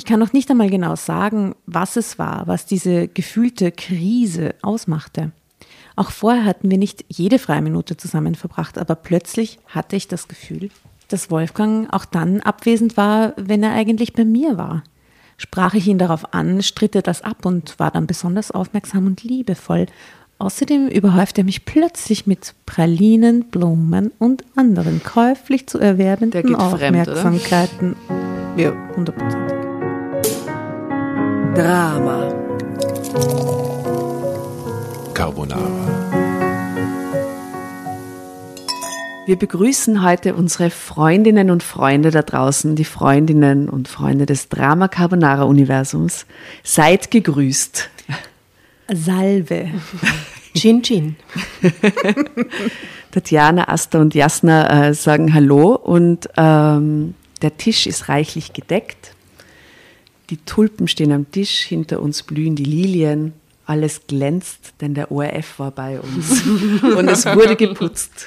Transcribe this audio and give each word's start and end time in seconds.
Ich 0.00 0.06
kann 0.06 0.18
noch 0.18 0.32
nicht 0.32 0.50
einmal 0.50 0.70
genau 0.70 0.96
sagen, 0.96 1.54
was 1.66 1.96
es 1.96 2.18
war, 2.18 2.46
was 2.46 2.64
diese 2.64 3.06
gefühlte 3.06 3.70
Krise 3.70 4.54
ausmachte. 4.62 5.30
Auch 5.94 6.10
vorher 6.10 6.46
hatten 6.46 6.70
wir 6.70 6.78
nicht 6.78 7.04
jede 7.08 7.38
freie 7.38 7.60
Minute 7.60 7.98
zusammen 7.98 8.34
verbracht, 8.34 8.78
aber 8.78 8.94
plötzlich 8.94 9.58
hatte 9.66 9.96
ich 9.96 10.08
das 10.08 10.26
Gefühl, 10.26 10.70
dass 11.08 11.30
Wolfgang 11.30 11.92
auch 11.92 12.06
dann 12.06 12.40
abwesend 12.40 12.96
war, 12.96 13.34
wenn 13.36 13.62
er 13.62 13.72
eigentlich 13.72 14.14
bei 14.14 14.24
mir 14.24 14.56
war. 14.56 14.84
Sprach 15.36 15.74
ich 15.74 15.86
ihn 15.86 15.98
darauf 15.98 16.32
an, 16.32 16.62
stritt 16.62 16.94
er 16.94 17.02
das 17.02 17.20
ab 17.20 17.44
und 17.44 17.78
war 17.78 17.90
dann 17.90 18.06
besonders 18.06 18.50
aufmerksam 18.50 19.06
und 19.06 19.22
liebevoll. 19.22 19.84
Außerdem 20.38 20.88
überhäufte 20.88 21.42
er 21.42 21.44
mich 21.44 21.66
plötzlich 21.66 22.26
mit 22.26 22.54
Pralinen, 22.64 23.50
Blumen 23.50 24.12
und 24.18 24.44
anderen 24.56 25.02
käuflich 25.04 25.66
zu 25.66 25.78
erwerbenden 25.78 26.54
Aufmerksamkeiten. 26.54 27.96
Fremd, 28.06 28.58
ja, 28.58 28.72
hundertprozentig. 28.96 29.59
Drama. 31.54 32.32
Carbonara. 35.12 35.60
Wir 39.26 39.36
begrüßen 39.36 40.04
heute 40.04 40.34
unsere 40.36 40.70
Freundinnen 40.70 41.50
und 41.50 41.64
Freunde 41.64 42.12
da 42.12 42.22
draußen, 42.22 42.76
die 42.76 42.84
Freundinnen 42.84 43.68
und 43.68 43.88
Freunde 43.88 44.26
des 44.26 44.48
Drama 44.48 44.86
Carbonara 44.86 45.42
Universums. 45.42 46.24
Seid 46.62 47.10
gegrüßt. 47.10 47.90
Salve. 48.92 49.70
Chin 50.54 50.82
Chin. 50.82 51.16
Tatjana, 53.10 53.68
Asta 53.68 54.00
und 54.00 54.14
Jasna 54.14 54.88
äh, 54.88 54.94
sagen 54.94 55.34
Hallo 55.34 55.74
und 55.74 56.28
ähm, 56.36 57.14
der 57.42 57.56
Tisch 57.56 57.88
ist 57.88 58.08
reichlich 58.08 58.52
gedeckt. 58.52 59.14
Die 60.30 60.38
Tulpen 60.38 60.88
stehen 60.88 61.12
am 61.12 61.30
Tisch, 61.30 61.60
hinter 61.60 62.00
uns 62.00 62.22
blühen 62.22 62.56
die 62.56 62.64
Lilien 62.64 63.32
alles 63.70 64.00
glänzt, 64.08 64.72
denn 64.80 64.94
der 64.94 65.12
ORF 65.12 65.60
war 65.60 65.70
bei 65.70 66.00
uns. 66.00 66.42
Und 66.82 67.06
es 67.06 67.24
wurde 67.24 67.54
geputzt. 67.54 68.26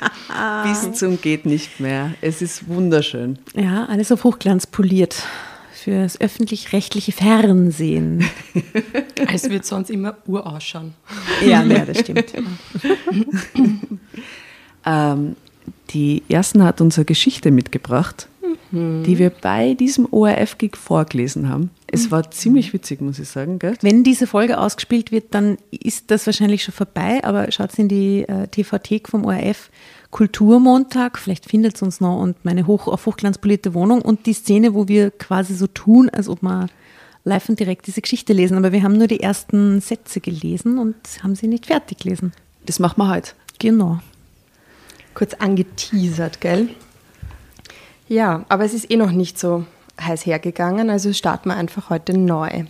Bis 0.64 0.94
zum 0.94 1.20
geht 1.20 1.46
nicht 1.46 1.82
mehr. 1.82 2.14
Es 2.22 2.42
ist 2.42 2.70
wunderschön. 2.70 3.38
Ja, 3.54 3.86
alles 3.88 4.14
auf 4.14 4.24
Hochglanz 4.24 4.66
poliert. 4.66 5.22
Fürs 5.74 6.20
öffentlich-rechtliche 6.22 7.12
Fernsehen. 7.12 8.24
Es 9.34 9.50
wird 9.50 9.66
sonst 9.66 9.90
immer 9.90 10.16
ur 10.28 10.46
ausschauen. 10.46 10.94
Ja, 11.42 11.64
ja 11.64 11.86
das 11.86 12.00
stimmt. 12.00 12.26
ähm, 14.86 15.36
die 15.90 16.24
Ersten 16.30 16.64
hat 16.64 16.80
unsere 16.80 17.04
Geschichte 17.04 17.52
mitgebracht 17.52 18.28
mhm. 18.74 19.04
die 19.04 19.18
wir 19.18 19.30
bei 19.30 19.76
diesem 19.76 20.08
ORF-Gig 20.12 20.76
vorgelesen 20.76 21.48
haben. 21.48 21.70
Es 21.88 22.10
war 22.10 22.30
ziemlich 22.32 22.74
witzig, 22.74 23.02
muss 23.02 23.20
ich 23.20 23.30
sagen. 23.30 23.60
Gell? 23.60 23.78
Wenn 23.82 24.04
diese 24.04 24.26
Folge 24.26 24.58
ausgespielt 24.58 25.12
wird, 25.12 25.34
dann 25.36 25.58
ist 25.70 26.10
das 26.10 26.26
wahrscheinlich 26.26 26.64
schon 26.64 26.74
vorbei, 26.74 27.24
aber 27.24 27.52
schaut 27.52 27.78
in 27.78 27.88
die 27.88 28.24
äh, 28.28 28.48
TV-Thek 28.48 29.08
vom 29.08 29.26
ORF. 29.26 29.70
Kulturmontag, 30.10 31.18
vielleicht 31.18 31.50
findet 31.50 31.76
es 31.76 31.82
uns 31.82 32.00
noch 32.00 32.20
und 32.20 32.44
meine 32.46 32.68
hoch 32.68 32.88
auf 32.88 33.06
Hochglanz 33.08 33.40
polierte 33.40 33.74
Wohnung 33.74 34.02
und 34.02 34.26
die 34.28 34.34
Szene, 34.34 34.76
wo 34.76 34.88
wir 34.88 35.10
quasi 35.10 35.56
so 35.56 35.66
tun, 35.66 36.10
als 36.10 36.30
ob 36.30 36.44
wir 36.44 36.68
live 37.24 37.50
und 37.50 37.60
direkt 37.60 37.88
diese 37.88 38.02
Geschichte 38.02 38.34
lesen. 38.34 38.58
Aber 38.58 38.72
wir 38.72 38.84
haben 38.84 38.98
nur 38.98 39.08
die 39.08 39.22
ersten 39.22 39.82
Sätze 39.82 40.20
gelesen 40.20 40.78
und 40.78 40.96
haben 41.24 41.36
sie 41.36 41.48
nicht 41.48 41.68
fertig 41.68 42.00
gelesen. 42.00 42.32
Das 42.66 42.80
machen 42.80 42.98
wir 42.98 43.10
heute. 43.10 43.32
Genau. 43.60 44.00
Kurz 45.14 45.34
angeteasert, 45.36 46.42
gell? 46.42 46.70
Ja, 48.08 48.46
aber 48.50 48.66
es 48.66 48.74
ist 48.74 48.92
eh 48.92 48.98
noch 48.98 49.12
nicht 49.12 49.40
so 49.40 49.66
heiß 50.00 50.26
hergegangen, 50.26 50.90
also 50.90 51.14
starten 51.14 51.50
wir 51.50 51.56
einfach 51.56 51.90
heute 51.90 52.18
neu. 52.18 52.66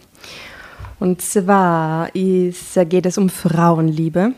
Und 0.99 1.21
zwar 1.21 2.13
ist, 2.15 2.77
geht 2.89 3.05
es 3.05 3.17
um 3.17 3.29
Frauenliebe. 3.29 4.33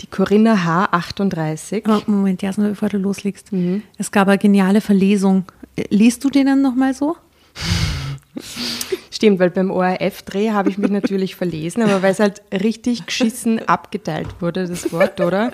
Die 0.00 0.06
Corinna 0.06 0.64
H. 0.64 0.88
38. 0.90 1.84
Oh, 1.88 2.00
Moment, 2.06 2.42
Jasna, 2.42 2.68
bevor 2.68 2.88
du 2.88 2.98
loslegst. 2.98 3.52
Mhm. 3.52 3.82
Es 3.98 4.10
gab 4.10 4.28
eine 4.28 4.38
geniale 4.38 4.80
Verlesung. 4.80 5.44
Liest 5.90 6.24
du 6.24 6.30
den 6.30 6.46
dann 6.46 6.62
nochmal 6.62 6.94
so? 6.94 7.16
Stimmt, 9.22 9.38
weil 9.38 9.50
beim 9.50 9.70
ORF-Dreh 9.70 10.50
habe 10.50 10.68
ich 10.68 10.78
mich 10.78 10.90
natürlich 10.90 11.36
verlesen, 11.36 11.84
aber 11.84 12.02
weil 12.02 12.10
es 12.10 12.18
halt 12.18 12.42
richtig 12.52 13.06
geschissen 13.06 13.60
abgeteilt 13.68 14.26
wurde, 14.40 14.66
das 14.66 14.90
Wort, 14.90 15.20
oder? 15.20 15.52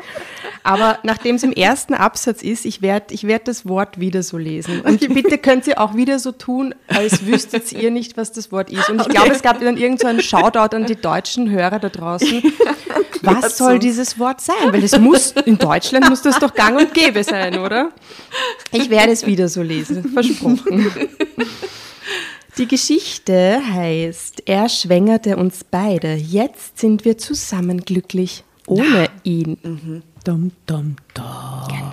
Aber 0.63 0.99
nachdem 1.03 1.37
es 1.37 1.43
im 1.43 1.53
ersten 1.53 1.93
Absatz 1.93 2.41
ist, 2.41 2.65
ich 2.65 2.81
werde 2.81 3.13
ich 3.13 3.27
werd 3.27 3.47
das 3.47 3.69
Wort 3.69 4.01
wieder 4.01 4.23
so 4.23 4.39
lesen. 4.39 4.81
Und 4.81 5.01
bitte 5.13 5.37
könnt 5.37 5.67
ihr 5.67 5.83
auch 5.83 5.95
wieder 5.95 6.19
so 6.19 6.33
tun, 6.33 6.75
als 6.87 7.27
wüsstet 7.27 7.71
ihr 7.73 7.91
nicht, 7.91 8.17
was 8.17 8.33
das 8.33 8.51
Wort 8.53 8.71
ist. 8.71 8.89
Und 8.89 9.03
ich 9.03 9.09
glaube, 9.11 9.33
es 9.33 9.43
gab 9.43 9.61
dann 9.61 9.77
irgendeinen 9.77 10.21
so 10.21 10.25
Shoutout 10.25 10.75
an 10.75 10.87
die 10.87 10.97
deutschen 10.97 11.51
Hörer 11.51 11.79
da 11.79 11.91
draußen. 11.91 12.43
Was 13.21 13.59
soll 13.59 13.79
dieses 13.79 14.19
Wort 14.19 14.41
sein? 14.41 14.73
Weil 14.73 14.83
es 14.83 14.99
muss, 14.99 15.33
in 15.45 15.59
Deutschland 15.59 16.09
muss 16.09 16.23
das 16.23 16.39
doch 16.39 16.55
gang 16.55 16.79
und 16.79 16.95
gäbe 16.95 17.23
sein, 17.23 17.59
oder? 17.59 17.91
Ich 18.73 18.89
werde 18.89 19.13
es 19.13 19.27
wieder 19.27 19.49
so 19.49 19.61
lesen, 19.61 20.09
versprochen. 20.15 20.91
Die 22.59 22.67
Geschichte 22.67 23.61
heißt, 23.73 24.43
er 24.47 24.69
schwängerte 24.69 25.37
uns 25.37 25.63
beide. 25.63 26.15
Jetzt 26.15 26.81
sind 26.81 27.05
wir 27.05 27.17
zusammen 27.17 27.83
glücklich 27.83 28.43
ohne 28.67 29.09
ihn. 29.23 29.59
Mhm. 29.63 30.03
Dum, 30.25 30.51
dum, 30.67 30.97
dum. 31.15 31.25
Genau. 31.69 31.93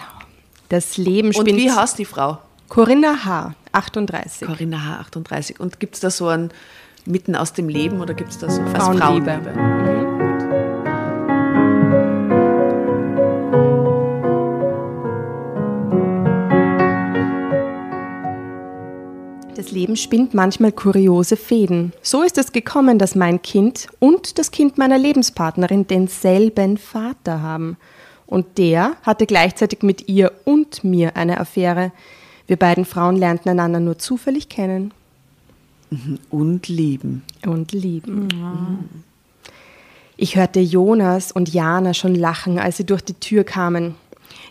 Das 0.70 0.98
Leben 0.98 1.34
spinnt. 1.34 1.52
Und 1.52 1.58
wie 1.58 1.72
heißt 1.72 2.00
die 2.00 2.06
Frau? 2.06 2.40
Corinna 2.68 3.26
H., 3.26 3.53
38. 3.74 4.48
Corinna 4.48 4.84
H., 4.84 5.00
38. 5.02 5.59
Und 5.59 5.80
gibt 5.80 5.94
es 5.94 6.02
da 6.02 6.09
so 6.09 6.30
ein 6.30 6.50
Mitten 7.06 7.36
aus 7.36 7.53
dem 7.53 7.70
Leben 7.70 8.02
oder 8.02 8.16
gibt 8.16 8.32
es 8.32 8.40
da 8.40 8.50
so 8.50 8.64
Frauenliebe? 8.66 9.40
Frauenliebe? 9.44 9.95
Das 19.66 19.72
Leben 19.72 19.96
spinnt 19.96 20.36
manchmal 20.36 20.72
kuriose 20.72 21.36
Fäden. 21.36 21.92
So 22.03 22.22
ist 22.22 22.38
es 22.38 22.52
gekommen, 22.52 23.00
dass 23.00 23.16
mein 23.16 23.42
Kind 23.42 23.88
und 23.98 24.38
das 24.38 24.52
Kind 24.52 24.78
meiner 24.78 25.00
Lebenspartnerin 25.00 25.88
denselben 25.88 26.78
Vater 26.78 27.42
haben. 27.42 27.76
Und 28.28 28.59
der 28.59 28.96
hatte 29.02 29.26
gleichzeitig 29.26 29.81
mit 29.81 30.08
ihr 30.08 30.31
und 30.44 30.84
mir 30.84 31.18
eine 31.18 31.40
Affäre. 31.40 31.92
Wir 32.46 32.58
beiden 32.58 32.86
Frauen 32.86 33.16
lernten 33.16 33.50
einander 33.50 33.80
nur 33.80 33.98
zufällig 33.98 34.50
kennen. 34.50 34.94
Mhm. 35.90 36.20
Und 36.30 36.68
lieben. 36.68 37.24
Und 37.44 37.72
lieben. 37.72 38.28
Mhm. 38.28 38.90
Ich 40.16 40.36
hörte 40.36 40.59
Jonas 40.59 41.32
und 41.32 41.52
Jana 41.52 41.96
schon 41.96 42.14
lachen, 42.14 42.59
als 42.59 42.78
sie 42.78 42.86
durch 42.86 43.02
die 43.02 43.16
Tür 43.16 43.44
kamen. 43.44 43.96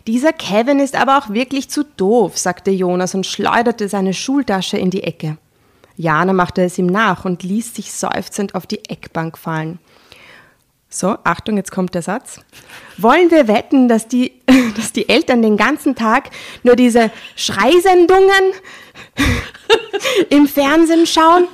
Dieser 0.07 0.35
Kevin 0.35 0.81
ist 0.81 0.97
aber 0.97 1.17
auch 1.17 1.31
wirklich 1.31 1.71
zu 1.71 1.83
doof, 1.83 2.37
sagte 2.37 2.71
Jonas 2.71 3.15
und 3.15 3.25
schleuderte 3.25 3.89
seine 3.89 4.13
Schultasche 4.13 4.77
in 4.77 4.91
die 4.91 5.03
Ecke. 5.03 5.39
Jana 5.97 6.33
machte 6.33 6.63
es 6.63 6.77
ihm 6.77 6.87
nach 6.87 7.25
und 7.25 7.43
ließ 7.43 7.75
sich 7.75 7.93
seufzend 7.93 8.55
auf 8.55 8.67
die 8.67 8.85
Eckbank 8.85 9.39
fallen. 9.39 9.79
So, 10.95 11.19
Achtung, 11.25 11.57
jetzt 11.57 11.73
kommt 11.73 11.93
der 11.97 12.03
Satz. 12.03 12.39
Wollen 12.99 13.29
wir 13.33 13.49
wetten, 13.49 13.89
dass 13.89 14.07
die, 14.07 14.31
dass 14.77 14.93
die 14.93 15.09
Eltern 15.09 15.43
den 15.43 15.57
ganzen 15.57 15.97
Tag 15.97 16.31
nur 16.63 16.77
diese 16.77 17.11
Schreisendungen 17.35 18.53
im 20.31 20.47
Fernsehen 20.47 21.05
schauen? 21.05 21.49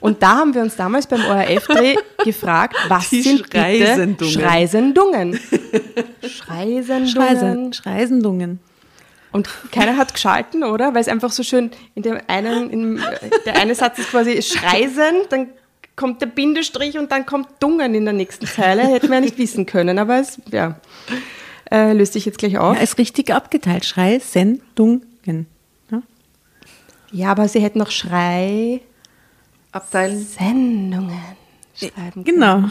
Und 0.00 0.22
da 0.22 0.36
haben 0.36 0.54
wir 0.54 0.62
uns 0.62 0.74
damals 0.76 1.06
beim 1.06 1.22
ORF-Dreh 1.22 1.96
gefragt, 2.24 2.76
was 2.88 3.10
die 3.10 3.20
sind 3.20 3.40
Schreisendungen. 3.52 4.14
bitte 4.22 4.24
Schreisendungen? 4.30 5.38
Schreisendungen. 6.26 7.72
Schreisendungen. 7.74 8.60
Und 9.32 9.50
keiner 9.70 9.98
hat 9.98 10.14
geschalten, 10.14 10.64
oder? 10.64 10.94
Weil 10.94 11.02
es 11.02 11.08
einfach 11.08 11.30
so 11.30 11.42
schön 11.42 11.72
in 11.94 12.04
dem 12.04 12.18
einen, 12.26 12.70
in, 12.70 13.02
der 13.44 13.56
eine 13.56 13.74
Satz 13.74 13.98
ist 13.98 14.10
quasi 14.10 14.40
Schreisen, 14.40 15.26
dann 15.28 15.48
kommt 15.98 16.22
der 16.22 16.26
Bindestrich 16.26 16.96
und 16.96 17.12
dann 17.12 17.26
kommt 17.26 17.48
Dungen 17.60 17.94
in 17.94 18.04
der 18.04 18.14
nächsten 18.14 18.46
Zeile. 18.46 18.82
Hätten 18.84 19.08
wir 19.08 19.16
ja 19.16 19.20
nicht 19.20 19.36
wissen 19.36 19.66
können, 19.66 19.98
aber 19.98 20.20
es 20.20 20.40
ja, 20.50 20.80
äh, 21.70 21.92
löst 21.92 22.14
sich 22.14 22.24
jetzt 22.24 22.38
gleich 22.38 22.56
auf. 22.56 22.76
Ja, 22.76 22.82
ist 22.82 22.96
richtig 22.96 23.30
abgeteilt. 23.34 23.84
Schrei, 23.84 24.18
Sendungen. 24.20 25.46
Ja? 25.90 26.02
ja, 27.10 27.30
aber 27.30 27.48
sie 27.48 27.60
hätten 27.60 27.80
noch 27.80 27.90
Schrei 27.90 28.80
abteilen. 29.72 30.24
Sendungen 30.24 31.20
schreiben. 31.74 32.24
Genau. 32.24 32.64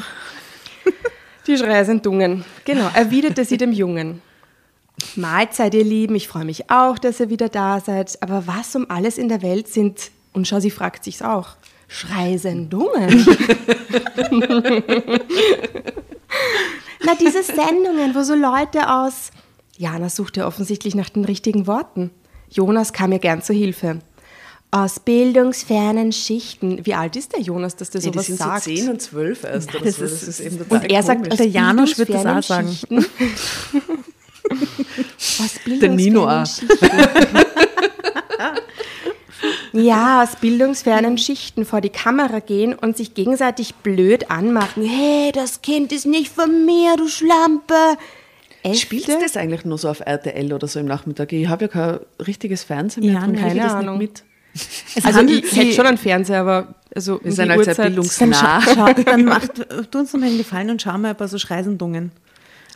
Die 1.46 1.58
Schreisendungen. 1.58 2.44
Genau, 2.66 2.90
erwiderte 2.94 3.46
sie 3.46 3.58
dem 3.58 3.72
Jungen. 3.72 4.22
Mahlzeit, 5.16 5.74
ihr 5.76 5.84
Lieben, 5.84 6.16
ich 6.16 6.28
freue 6.28 6.46
mich 6.46 6.70
auch, 6.70 6.98
dass 6.98 7.20
ihr 7.20 7.30
wieder 7.30 7.50
da 7.50 7.80
seid. 7.80 8.22
Aber 8.22 8.48
was 8.48 8.76
um 8.76 8.90
alles 8.90 9.18
in 9.18 9.30
der 9.30 9.42
Welt 9.42 9.68
sind, 9.68 10.12
und 10.34 10.48
schau, 10.48 10.60
sie 10.60 10.72
fragt 10.72 11.04
sich's 11.04 11.22
auch, 11.22 11.56
Schreisendungen. 11.88 13.26
Na, 17.04 17.14
diese 17.20 17.44
Sendungen, 17.44 18.16
wo 18.16 18.24
so 18.24 18.34
Leute 18.36 18.90
aus. 18.92 19.32
Jana 19.78 20.10
suchte 20.10 20.46
offensichtlich 20.46 20.96
nach 20.96 21.10
den 21.10 21.26
richtigen 21.26 21.68
Worten. 21.68 22.12
Jonas 22.50 22.94
kam 22.94 23.12
ihr 23.12 23.20
gern 23.20 23.42
zur 23.42 23.56
Hilfe. 23.56 24.00
Aus 24.72 25.00
bildungsfernen 25.00 26.12
Schichten. 26.12 26.86
Wie 26.86 26.94
alt 26.94 27.16
ist 27.16 27.32
der 27.34 27.40
Jonas, 27.42 27.76
dass 27.78 27.90
der 27.92 28.02
die 28.02 28.08
sowas 28.08 28.26
sind 28.26 28.38
sagt? 28.40 28.64
so 28.66 28.72
10 28.72 28.90
und 28.90 29.02
12 29.02 29.44
erst 29.46 29.74
oder 29.76 29.86
das 29.86 29.96
so. 29.96 30.04
ist- 30.06 30.14
Das 30.14 30.24
ist 30.28 30.40
eben 30.42 30.58
total 30.58 30.80
Und 30.80 30.92
er 30.92 31.04
sagt, 31.04 31.24
komisch. 31.24 31.38
Der 31.38 31.48
Janusz 31.48 31.98
wird 31.98 32.10
das 32.14 32.26
auch 32.26 32.44
sagen. 32.44 32.68
Schichten. 32.68 32.98
aus 35.40 35.52
Der 35.80 35.90
Nino 35.90 36.26
bildungsfernen 36.28 36.28
auch. 36.28 36.46
Ja, 39.74 40.24
aus 40.24 40.36
bildungsfernen 40.38 41.18
Schichten 41.18 41.66
vor 41.66 41.82
die 41.82 41.90
Kamera 41.90 42.40
gehen 42.40 42.74
und 42.74 42.98
sich 42.98 43.14
gegenseitig 43.14 43.76
blöd 43.76 44.32
anmachen. 44.32 44.84
Hey, 44.84 45.32
das 45.32 45.62
Kind 45.62 45.92
ist 45.92 46.06
nicht 46.06 46.32
von 46.32 46.66
mir, 46.66 46.96
du 46.98 47.08
Schlampe. 47.08 47.76
Echt? 48.64 48.82
Spielst 48.82 49.08
du 49.08 49.20
das 49.22 49.38
eigentlich 49.38 49.66
nur 49.66 49.78
so 49.78 49.90
auf 49.90 50.00
RTL 50.00 50.52
oder 50.54 50.68
so 50.68 50.80
im 50.80 50.88
Nachmittag? 50.88 51.32
Ich 51.34 51.48
habe 51.48 51.66
ja 51.66 51.68
kein 51.70 52.00
richtiges 52.26 52.64
Fernsehen 52.64 53.06
mehr, 53.06 53.14
Ja, 53.16 53.22
kriege 53.22 53.36
ich 53.38 53.42
keine 53.44 53.60
das 53.62 53.74
Ahnung. 53.74 53.98
nicht 54.00 54.12
mit. 54.12 54.24
Es 54.96 55.06
Also 55.06 55.22
ich 55.22 55.56
hätte 55.56 55.74
schon 55.74 55.86
einen 55.86 55.98
Fernseher, 56.00 56.42
aber 56.42 56.74
also 56.96 57.20
Wir 57.24 57.32
sind 57.32 57.50
halt 57.52 57.64
sehr 57.66 57.76
Dann, 57.76 57.86
bildungsnah. 57.88 58.34
scha 58.34 58.62
schau, 58.74 58.94
dann 59.04 59.26
macht, 59.26 59.52
tu 59.92 60.00
uns 60.00 60.14
noch 60.14 60.20
mal 60.20 60.26
einen 60.28 60.38
Gefallen 60.40 60.72
und 60.72 60.82
schau 60.82 60.98
mal 60.98 61.10
ein 61.10 61.16
paar 61.16 61.28
so 61.28 61.38
Schreisendungen. 61.38 62.12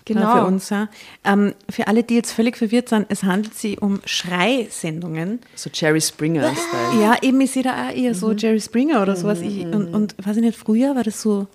Genau. 0.05 0.33
Für 0.33 0.45
uns, 0.47 0.69
ja. 0.69 0.89
Ähm, 1.23 1.53
für 1.69 1.87
alle, 1.87 2.03
die 2.03 2.15
jetzt 2.15 2.31
völlig 2.31 2.57
verwirrt 2.57 2.89
sind, 2.89 3.05
es 3.09 3.23
handelt 3.23 3.53
sich 3.53 3.81
um 3.81 4.01
Schreisendungen. 4.05 5.39
So 5.55 5.69
Jerry 5.73 6.01
Springer-Style. 6.01 6.99
Ja, 7.01 7.15
eben, 7.21 7.39
ich 7.41 7.51
sehe 7.51 7.63
da 7.63 7.89
auch 7.89 7.93
eher 7.95 8.15
so 8.15 8.31
Jerry 8.31 8.59
Springer 8.59 9.01
oder 9.01 9.15
sowas. 9.15 9.41
Ich, 9.41 9.61
und, 9.65 9.93
und 9.93 10.15
weiß 10.25 10.37
ich 10.37 10.43
nicht, 10.43 10.57
früher 10.57 10.95
war 10.95 11.03
das 11.03 11.21
so 11.21 11.47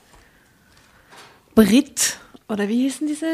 Brit 1.55 2.19
oder 2.49 2.69
wie 2.69 2.83
hießen 2.83 3.07
diese, 3.07 3.27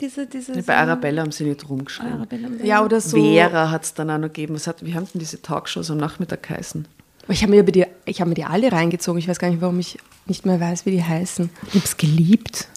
diese, 0.00 0.26
diese 0.26 0.62
Bei 0.62 0.76
Arabella 0.76 1.22
haben 1.22 1.32
sie 1.32 1.44
nicht 1.44 1.68
rumgeschrieben. 1.68 2.14
Arabella. 2.14 2.48
Ja, 2.64 2.84
oder 2.84 3.00
so. 3.00 3.16
Vera 3.16 3.70
hat 3.70 3.84
es 3.84 3.94
dann 3.94 4.10
auch 4.10 4.18
noch 4.18 4.28
gegeben. 4.28 4.54
Was 4.54 4.66
hat, 4.66 4.84
wie 4.84 4.94
haben 4.94 5.06
denn 5.12 5.20
diese 5.20 5.40
Talkshows 5.42 5.90
am 5.90 5.98
Nachmittag 5.98 6.42
geheißen? 6.44 6.86
Ich 7.28 7.42
habe 7.42 7.50
mir, 7.52 7.60
über 7.60 7.72
die- 7.72 7.84
ich 8.06 8.20
hab 8.20 8.28
mir 8.28 8.34
die 8.34 8.44
alle 8.44 8.72
reingezogen. 8.72 9.18
Ich 9.18 9.28
weiß 9.28 9.38
gar 9.38 9.50
nicht, 9.50 9.60
warum 9.60 9.78
ich 9.78 9.98
nicht 10.26 10.46
mehr 10.46 10.58
weiß, 10.60 10.86
wie 10.86 10.92
die 10.92 11.04
heißen. 11.04 11.50
Ich 11.68 11.74
habe 11.74 11.84
es 11.84 11.96
geliebt. 11.98 12.68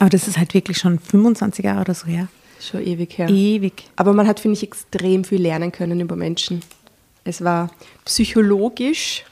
Aber 0.00 0.10
das 0.10 0.26
ist 0.26 0.38
halt 0.38 0.54
wirklich 0.54 0.78
schon 0.78 0.98
25 0.98 1.64
Jahre 1.64 1.82
oder 1.82 1.94
so 1.94 2.06
her. 2.06 2.26
Schon 2.58 2.84
ewig 2.84 3.16
her. 3.16 3.28
Ewig. 3.28 3.84
Aber 3.96 4.12
man 4.12 4.26
hat, 4.26 4.40
finde 4.40 4.56
ich, 4.56 4.62
extrem 4.62 5.24
viel 5.24 5.40
lernen 5.40 5.70
können 5.70 6.00
über 6.00 6.16
Menschen. 6.16 6.62
Es 7.22 7.44
war 7.44 7.70
psychologisch 8.06 9.24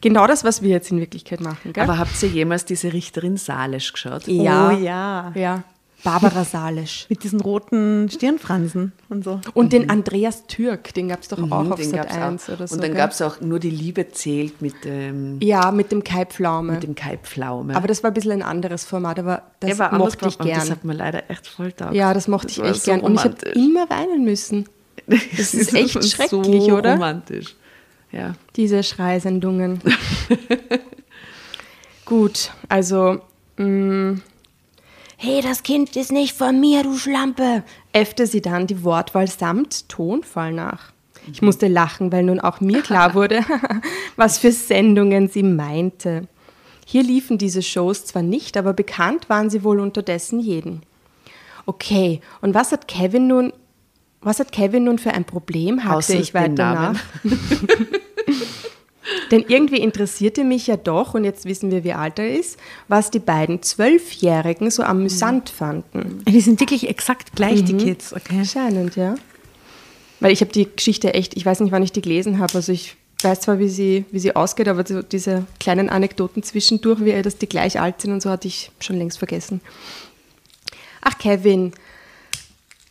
genau 0.00 0.26
das, 0.26 0.42
was 0.42 0.62
wir 0.62 0.70
jetzt 0.70 0.90
in 0.90 0.98
Wirklichkeit 1.00 1.40
machen. 1.40 1.72
Gell? 1.72 1.84
Aber 1.84 1.98
habt 1.98 2.20
ihr 2.22 2.28
jemals 2.30 2.64
diese 2.64 2.92
Richterin 2.92 3.36
Salisch 3.36 3.92
geschaut? 3.92 4.26
ja. 4.26 4.70
Oh 4.70 4.70
ja. 4.72 5.32
ja. 5.34 5.64
Barbara 6.06 6.44
Salisch. 6.44 7.06
Mit 7.10 7.24
diesen 7.24 7.40
roten 7.40 8.08
Stirnfransen 8.08 8.92
und 9.08 9.24
so. 9.24 9.40
Und 9.54 9.72
den 9.72 9.90
Andreas 9.90 10.46
Türk, 10.46 10.94
den 10.94 11.08
gab 11.08 11.22
es 11.22 11.28
doch 11.28 11.38
auch 11.50 11.64
Mhm, 11.64 11.72
auf 11.72 11.80
den 11.80 11.90
Sat 11.90 12.02
gab's 12.08 12.16
1 12.16 12.48
auch. 12.48 12.52
oder 12.54 12.68
so. 12.68 12.74
Und 12.76 12.84
dann 12.84 12.94
gab 12.94 13.10
es 13.10 13.20
auch 13.22 13.40
nur 13.40 13.58
die 13.58 13.70
Liebe 13.70 14.08
zählt 14.10 14.62
mit 14.62 14.84
dem, 14.84 15.38
Ja, 15.42 15.70
mit 15.72 15.90
dem 15.92 16.02
Kai 16.04 16.24
Pflaume. 16.24 16.72
mit 16.72 16.82
dem 16.84 16.94
Kai 16.94 17.18
Pflaume. 17.22 17.74
Aber 17.76 17.88
das 17.88 18.02
war 18.02 18.10
ein 18.10 18.14
bisschen 18.14 18.32
ein 18.32 18.42
anderes 18.42 18.84
Format, 18.84 19.18
aber 19.18 19.42
das 19.60 19.68
Der 19.70 19.78
war 19.78 19.92
anders 19.92 20.14
mochte 20.14 20.28
ich 20.28 20.40
und 20.40 20.48
Das 20.48 20.58
gern. 20.64 20.70
hat 20.70 20.84
mir 20.84 20.92
leider 20.94 21.30
echt 21.30 21.46
voll 21.46 21.72
taugt. 21.72 21.94
Ja, 21.94 22.14
das 22.14 22.28
mochte 22.28 22.48
ich 22.50 22.58
war 22.58 22.66
echt 22.70 22.82
so 22.82 22.90
gern. 22.92 23.00
Und 23.00 23.14
ich 23.14 23.24
habe 23.24 23.34
romantisch. 23.34 23.64
immer 23.64 23.90
weinen 23.90 24.24
müssen. 24.24 24.68
Das 25.36 25.54
ist 25.54 25.74
echt 25.74 25.90
so 25.92 26.02
schrecklich, 26.02 26.72
oder? 26.72 26.92
romantisch. 26.94 27.54
Ja. 28.12 28.34
Diese 28.56 28.82
Schreisendungen. 28.82 29.80
Gut, 32.04 32.50
also, 32.68 33.20
mh, 33.56 34.18
hey, 35.26 35.40
das 35.40 35.64
Kind 35.64 35.96
ist 35.96 36.12
nicht 36.12 36.36
von 36.36 36.60
mir, 36.60 36.84
du 36.84 36.96
Schlampe, 36.96 37.64
äffte 37.92 38.28
sie 38.28 38.40
dann 38.40 38.68
die 38.68 38.84
Wortwahl 38.84 39.26
samt 39.26 39.88
Tonfall 39.88 40.52
nach. 40.52 40.92
Ich 41.32 41.42
musste 41.42 41.66
lachen, 41.66 42.12
weil 42.12 42.22
nun 42.22 42.38
auch 42.38 42.60
mir 42.60 42.80
klar 42.80 43.14
wurde, 43.14 43.40
was 44.16 44.38
für 44.38 44.52
Sendungen 44.52 45.26
sie 45.26 45.42
meinte. 45.42 46.28
Hier 46.86 47.02
liefen 47.02 47.38
diese 47.38 47.62
Shows 47.62 48.04
zwar 48.04 48.22
nicht, 48.22 48.56
aber 48.56 48.72
bekannt 48.72 49.28
waren 49.28 49.50
sie 49.50 49.64
wohl 49.64 49.80
unterdessen 49.80 50.38
jeden. 50.38 50.82
Okay, 51.66 52.20
und 52.40 52.54
was 52.54 52.70
hat 52.70 52.86
Kevin 52.86 53.26
nun, 53.26 53.52
was 54.20 54.38
hat 54.38 54.52
Kevin 54.52 54.84
nun 54.84 55.00
für 55.00 55.10
ein 55.10 55.24
Problem, 55.24 55.82
hakte 55.82 55.96
Außer 55.96 56.20
ich 56.20 56.34
weiter 56.34 56.72
nach. 56.72 57.00
Denn 59.30 59.44
irgendwie 59.48 59.78
interessierte 59.78 60.44
mich 60.44 60.66
ja 60.66 60.76
doch, 60.76 61.14
und 61.14 61.24
jetzt 61.24 61.44
wissen 61.44 61.70
wir, 61.70 61.84
wie 61.84 61.92
alt 61.92 62.18
er 62.18 62.32
ist, 62.32 62.58
was 62.88 63.10
die 63.10 63.18
beiden 63.18 63.62
Zwölfjährigen 63.62 64.70
so 64.70 64.82
amüsant 64.82 65.50
fanden. 65.50 66.22
Die 66.28 66.40
sind 66.40 66.60
wirklich 66.60 66.88
exakt 66.88 67.34
gleich, 67.34 67.64
die 67.64 67.76
Kids, 67.76 68.12
okay? 68.12 68.44
Scheinend, 68.44 68.96
ja. 68.96 69.16
Weil 70.20 70.32
ich 70.32 70.40
habe 70.40 70.52
die 70.52 70.68
Geschichte 70.74 71.14
echt, 71.14 71.36
ich 71.36 71.44
weiß 71.44 71.60
nicht, 71.60 71.72
wann 71.72 71.82
ich 71.82 71.92
die 71.92 72.02
gelesen 72.02 72.38
habe, 72.38 72.54
also 72.54 72.72
ich 72.72 72.96
weiß 73.22 73.40
zwar, 73.40 73.58
wie 73.58 73.68
sie, 73.68 74.04
wie 74.10 74.18
sie 74.18 74.36
ausgeht, 74.36 74.68
aber 74.68 74.86
so 74.86 75.02
diese 75.02 75.46
kleinen 75.58 75.90
Anekdoten 75.90 76.42
zwischendurch, 76.42 77.04
wie 77.04 77.20
dass 77.22 77.38
die 77.38 77.48
gleich 77.48 77.80
alt 77.80 78.00
sind 78.00 78.12
und 78.12 78.22
so, 78.22 78.30
hatte 78.30 78.48
ich 78.48 78.70
schon 78.80 78.96
längst 78.96 79.18
vergessen. 79.18 79.60
Ach, 81.00 81.18
Kevin. 81.18 81.72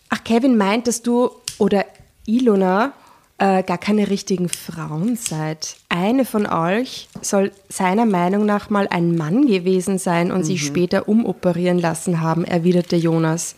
Ach, 0.10 0.24
Kevin 0.24 0.58
meint, 0.58 0.88
dass 0.88 1.02
du 1.02 1.32
oder 1.58 1.86
Ilona 2.26 2.94
äh, 3.38 3.64
gar 3.64 3.78
keine 3.78 4.10
richtigen 4.10 4.50
Frauen 4.50 5.18
seid. 5.18 5.76
Eine 5.90 6.26
von 6.26 6.46
euch 6.46 7.10
soll 7.22 7.52
seiner 7.68 8.06
Meinung 8.06 8.46
nach 8.46 8.70
mal 8.70 8.88
ein 8.88 9.16
Mann 9.16 9.48
gewesen 9.48 9.98
sein 9.98 10.32
und 10.32 10.46
sich 10.46 10.66
später 10.66 11.10
umoperieren 11.10 11.80
lassen 11.80 12.22
haben, 12.22 12.46
erwiderte 12.46 12.96
Jonas. 12.96 13.56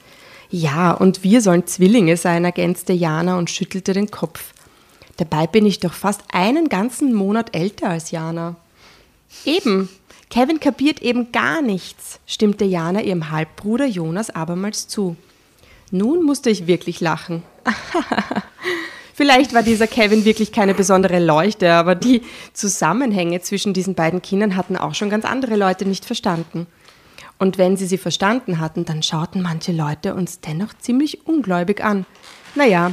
Ja, 0.49 0.91
und 0.91 1.23
wir 1.23 1.41
sollen 1.41 1.67
Zwillinge 1.67 2.17
sein, 2.17 2.45
ergänzte 2.45 2.93
Jana 2.93 3.37
und 3.37 3.49
schüttelte 3.51 3.93
den 3.93 4.09
Kopf. 4.09 4.53
Dabei 5.17 5.45
bin 5.45 5.65
ich 5.65 5.79
doch 5.79 5.93
fast 5.93 6.21
einen 6.31 6.69
ganzen 6.69 7.13
Monat 7.13 7.55
älter 7.55 7.89
als 7.89 8.11
Jana. 8.11 8.55
Eben. 9.45 9.89
Kevin 10.29 10.59
kapiert 10.59 11.01
eben 11.01 11.31
gar 11.31 11.61
nichts, 11.61 12.19
stimmte 12.25 12.65
Jana 12.65 13.01
ihrem 13.01 13.31
Halbbruder 13.31 13.85
Jonas 13.85 14.29
abermals 14.29 14.87
zu. 14.87 15.15
Nun 15.89 16.23
musste 16.23 16.49
ich 16.49 16.67
wirklich 16.67 16.99
lachen. 16.99 17.43
Vielleicht 19.17 19.55
war 19.55 19.63
dieser 19.63 19.87
Kevin 19.87 20.25
wirklich 20.25 20.51
keine 20.51 20.75
besondere 20.75 21.17
Leuchte, 21.17 21.73
aber 21.73 21.95
die 21.95 22.21
Zusammenhänge 22.53 23.41
zwischen 23.41 23.73
diesen 23.73 23.95
beiden 23.95 24.21
Kindern 24.21 24.55
hatten 24.55 24.77
auch 24.77 24.93
schon 24.93 25.09
ganz 25.09 25.25
andere 25.25 25.55
Leute 25.55 25.87
nicht 25.87 26.05
verstanden. 26.05 26.67
Und 27.39 27.57
wenn 27.57 27.77
sie 27.77 27.87
sie 27.87 27.97
verstanden 27.97 28.59
hatten, 28.59 28.85
dann 28.85 29.01
schauten 29.01 29.41
manche 29.41 29.71
Leute 29.71 30.13
uns 30.13 30.39
dennoch 30.41 30.71
ziemlich 30.77 31.25
ungläubig 31.25 31.83
an. 31.83 32.05
Naja, 32.53 32.91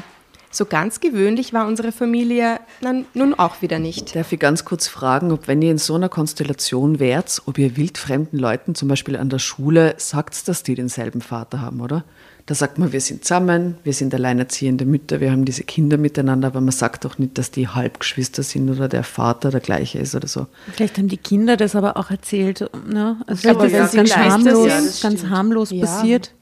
so 0.50 0.64
ganz 0.64 1.00
gewöhnlich 1.00 1.52
war 1.52 1.66
unsere 1.66 1.92
Familie 1.92 2.58
dann 2.80 3.04
nun 3.12 3.34
auch 3.34 3.60
wieder 3.60 3.78
nicht. 3.78 4.16
Darf 4.16 4.32
ich 4.32 4.40
ganz 4.40 4.64
kurz 4.64 4.88
fragen, 4.88 5.30
ob 5.30 5.46
wenn 5.46 5.60
ihr 5.60 5.72
in 5.72 5.78
so 5.78 5.94
einer 5.94 6.08
Konstellation 6.08 7.00
wärt, 7.00 7.42
ob 7.44 7.58
ihr 7.58 7.76
wildfremden 7.76 8.38
Leuten, 8.38 8.74
zum 8.74 8.88
Beispiel 8.88 9.18
an 9.18 9.28
der 9.28 9.40
Schule, 9.40 9.92
sagt, 9.98 10.48
dass 10.48 10.62
die 10.62 10.74
denselben 10.74 11.20
Vater 11.20 11.60
haben, 11.60 11.82
oder? 11.82 12.02
Da 12.46 12.54
sagt 12.54 12.78
man, 12.78 12.92
wir 12.92 13.00
sind 13.00 13.24
zusammen, 13.24 13.78
wir 13.84 13.94
sind 13.94 14.12
alleinerziehende 14.12 14.84
Mütter, 14.84 15.20
wir 15.20 15.32
haben 15.32 15.46
diese 15.46 15.64
Kinder 15.64 15.96
miteinander, 15.96 16.48
aber 16.48 16.60
man 16.60 16.72
sagt 16.72 17.06
doch 17.06 17.16
nicht, 17.18 17.38
dass 17.38 17.50
die 17.50 17.68
Halbgeschwister 17.68 18.42
sind 18.42 18.68
oder 18.68 18.86
der 18.86 19.02
Vater 19.02 19.50
der 19.50 19.60
gleiche 19.60 19.98
ist 19.98 20.14
oder 20.14 20.28
so. 20.28 20.46
Vielleicht 20.74 20.98
haben 20.98 21.08
die 21.08 21.16
Kinder 21.16 21.56
das 21.56 21.74
aber 21.74 21.96
auch 21.96 22.10
erzählt. 22.10 22.68
Ne? 22.86 23.16
Also 23.26 23.48
Aber 23.48 23.66
vielleicht 23.68 23.94
wenn 23.94 24.04
ist 24.04 24.14
ganz 24.14 24.16
harmlos, 24.16 24.68
das 24.68 25.00
ganz 25.00 25.24
harmlos 25.24 25.70
Ja. 25.70 25.86
passiert. 25.86 26.32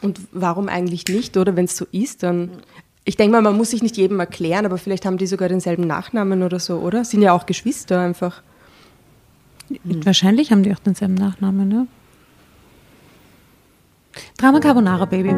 Und 0.00 0.18
warum 0.32 0.68
eigentlich 0.68 1.06
nicht, 1.08 1.36
oder? 1.36 1.56
Wenn 1.56 1.66
es 1.66 1.76
so 1.76 1.86
ist, 1.92 2.22
dann. 2.22 2.50
Ich 3.04 3.16
denke 3.16 3.32
mal, 3.32 3.42
man 3.42 3.56
muss 3.56 3.70
sich 3.70 3.82
nicht 3.82 3.98
jedem 3.98 4.20
erklären, 4.20 4.64
aber 4.64 4.78
vielleicht 4.78 5.04
haben 5.04 5.18
die 5.18 5.26
sogar 5.26 5.50
denselben 5.50 5.86
Nachnamen 5.86 6.42
oder 6.42 6.58
so, 6.58 6.76
oder? 6.78 7.04
Sind 7.04 7.20
ja 7.20 7.32
auch 7.32 7.44
Geschwister 7.44 8.00
einfach. 8.00 8.42
Wahrscheinlich 9.82 10.52
haben 10.52 10.62
die 10.62 10.72
auch 10.74 10.78
denselben 10.78 11.14
Nachnamen, 11.14 11.68
ne? 11.68 11.86
Drama 14.36 14.60
Carbonara 14.60 15.04
Baby. 15.04 15.30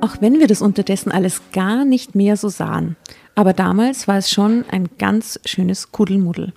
Auch 0.00 0.20
wenn 0.20 0.38
wir 0.38 0.46
das 0.46 0.62
unterdessen 0.62 1.12
alles 1.12 1.42
gar 1.52 1.84
nicht 1.84 2.14
mehr 2.14 2.36
so 2.36 2.48
sahen. 2.48 2.96
Aber 3.34 3.52
damals 3.52 4.08
war 4.08 4.18
es 4.18 4.30
schon 4.30 4.64
ein 4.70 4.88
ganz 4.98 5.38
schönes 5.44 5.92
Kuddelmuddel. 5.92 6.52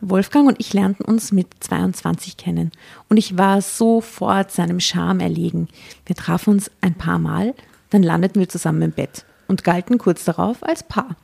Wolfgang 0.00 0.48
und 0.48 0.60
ich 0.60 0.74
lernten 0.74 1.04
uns 1.04 1.32
mit 1.32 1.48
22 1.60 2.36
kennen 2.36 2.72
und 3.08 3.16
ich 3.16 3.38
war 3.38 3.62
sofort 3.62 4.50
seinem 4.50 4.80
Charme 4.80 5.20
erlegen. 5.20 5.68
Wir 6.04 6.16
trafen 6.16 6.50
uns 6.50 6.70
ein 6.80 6.94
paar 6.94 7.18
Mal, 7.18 7.54
dann 7.90 8.02
landeten 8.02 8.40
wir 8.40 8.48
zusammen 8.48 8.82
im 8.82 8.92
Bett 8.92 9.24
und 9.48 9.64
galten 9.64 9.98
kurz 9.98 10.24
darauf 10.24 10.62
als 10.62 10.82
Paar. 10.82 11.16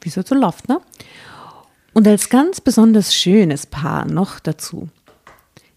Wie 0.00 0.10
so 0.10 0.22
läuft, 0.34 0.68
ne? 0.68 0.80
Und 1.92 2.06
als 2.06 2.28
ganz 2.28 2.60
besonders 2.60 3.14
schönes 3.14 3.66
Paar 3.66 4.06
noch 4.06 4.38
dazu. 4.40 4.88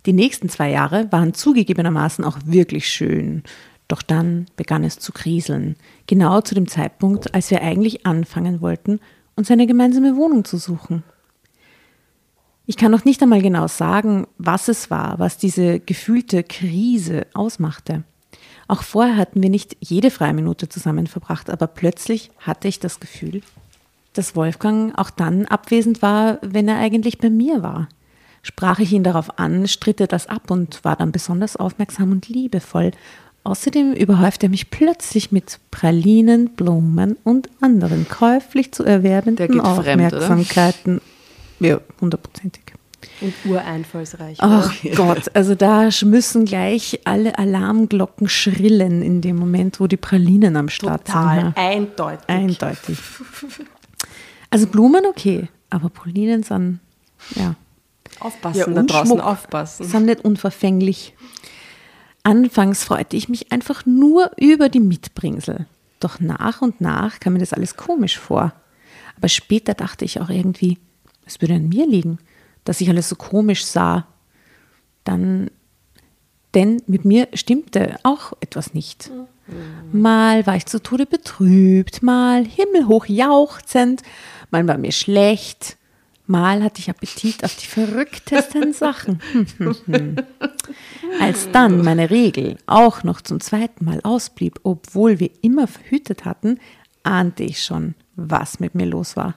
Die 0.06 0.14
nächsten 0.14 0.50
zwei 0.50 0.70
Jahre 0.70 1.12
waren 1.12 1.34
zugegebenermaßen 1.34 2.24
auch 2.24 2.38
wirklich 2.46 2.88
schön. 2.88 3.44
Doch 3.88 4.02
dann 4.02 4.46
begann 4.56 4.84
es 4.84 5.00
zu 5.00 5.12
kriseln. 5.12 5.76
Genau 6.08 6.42
zu 6.42 6.56
dem 6.56 6.68
Zeitpunkt, 6.68 7.34
als 7.34 7.52
wir 7.52 7.62
eigentlich 7.62 8.06
anfangen 8.06 8.62
wollten, 8.62 9.00
uns 9.36 9.50
eine 9.50 9.68
gemeinsame 9.68 10.16
Wohnung 10.16 10.46
zu 10.46 10.58
suchen. 10.58 11.04
Ich 12.66 12.78
kann 12.78 12.92
noch 12.92 13.06
nicht 13.06 13.22
einmal 13.22 13.42
genau 13.42 13.68
sagen, 13.68 14.28
was 14.38 14.68
es 14.68 14.90
war, 14.90 15.20
was 15.20 15.38
diese 15.38 15.80
gefühlte 15.80 16.44
Krise 16.44 17.28
ausmachte. 17.34 18.04
Auch 18.68 18.84
vorher 18.84 19.18
hatten 19.18 19.44
wir 19.44 19.50
nicht 19.50 19.78
jede 19.80 20.12
freie 20.12 20.34
Minute 20.34 20.70
zusammen 20.70 21.08
verbracht, 21.08 21.50
aber 21.50 21.68
plötzlich 21.68 22.32
hatte 22.40 22.68
ich 22.68 22.80
das 22.80 23.00
Gefühl, 23.00 23.42
dass 24.14 24.36
Wolfgang 24.36 24.98
auch 24.98 25.10
dann 25.10 25.46
abwesend 25.46 26.02
war, 26.02 26.40
wenn 26.42 26.68
er 26.68 26.78
eigentlich 26.78 27.18
bei 27.18 27.30
mir 27.30 27.64
war. 27.64 27.90
Sprach 28.42 28.80
ich 28.80 28.92
ihn 28.92 29.04
darauf 29.04 29.40
an, 29.40 29.68
stritt 29.68 30.02
er 30.02 30.08
das 30.08 30.28
ab 30.28 30.52
und 30.52 30.84
war 30.84 30.96
dann 30.96 31.12
besonders 31.12 31.56
aufmerksam 31.56 32.12
und 32.12 32.28
liebevoll. 32.28 32.92
Außerdem 33.46 33.94
überhäufte 33.94 34.48
er 34.48 34.50
mich 34.50 34.70
plötzlich 34.70 35.32
mit 35.32 35.60
Pralinen, 35.72 36.50
Blumen 36.50 37.18
und 37.24 37.50
anderen 37.62 38.08
käuflich 38.08 38.72
zu 38.72 38.84
erwerbenden 38.84 39.48
geht 39.48 39.62
fremd? 39.62 40.14
Aufmerksamkeiten. 40.14 41.02
ja, 41.60 41.80
hundertprozentig. 42.00 42.73
Und 43.22 43.34
ureinfallsreich. 43.46 44.38
Ach 44.40 44.74
Gott, 44.96 45.36
also 45.36 45.56
da 45.56 45.90
müssen 46.04 46.46
gleich 46.46 47.00
alle 47.06 47.38
Alarmglocken 47.38 48.28
schrillen 48.30 49.02
in 49.02 49.22
dem 49.22 49.36
Moment, 49.38 49.80
wo 49.80 49.88
die 49.88 49.98
Pralinen 49.98 50.56
am 50.58 50.70
Start 50.70 51.06
Total 51.08 51.42
sind. 51.42 51.58
eindeutig. 51.58 52.30
Eindeutig. 52.30 52.98
Also 54.50 54.68
Blumen 54.68 55.06
okay, 55.06 55.48
aber 55.70 55.90
Pralinen 55.90 56.44
sind, 56.44 56.80
ja, 57.36 57.56
Aufpassen 58.20 58.60
Ja, 58.60 58.68
da 58.68 58.84
draußen, 58.84 59.08
Schmuck. 59.08 59.26
aufpassen. 59.26 59.86
sind 59.88 60.06
nicht 60.06 60.24
unverfänglich. 60.24 61.16
Anfangs 62.24 62.84
freute 62.84 63.18
ich 63.18 63.28
mich 63.28 63.52
einfach 63.52 63.86
nur 63.86 64.32
über 64.38 64.70
die 64.70 64.80
Mitbringsel. 64.80 65.66
Doch 66.00 66.20
nach 66.20 66.62
und 66.62 66.80
nach 66.80 67.20
kam 67.20 67.34
mir 67.34 67.40
das 67.40 67.54
alles 67.54 67.76
komisch 67.76 68.18
vor. 68.18 68.54
Aber 69.18 69.28
später 69.30 69.74
dachte 69.74 70.06
ich 70.06 70.22
auch 70.22 70.30
irgendwie, 70.30 70.78
es 71.26 71.42
würde 71.42 71.56
an 71.56 71.70
mir 71.70 71.88
liegen, 71.88 72.20
dass 72.64 72.82
ich 72.82 72.90
alles 72.90 73.10
so 73.10 73.16
komisch 73.16 73.66
sah. 73.66 74.08
Dann, 75.04 75.50
denn 76.54 76.82
mit 76.88 77.06
mir 77.06 77.28
stimmte 77.34 77.98
auch 78.04 78.34
etwas 78.40 78.74
nicht. 78.74 79.12
Mal 79.92 80.48
war 80.48 80.56
ich 80.56 80.66
zu 80.66 80.82
Tode 80.82 81.06
betrübt, 81.06 82.02
mal 82.02 82.46
himmelhoch 82.46 83.06
jauchzend, 83.08 84.02
mal 84.52 84.66
war 84.68 84.78
mir 84.78 84.94
schlecht, 84.94 85.78
mal 86.26 86.64
hatte 86.64 86.80
ich 86.80 86.90
Appetit 86.90 87.44
auf 87.44 87.56
die 87.56 87.68
verrücktesten 87.68 88.72
Sachen. 88.74 89.22
Als 91.20 91.52
dann 91.52 91.84
meine 91.84 92.10
Regel 92.10 92.58
auch 92.66 93.04
noch 93.04 93.20
zum 93.22 93.42
zweiten 93.42 93.84
Mal 93.84 94.00
ausblieb, 94.04 94.60
obwohl 94.64 95.20
wir 95.20 95.30
immer 95.42 95.68
verhütet 95.68 96.24
hatten, 96.24 96.60
ahnte 97.04 97.44
ich 97.44 97.62
schon, 97.62 97.96
was 98.16 98.62
mit 98.62 98.76
mir 98.76 98.86
los 98.86 99.18
war. 99.18 99.36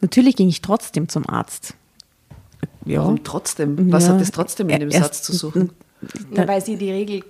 Natürlich 0.00 0.36
ging 0.36 0.48
ich 0.48 0.62
trotzdem 0.62 1.08
zum 1.08 1.28
Arzt. 1.28 1.74
Ja, 2.86 3.00
Warum 3.00 3.22
trotzdem? 3.24 3.92
Was 3.92 4.06
Ja, 4.06 4.14
hat 4.14 4.20
es 4.22 4.30
trotzdem 4.30 4.68
in 4.68 4.80
dem 4.80 4.90
erst- 4.90 5.02
Satz 5.04 5.22
zu 5.22 5.32
suchen? 5.34 5.70
Na, 6.30 6.48
weil 6.48 6.64
sie 6.64 6.76
die 6.76 6.90
Regel. 6.90 7.22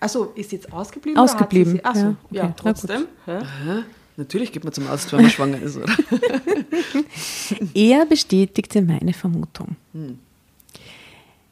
Achso, 0.00 0.24
ist 0.34 0.52
jetzt 0.52 0.72
ausgeblieben? 0.72 1.18
Ausgeblieben, 1.18 1.80
Oder 1.80 1.88
hat 1.88 1.96
sie, 1.96 2.02
ja, 2.02 2.08
achso, 2.10 2.16
ja, 2.30 2.42
okay, 2.44 2.54
na 2.64 2.72
gut. 2.72 2.80
trotzdem. 2.80 3.04
Ja. 3.26 3.40
Hä? 3.40 3.82
Natürlich 4.16 4.52
geht 4.52 4.64
man 4.64 4.72
zum 4.72 4.86
Arzt, 4.88 5.10
wenn 5.12 5.22
man 5.22 5.30
schwanger 5.30 5.60
ist, 5.62 5.76
oder? 5.76 5.86
Er 7.74 8.04
bestätigte 8.06 8.82
meine 8.82 9.12
Vermutung. 9.12 9.76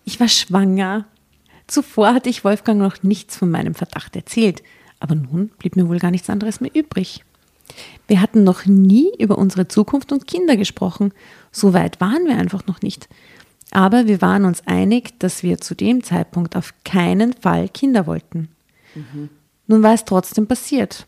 Ich 0.04 0.20
war 0.20 0.28
schwanger. 0.28 1.06
Zuvor 1.66 2.14
hatte 2.14 2.28
ich 2.28 2.44
Wolfgang 2.44 2.80
noch 2.80 3.02
nichts 3.02 3.36
von 3.36 3.50
meinem 3.50 3.74
Verdacht 3.74 4.14
erzählt, 4.14 4.62
aber 5.00 5.14
nun 5.14 5.50
blieb 5.58 5.74
mir 5.76 5.88
wohl 5.88 5.98
gar 5.98 6.10
nichts 6.10 6.30
anderes 6.30 6.60
mehr 6.60 6.70
übrig. 6.74 7.24
Wir 8.06 8.20
hatten 8.20 8.44
noch 8.44 8.66
nie 8.66 9.10
über 9.18 9.38
unsere 9.38 9.66
Zukunft 9.66 10.12
und 10.12 10.26
Kinder 10.28 10.56
gesprochen. 10.56 11.12
So 11.50 11.72
weit 11.72 12.00
waren 12.00 12.24
wir 12.26 12.38
einfach 12.38 12.66
noch 12.66 12.80
nicht. 12.82 13.08
Aber 13.72 14.06
wir 14.06 14.22
waren 14.22 14.44
uns 14.44 14.66
einig, 14.66 15.18
dass 15.18 15.42
wir 15.42 15.58
zu 15.58 15.74
dem 15.74 16.02
Zeitpunkt 16.02 16.56
auf 16.56 16.72
keinen 16.84 17.32
Fall 17.34 17.68
Kinder 17.68 18.06
wollten. 18.06 18.48
Nun 19.66 19.82
war 19.82 19.92
es 19.94 20.04
trotzdem 20.04 20.46
passiert. 20.46 21.06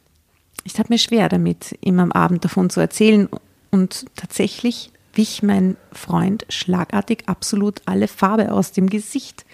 Ich 0.64 0.72
tat 0.74 0.90
mir 0.90 0.98
schwer 0.98 1.28
damit, 1.28 1.78
ihm 1.80 1.98
am 2.00 2.12
Abend 2.12 2.44
davon 2.44 2.68
zu 2.68 2.80
erzählen 2.80 3.28
und 3.70 4.04
tatsächlich 4.16 4.90
wich 5.14 5.42
mein 5.42 5.76
Freund 5.92 6.44
schlagartig 6.48 7.24
absolut 7.26 7.80
alle 7.86 8.08
Farbe 8.08 8.52
aus 8.52 8.72
dem 8.72 8.90
Gesicht. 8.90 9.46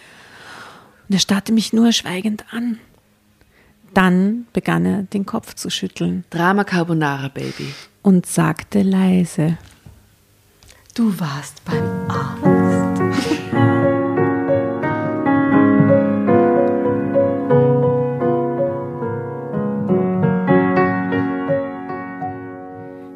Und 1.09 1.15
er 1.15 1.21
starrte 1.21 1.53
mich 1.53 1.73
nur 1.73 1.93
schweigend 1.93 2.45
an. 2.51 2.79
Dann 3.93 4.47
begann 4.53 4.85
er 4.85 5.03
den 5.05 5.25
Kopf 5.27 5.55
zu 5.55 5.71
schütteln 5.71 6.25
Drama 6.31 6.65
Carbonara, 6.65 7.29
Baby. 7.29 7.73
und 8.03 8.27
sagte 8.27 8.83
leise, 8.83 9.57
Du 10.95 11.19
warst 11.21 11.65
beim 11.65 11.85
Arzt. 12.11 12.54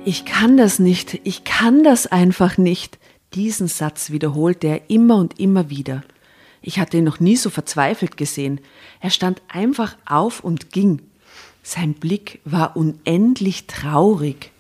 Ich 0.09 0.25
kann 0.25 0.57
das 0.57 0.79
nicht, 0.79 1.21
ich 1.25 1.45
kann 1.45 1.85
das 1.85 2.07
einfach 2.07 2.57
nicht. 2.57 2.99
Diesen 3.35 3.69
Satz 3.69 4.09
wiederholte 4.09 4.67
er 4.67 4.89
immer 4.89 5.17
und 5.17 5.39
immer 5.39 5.69
wieder. 5.69 6.03
Ich 6.63 6.79
hatte 6.79 6.97
ihn 6.97 7.05
noch 7.05 7.21
nie 7.21 7.37
so 7.37 7.51
verzweifelt 7.51 8.17
gesehen. 8.17 8.63
Er 9.01 9.11
stand 9.11 9.43
einfach 9.49 9.99
auf 10.07 10.43
und 10.43 10.73
ging. 10.73 11.03
Sein 11.63 11.93
Blick 11.93 12.41
war 12.47 12.75
unendlich 12.75 13.67
traurig. 13.67 14.51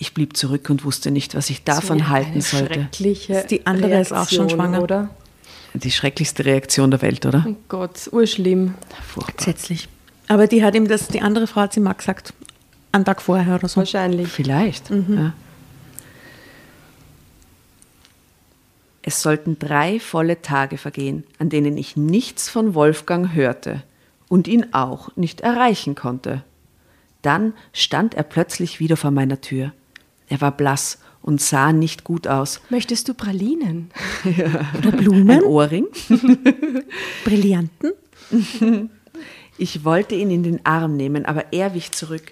Ich 0.00 0.14
blieb 0.14 0.36
zurück 0.36 0.68
und 0.68 0.84
wusste 0.84 1.12
nicht, 1.12 1.36
was 1.36 1.48
ich 1.48 1.62
davon 1.62 2.00
So 2.00 2.08
halten 2.08 2.32
eine 2.32 2.42
sollte. 2.42 2.74
Schreckliche 2.74 3.46
Die 3.48 3.66
andere 3.68 4.00
ist 4.00 4.12
auch 4.12 4.28
schon 4.28 4.38
Reaktion, 4.38 4.50
schwanger. 4.50 4.82
Oder? 4.82 5.10
Die 5.74 5.92
schrecklichste 5.92 6.44
Reaktion 6.44 6.90
der 6.90 7.02
Welt, 7.02 7.24
oder? 7.24 7.46
Oh 7.48 7.54
Gott, 7.68 8.08
urschlimm. 8.10 8.74
Furchtbar. 9.06 9.46
entsetzlich. 9.46 9.88
Aber 10.26 10.48
die 10.48 10.64
hat 10.64 10.74
ihm 10.74 10.88
das, 10.88 11.06
die 11.06 11.20
andere 11.20 11.46
Frau 11.46 11.60
hat 11.60 11.72
sie 11.72 11.78
mal 11.78 11.92
gesagt, 11.92 12.34
einen 12.92 13.04
Tag 13.04 13.20
vorher 13.22 13.56
oder 13.56 13.68
so. 13.68 13.76
Wahrscheinlich. 13.76 14.28
Vielleicht. 14.28 14.90
Ja. 14.90 15.32
Es 19.02 19.22
sollten 19.22 19.58
drei 19.58 20.00
volle 20.00 20.42
Tage 20.42 20.76
vergehen, 20.76 21.24
an 21.38 21.48
denen 21.48 21.78
ich 21.78 21.96
nichts 21.96 22.48
von 22.50 22.74
Wolfgang 22.74 23.32
hörte 23.32 23.82
und 24.28 24.46
ihn 24.46 24.74
auch 24.74 25.16
nicht 25.16 25.40
erreichen 25.40 25.94
konnte. 25.94 26.44
Dann 27.22 27.54
stand 27.72 28.14
er 28.14 28.22
plötzlich 28.22 28.80
wieder 28.80 28.96
vor 28.96 29.10
meiner 29.10 29.40
Tür. 29.40 29.72
Er 30.28 30.40
war 30.40 30.52
blass 30.52 30.98
und 31.22 31.40
sah 31.40 31.72
nicht 31.72 32.04
gut 32.04 32.28
aus. 32.28 32.60
Möchtest 32.70 33.08
du 33.08 33.14
Pralinen? 33.14 33.90
Oder 34.78 34.92
Blumen, 34.92 35.30
Ein 35.30 35.42
Ohrring. 35.42 35.86
Brillanten. 37.24 37.92
Ich 39.56 39.84
wollte 39.84 40.14
ihn 40.14 40.30
in 40.30 40.42
den 40.42 40.66
Arm 40.66 40.96
nehmen, 40.96 41.24
aber 41.26 41.52
er 41.52 41.74
wich 41.74 41.92
zurück. 41.92 42.22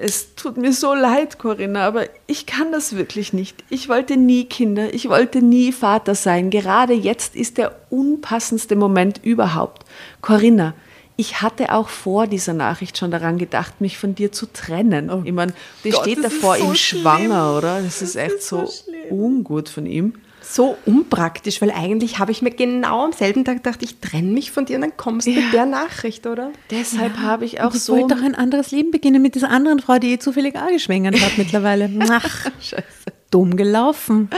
Es 0.00 0.34
tut 0.34 0.56
mir 0.56 0.72
so 0.72 0.94
leid, 0.94 1.38
Corinna, 1.38 1.86
aber 1.86 2.06
ich 2.26 2.46
kann 2.46 2.72
das 2.72 2.96
wirklich 2.96 3.32
nicht. 3.32 3.64
Ich 3.70 3.88
wollte 3.88 4.16
nie 4.16 4.44
Kinder, 4.44 4.92
ich 4.92 5.08
wollte 5.08 5.40
nie 5.42 5.72
Vater 5.72 6.14
sein. 6.14 6.50
Gerade 6.50 6.92
jetzt 6.92 7.34
ist 7.34 7.58
der 7.58 7.76
unpassendste 7.90 8.76
Moment 8.76 9.20
überhaupt. 9.24 9.84
Corinna, 10.20 10.74
ich 11.16 11.40
hatte 11.40 11.72
auch 11.72 11.88
vor 11.88 12.26
dieser 12.26 12.52
Nachricht 12.52 12.98
schon 12.98 13.10
daran 13.10 13.38
gedacht, 13.38 13.80
mich 13.80 13.96
von 13.96 14.14
dir 14.14 14.32
zu 14.32 14.46
trennen. 14.52 15.10
ich 15.24 15.32
meine, 15.32 15.54
die 15.82 15.90
Gott, 15.90 16.02
steht 16.02 16.18
da 16.18 16.22
das 16.22 16.34
ist 16.34 16.40
vor 16.42 16.56
so 16.58 16.64
ihm 16.64 16.74
schlimm. 16.74 17.02
schwanger, 17.02 17.56
oder? 17.56 17.80
Das 17.82 18.02
ist 18.02 18.16
echt 18.16 18.36
ist 18.36 18.48
so 18.48 18.66
so, 18.66 18.86
ungut 19.10 19.68
von 19.70 19.86
ihm. 19.86 20.14
So 20.48 20.78
unpraktisch, 20.86 21.60
weil 21.60 21.72
eigentlich 21.72 22.20
habe 22.20 22.30
ich 22.30 22.40
mir 22.40 22.52
genau 22.52 23.04
am 23.04 23.12
selben 23.12 23.44
Tag 23.44 23.56
gedacht, 23.56 23.82
ich 23.82 23.98
trenne 23.98 24.30
mich 24.30 24.52
von 24.52 24.64
dir 24.64 24.76
und 24.76 24.82
dann 24.82 24.96
kommst 24.96 25.26
du 25.26 25.32
mit 25.32 25.52
der 25.52 25.66
Nachricht, 25.66 26.24
oder? 26.24 26.52
Deshalb 26.70 27.18
habe 27.18 27.44
ich 27.44 27.60
auch 27.60 27.74
Ich 27.74 27.82
so 27.82 27.94
wollte 27.94 28.14
doch 28.14 28.22
ein 28.22 28.36
anderes 28.36 28.70
Leben 28.70 28.92
beginnen 28.92 29.20
mit 29.20 29.34
dieser 29.34 29.50
anderen 29.50 29.80
Frau, 29.80 29.98
die 29.98 30.12
eh 30.12 30.18
zufällig 30.18 30.56
auch 30.56 30.68
geschwängert 30.68 31.20
hat 31.20 31.32
mittlerweile. 31.36 31.90
Ach, 32.08 32.48
dumm 33.32 33.56
gelaufen. 33.56 34.30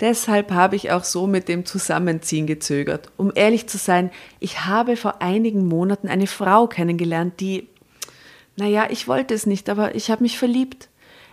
Deshalb 0.00 0.52
habe 0.52 0.76
ich 0.76 0.90
auch 0.90 1.04
so 1.04 1.26
mit 1.26 1.48
dem 1.48 1.66
Zusammenziehen 1.66 2.46
gezögert. 2.46 3.10
Um 3.18 3.30
ehrlich 3.34 3.68
zu 3.68 3.76
sein, 3.76 4.10
ich 4.40 4.64
habe 4.64 4.96
vor 4.96 5.20
einigen 5.20 5.66
Monaten 5.66 6.08
eine 6.08 6.26
Frau 6.26 6.66
kennengelernt, 6.66 7.40
die, 7.40 7.68
naja, 8.56 8.86
ich 8.88 9.06
wollte 9.06 9.34
es 9.34 9.44
nicht, 9.44 9.68
aber 9.68 9.94
ich 9.94 10.10
habe 10.10 10.22
mich 10.22 10.38
verliebt. 10.38 10.88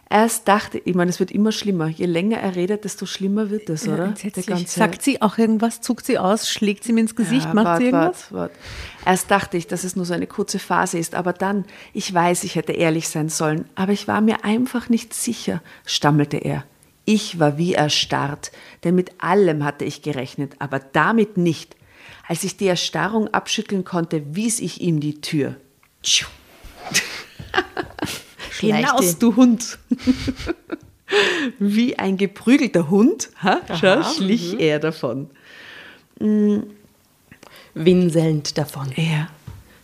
Erst 0.07 0.47
dachte, 0.47 0.79
ich 0.85 0.93
meine, 0.93 1.09
es 1.09 1.19
wird 1.19 1.31
immer 1.31 1.51
schlimmer. 1.51 1.87
Je 1.87 2.05
länger 2.05 2.37
er 2.37 2.55
redet, 2.55 2.83
desto 2.83 3.07
schlimmer 3.07 3.49
wird 3.49 3.69
es, 3.69 3.87
oder? 3.87 4.05
Entsetzlich. 4.05 4.69
Sagt 4.69 5.01
sie 5.01 5.19
auch 5.21 5.39
irgendwas, 5.39 5.81
zuckt 5.81 6.05
sie 6.05 6.19
aus, 6.19 6.47
schlägt 6.47 6.83
sie 6.83 6.93
mir 6.93 7.01
ins 7.01 7.15
Gesicht, 7.15 7.47
Ja, 7.47 7.53
macht 7.55 7.65
wart, 7.65 7.77
sie 7.79 7.85
irgendwas? 7.85 8.31
wart, 8.31 8.31
wart. 8.31 8.51
Erst 9.05 9.31
dachte 9.31 9.57
ich, 9.57 9.65
dass 9.65 9.83
es 9.83 9.95
nur 9.95 10.05
so 10.05 10.13
eine 10.13 10.27
kurze 10.27 10.59
Phase 10.59 10.99
ist, 10.99 11.15
aber 11.15 11.33
dann, 11.33 11.65
ich 11.91 12.13
weiß, 12.13 12.43
ich 12.43 12.55
hätte 12.55 12.73
ehrlich 12.73 13.09
sein 13.09 13.29
sollen, 13.29 13.65
aber 13.73 13.93
ich 13.93 14.07
war 14.07 14.21
mir 14.21 14.45
einfach 14.45 14.89
nicht 14.89 15.13
sicher, 15.15 15.63
stammelte 15.85 16.37
er. 16.37 16.65
Ich 17.05 17.39
war 17.39 17.57
wie 17.57 17.73
erstarrt, 17.73 18.51
denn 18.83 18.93
mit 18.95 19.23
allem 19.23 19.63
hatte 19.63 19.85
ich 19.85 20.03
gerechnet, 20.03 20.53
aber 20.59 20.79
damit 20.79 21.37
nicht. 21.37 21.75
Als 22.27 22.43
ich 22.43 22.57
die 22.57 22.67
Erstarrung 22.67 23.27
abschütteln 23.33 23.83
konnte, 23.83 24.35
wies 24.35 24.59
ich 24.59 24.81
ihm 24.81 24.99
die 24.99 25.21
Tür. 25.21 25.55
Hinaus, 28.59 29.17
du 29.17 29.35
Hund! 29.35 29.79
Wie 31.59 31.99
ein 31.99 32.17
geprügelter 32.17 32.89
Hund 32.89 33.29
ha, 33.43 33.61
schau, 33.79 34.01
schlich 34.03 34.59
er 34.59 34.79
davon. 34.79 35.29
Winselnd 37.75 38.57
davon. 38.57 38.91
Er, 38.95 39.29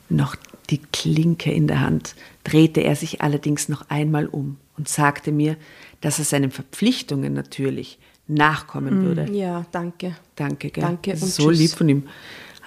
noch 0.09 0.35
die 0.69 0.79
Klinke 0.79 1.51
in 1.51 1.67
der 1.67 1.81
Hand, 1.81 2.15
drehte 2.43 2.81
er 2.81 2.95
sich 2.95 3.21
allerdings 3.21 3.69
noch 3.69 3.89
einmal 3.89 4.25
um 4.25 4.57
und 4.77 4.89
sagte 4.89 5.31
mir, 5.31 5.57
dass 5.99 6.17
er 6.17 6.25
seinen 6.25 6.49
Verpflichtungen 6.49 7.33
natürlich 7.33 7.99
nachkommen 8.27 9.03
würde. 9.03 9.31
Ja, 9.31 9.65
danke. 9.71 10.15
Danke, 10.35 10.69
gell? 10.69 10.83
Danke 10.83 11.11
und 11.11 11.19
so 11.19 11.49
tschüss. 11.49 11.59
lieb 11.59 11.71
von 11.71 11.89
ihm. 11.89 12.07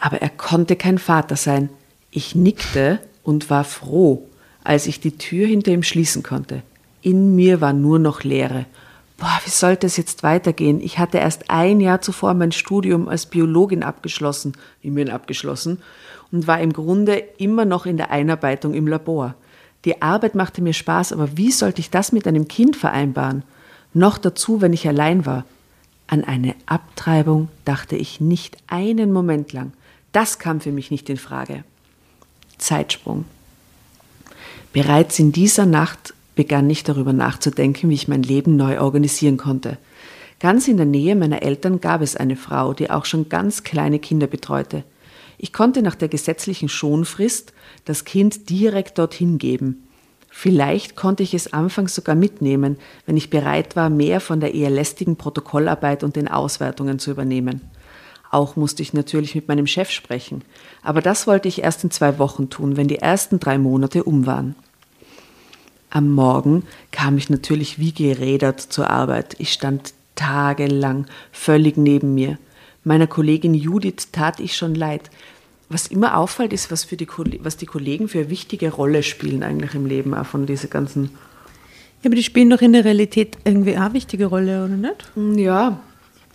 Aber 0.01 0.21
er 0.21 0.29
konnte 0.29 0.77
kein 0.77 0.99
Vater 0.99 1.37
sein. 1.37 1.71
Ich 2.11 2.35
nickte 2.35 3.01
und 3.23 3.51
war 3.51 3.65
froh, 3.65 4.29
als 4.65 4.87
ich 4.87 4.99
die 5.01 5.17
Tür 5.17 5.47
hinter 5.47 5.71
ihm 5.71 5.83
schließen 5.83 6.23
konnte. 6.23 6.63
In 7.03 7.37
mir 7.37 7.61
war 7.61 7.73
nur 7.73 7.99
noch 7.99 8.25
Leere. 8.25 8.67
Boah, 9.19 9.41
wie 9.45 9.51
sollte 9.51 9.87
es 9.87 9.97
jetzt 9.97 10.23
weitergehen? 10.23 10.81
Ich 10.81 10.99
hatte 10.99 11.19
erst 11.19 11.51
ein 11.51 11.81
Jahr 11.81 12.01
zuvor 12.01 12.35
mein 12.35 12.51
Studium 12.51 13.09
als 13.09 13.27
Biologin 13.27 13.83
abgeschlossen, 13.83 14.55
immerhin 14.83 15.11
abgeschlossen, 15.11 15.81
und 16.33 16.47
war 16.47 16.61
im 16.61 16.73
Grunde 16.73 17.23
immer 17.39 17.65
noch 17.65 17.87
in 17.87 17.97
der 17.97 18.11
Einarbeitung 18.11 18.75
im 18.75 18.89
Labor. 18.89 19.35
Die 19.85 20.03
Arbeit 20.03 20.35
machte 20.35 20.63
mir 20.63 20.73
Spaß, 20.73 21.13
aber 21.13 21.37
wie 21.37 21.53
sollte 21.53 21.81
ich 21.81 21.91
das 21.91 22.11
mit 22.11 22.27
einem 22.27 22.49
Kind 22.49 22.75
vereinbaren? 22.75 23.45
Noch 23.93 24.19
dazu, 24.19 24.61
wenn 24.61 24.73
ich 24.73 24.89
allein 24.89 25.27
war. 25.27 25.45
An 26.07 26.25
eine 26.25 26.55
Abtreibung 26.67 27.49
dachte 27.65 27.97
ich 27.97 28.21
nicht 28.21 28.57
einen 28.67 29.13
Moment 29.13 29.53
lang. 29.53 29.73
Das 30.13 30.39
kam 30.39 30.61
für 30.61 30.73
mich 30.73 30.91
nicht 30.91 31.09
in 31.09 31.17
Frage. 31.17 31.65
Zeitsprung. 32.59 33.25
Bereits 34.73 35.19
in 35.19 35.33
dieser 35.33 35.67
Nacht 35.67 36.15
begann 36.35 36.69
ich 36.69 36.85
darüber 36.85 37.13
nachzudenken, 37.13 37.91
wie 37.91 37.95
ich 37.95 38.09
mein 38.09 38.23
Leben 38.23 38.57
neu 38.57 38.81
organisieren 38.81 39.37
konnte. 39.37 39.79
Ganz 40.41 40.69
in 40.69 40.77
der 40.77 40.87
Nähe 40.87 41.17
meiner 41.17 41.43
Eltern 41.43 41.81
gab 41.81 42.03
es 42.03 42.17
eine 42.17 42.37
Frau, 42.37 42.75
die 42.75 42.91
auch 42.91 43.05
schon 43.05 43.29
ganz 43.29 43.63
kleine 43.63 43.99
Kinder 43.99 44.27
betreute. 44.27 44.85
Ich 45.39 45.53
konnte 45.53 45.83
nach 45.83 45.95
der 45.95 46.09
gesetzlichen 46.09 46.69
Schonfrist 46.69 47.53
das 47.85 48.05
Kind 48.05 48.51
direkt 48.51 48.99
dorthin 48.99 49.39
geben. 49.39 49.87
Vielleicht 50.31 50.97
konnte 50.97 51.23
ich 51.23 51.33
es 51.33 51.53
anfangs 51.53 51.95
sogar 51.95 52.17
mitnehmen, 52.17 52.77
wenn 53.07 53.17
ich 53.17 53.31
bereit 53.31 53.77
war, 53.77 53.89
mehr 53.89 54.21
von 54.21 54.41
der 54.41 54.55
eher 54.55 54.71
lästigen 54.71 55.17
Protokollarbeit 55.17 56.03
und 56.03 56.17
den 56.17 56.27
Auswertungen 56.27 56.99
zu 56.99 57.13
übernehmen. 57.13 57.61
Auch 58.35 58.57
musste 58.57 58.83
ich 58.83 58.93
natürlich 58.93 59.37
mit 59.37 59.47
meinem 59.47 59.69
Chef 59.69 59.91
sprechen, 59.91 60.43
aber 60.83 61.01
das 61.01 61.29
wollte 61.29 61.47
ich 61.47 61.63
erst 61.63 61.85
in 61.85 61.93
zwei 61.93 62.19
Wochen 62.19 62.51
tun, 62.51 62.77
wenn 62.77 62.89
die 62.89 62.99
ersten 62.99 63.39
drei 63.39 63.59
Monate 63.59 64.03
um 64.03 64.27
waren. 64.27 64.57
Am 65.89 66.11
Morgen 66.11 66.65
kam 66.91 67.17
ich 67.17 67.31
natürlich 67.31 67.79
wie 67.79 67.93
gerädert 67.93 68.61
zur 68.61 68.91
Arbeit. 68.91 69.37
Ich 69.39 69.53
stand 69.53 69.95
tagelang 70.17 71.07
völlig 71.31 71.77
neben 71.77 72.15
mir. 72.15 72.37
Meiner 72.83 73.07
Kollegin 73.07 73.55
Judith 73.55 74.09
tat 74.11 74.41
ich 74.41 74.57
schon 74.57 74.75
leid. 74.75 75.11
Was 75.69 75.87
immer 75.87 76.17
auffällt, 76.17 76.53
ist, 76.53 76.73
was, 76.73 76.83
für 76.83 76.97
die, 76.97 77.07
was 77.41 77.57
die 77.57 77.67
Kollegen 77.67 78.09
für 78.09 78.19
eine 78.19 78.31
wichtige 78.31 78.73
Rolle 78.73 79.05
spielen 79.05 79.45
eigentlich 79.45 79.77
im 79.77 79.87
Leben, 79.87 80.13
auch 80.13 80.27
von 80.27 80.45
diese 80.47 80.67
ganzen. 80.67 81.11
Ja, 82.03 82.09
aber 82.09 82.17
die 82.17 82.25
spielen 82.25 82.51
doch 82.51 82.63
in 82.63 82.73
der 82.73 82.85
Realität 82.85 83.39
irgendwie 83.45 83.77
auch 83.77 83.83
eine 83.83 83.95
wichtige 83.95 84.27
Rolle, 84.27 84.65
oder 84.65 84.77
nicht? 84.77 85.39
Ja, 85.39 85.79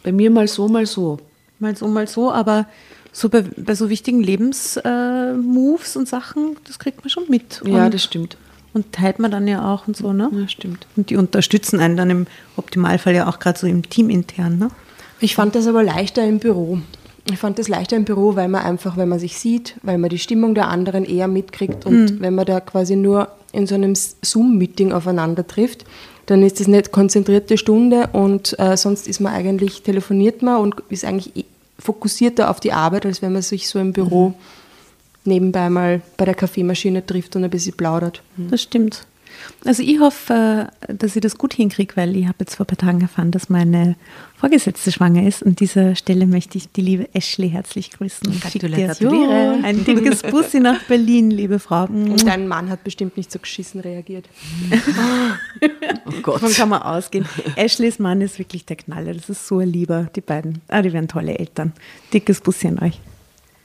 bei 0.02 0.14
mir 0.14 0.32
mal 0.32 0.48
so, 0.48 0.70
mal 0.70 0.86
so. 0.86 1.20
Mal 1.60 1.76
so, 1.76 1.88
mal 1.88 2.08
so, 2.08 2.32
aber 2.32 2.66
so 3.12 3.30
bei, 3.30 3.44
bei 3.58 3.76
so 3.76 3.90
wichtigen 3.90 4.22
Lebensmoves 4.22 5.96
äh, 5.96 6.00
und 6.00 6.08
Sachen, 6.08 6.58
das 6.66 6.80
kriegt 6.80 7.02
man 7.02 7.10
schon 7.10 7.26
mit. 7.30 7.62
Ja, 7.66 7.86
und, 7.86 7.94
das 7.94 8.04
stimmt. 8.04 8.38
Und 8.74 8.94
teilt 8.94 9.20
man 9.20 9.32
dann 9.32 9.48
ja 9.48 9.74
auch 9.74 9.88
und 9.88 9.98
so, 9.98 10.14
ne? 10.14 10.30
Ja, 10.32 10.48
stimmt. 10.48 10.88
Und 10.96 11.10
die 11.10 11.18
unterstützen 11.18 11.80
einen 11.80 11.98
dann 11.98 12.10
im 12.10 12.28
Optimalfall 12.56 13.16
ja 13.16 13.28
auch 13.28 13.40
gerade 13.40 13.60
so 13.60 13.68
im 13.68 13.90
Team 13.90 14.10
intern, 14.10 14.58
ne? 14.58 14.70
Ich 15.20 15.36
fand 15.36 15.56
das 15.56 15.68
aber 15.68 15.84
leichter 15.84 16.26
im 16.26 16.40
Büro. 16.40 16.80
Ich 17.30 17.38
fand 17.38 17.60
das 17.60 17.68
leichter 17.68 17.98
im 17.98 18.06
Büro, 18.06 18.36
weil 18.36 18.48
man 18.48 18.64
einfach, 18.64 18.96
wenn 18.96 19.10
man 19.10 19.20
sich 19.20 19.38
sieht, 19.38 19.76
weil 19.84 19.98
man 19.98 20.10
die 20.10 20.18
Stimmung 20.18 20.56
der 20.56 20.70
anderen 20.70 21.04
eher 21.04 21.28
mitkriegt 21.28 21.86
und 21.86 22.22
wenn 22.22 22.34
man 22.34 22.46
da 22.46 22.60
quasi 22.60 22.96
nur 22.96 23.28
in 23.52 23.68
so 23.68 23.76
einem 23.76 23.94
Zoom-Meeting 23.96 24.94
aufeinander 24.94 25.46
trifft, 25.46 25.86
dann 26.26 26.44
ist 26.44 26.60
das 26.60 26.68
nicht 26.68 26.92
konzentrierte 26.92 27.58
Stunde 27.58 28.10
und 28.14 28.58
äh, 28.60 28.78
sonst 28.78 29.08
ist 29.08 29.20
man 29.20 29.34
eigentlich, 29.34 29.82
telefoniert 29.82 30.42
man 30.42 30.58
und 30.58 30.76
ist 30.90 31.04
eigentlich 31.06 31.36
eh 31.36 31.46
fokussierter 31.80 32.50
auf 32.50 32.60
die 32.60 32.74
Arbeit, 32.74 33.06
als 33.06 33.22
wenn 33.22 33.34
man 33.34 33.42
sich 33.42 33.68
so 33.68 33.80
im 33.80 33.94
Büro 33.94 34.34
nebenbei 35.26 35.70
mal 35.70 36.02
bei 36.18 36.26
der 36.26 36.36
Kaffeemaschine 36.36 37.06
trifft 37.06 37.36
und 37.36 37.44
ein 37.44 37.50
bisschen 37.50 37.76
plaudert. 37.76 38.22
Das 38.50 38.62
stimmt. 38.62 39.06
Also 39.66 39.84
ich 39.84 40.00
hoffe, 40.00 40.70
äh, 40.88 40.94
dass 40.96 41.16
ich 41.16 41.22
das 41.22 41.38
gut 41.38 41.54
hinkriege, 41.54 41.96
weil 41.96 42.16
ich 42.16 42.26
habe 42.26 42.38
jetzt 42.40 42.56
vor 42.56 42.66
ein 42.66 42.68
paar 42.68 42.78
Tagen 42.78 43.02
erfahren, 43.02 43.32
dass 43.32 43.50
meine 43.50 43.96
Vorgesetzte 44.38 44.92
schwanger 44.92 45.28
ist. 45.28 45.46
An 45.46 45.56
dieser 45.56 45.96
Stelle 45.96 46.26
möchte 46.26 46.58
ich 46.58 46.72
die 46.72 46.82
liebe 46.82 47.10
Ashley 47.14 47.50
herzlich 47.50 47.92
grüßen. 47.92 48.28
und 48.28 48.42
Gratuliere. 48.42 49.60
Ein 49.64 49.84
dickes 49.84 50.22
Bussi 50.24 50.60
nach 50.60 50.82
Berlin, 50.84 51.30
liebe 51.32 51.60
Frau. 51.60 51.84
Und 51.86 52.26
dein 52.26 52.48
Mann 52.48 52.70
hat 52.70 52.84
bestimmt 52.84 53.18
nicht 53.18 53.32
so 53.32 53.40
geschissen 53.40 53.82
reagiert. 53.82 54.30
Oh 56.06 56.22
Gott. 56.24 56.36
Davon 56.38 56.54
kann 56.54 56.70
man 56.70 56.82
ausgehen. 56.82 57.26
Ashleys 57.56 58.00
Mann 58.00 58.22
ist 58.22 58.40
wirklich 58.40 58.66
der 58.66 58.78
Knaller. 58.78 59.14
Das 59.14 59.30
ist 59.30 59.46
so 59.48 59.60
ein 59.60 59.70
Lieber, 59.72 60.10
die 60.16 60.22
beiden. 60.22 60.62
Ah, 60.68 60.82
die 60.82 60.92
werden 60.92 61.08
tolle 61.08 61.38
Eltern. 61.38 61.74
Dickes 62.14 62.42
Bussi 62.42 62.68
an 62.68 62.80
euch. 62.80 63.00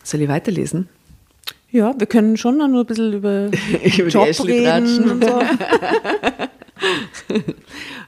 Soll 0.03 0.21
ich 0.21 0.29
weiterlesen? 0.29 0.89
Ja, 1.75 1.93
wir 1.99 2.07
können 2.07 2.37
schon 2.37 2.59
noch 2.59 2.69
nur 2.69 2.85
ein 2.85 2.87
bisschen 2.87 3.13
über, 3.13 3.47
Über 3.47 3.53
die 3.83 4.01
Job 4.03 4.29
Ashley 4.29 4.65
reden 4.69 5.11
und 5.11 5.25
so. 5.25 5.43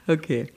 Okay. 0.07 0.47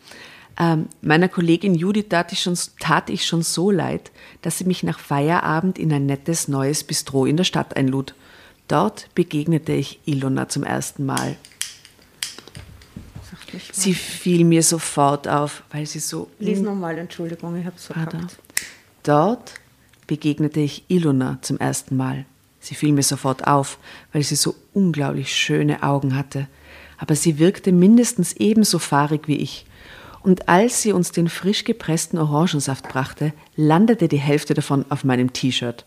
Ähm, 0.57 0.88
meiner 1.03 1.29
Kollegin 1.29 1.75
Judith 1.75 2.07
tat 2.09 2.33
ich, 2.33 2.40
schon, 2.40 2.57
tat 2.79 3.11
ich 3.11 3.27
schon 3.27 3.42
so 3.42 3.73
leid, 3.73 4.12
dass 4.42 4.59
sie 4.59 4.64
mich 4.64 4.85
nach 4.85 5.01
Feierabend 5.01 5.77
in 5.77 5.92
ein 5.92 6.07
nettes 6.07 6.46
neues 6.46 6.85
Bistro 6.85 7.27
in 7.27 7.37
der 7.37 7.42
Stadt 7.42 7.77
einlud. 7.77 8.14
Dort 8.68 9.09
begegnete 9.16 9.73
ich 9.73 9.99
Ilona 10.05 10.49
zum 10.49 10.62
ersten 10.62 11.05
Mal. 11.05 11.37
Sie 13.73 13.94
fiel 13.94 14.44
mir 14.44 14.62
sofort 14.62 15.27
auf, 15.27 15.64
weil 15.73 15.85
sie 15.87 15.99
so 15.99 16.29
Lies 16.38 16.61
nochmal, 16.61 16.96
Entschuldigung, 16.99 17.57
ich 17.57 17.66
habe 17.66 17.75
es 17.77 17.90
Ah. 17.90 18.07
Dort 19.03 19.55
begegnete 20.07 20.61
ich 20.61 20.85
Ilona 20.87 21.38
zum 21.42 21.59
ersten 21.59 21.96
Mal. 21.96 22.25
Sie 22.61 22.75
fiel 22.75 22.92
mir 22.92 23.03
sofort 23.03 23.46
auf, 23.46 23.79
weil 24.12 24.23
sie 24.23 24.37
so 24.37 24.55
unglaublich 24.75 25.35
schöne 25.35 25.83
Augen 25.83 26.14
hatte. 26.14 26.46
Aber 26.99 27.16
sie 27.16 27.38
wirkte 27.38 27.73
mindestens 27.73 28.35
ebenso 28.35 28.79
fahrig 28.79 29.27
wie 29.27 29.37
ich. 29.37 29.66
Und 30.23 30.51
als 30.51 30.83
sie 30.83 30.92
uns 30.92 31.12
den 31.12 31.31
frisch 31.31 31.64
gepressten 31.64 32.18
Orangensaft 32.18 32.88
brachte, 32.88 33.33
landete 33.57 34.07
die 34.07 34.18
Hälfte 34.18 34.53
davon 34.53 34.85
auf 34.90 35.03
meinem 35.03 35.33
T-Shirt. 35.33 35.87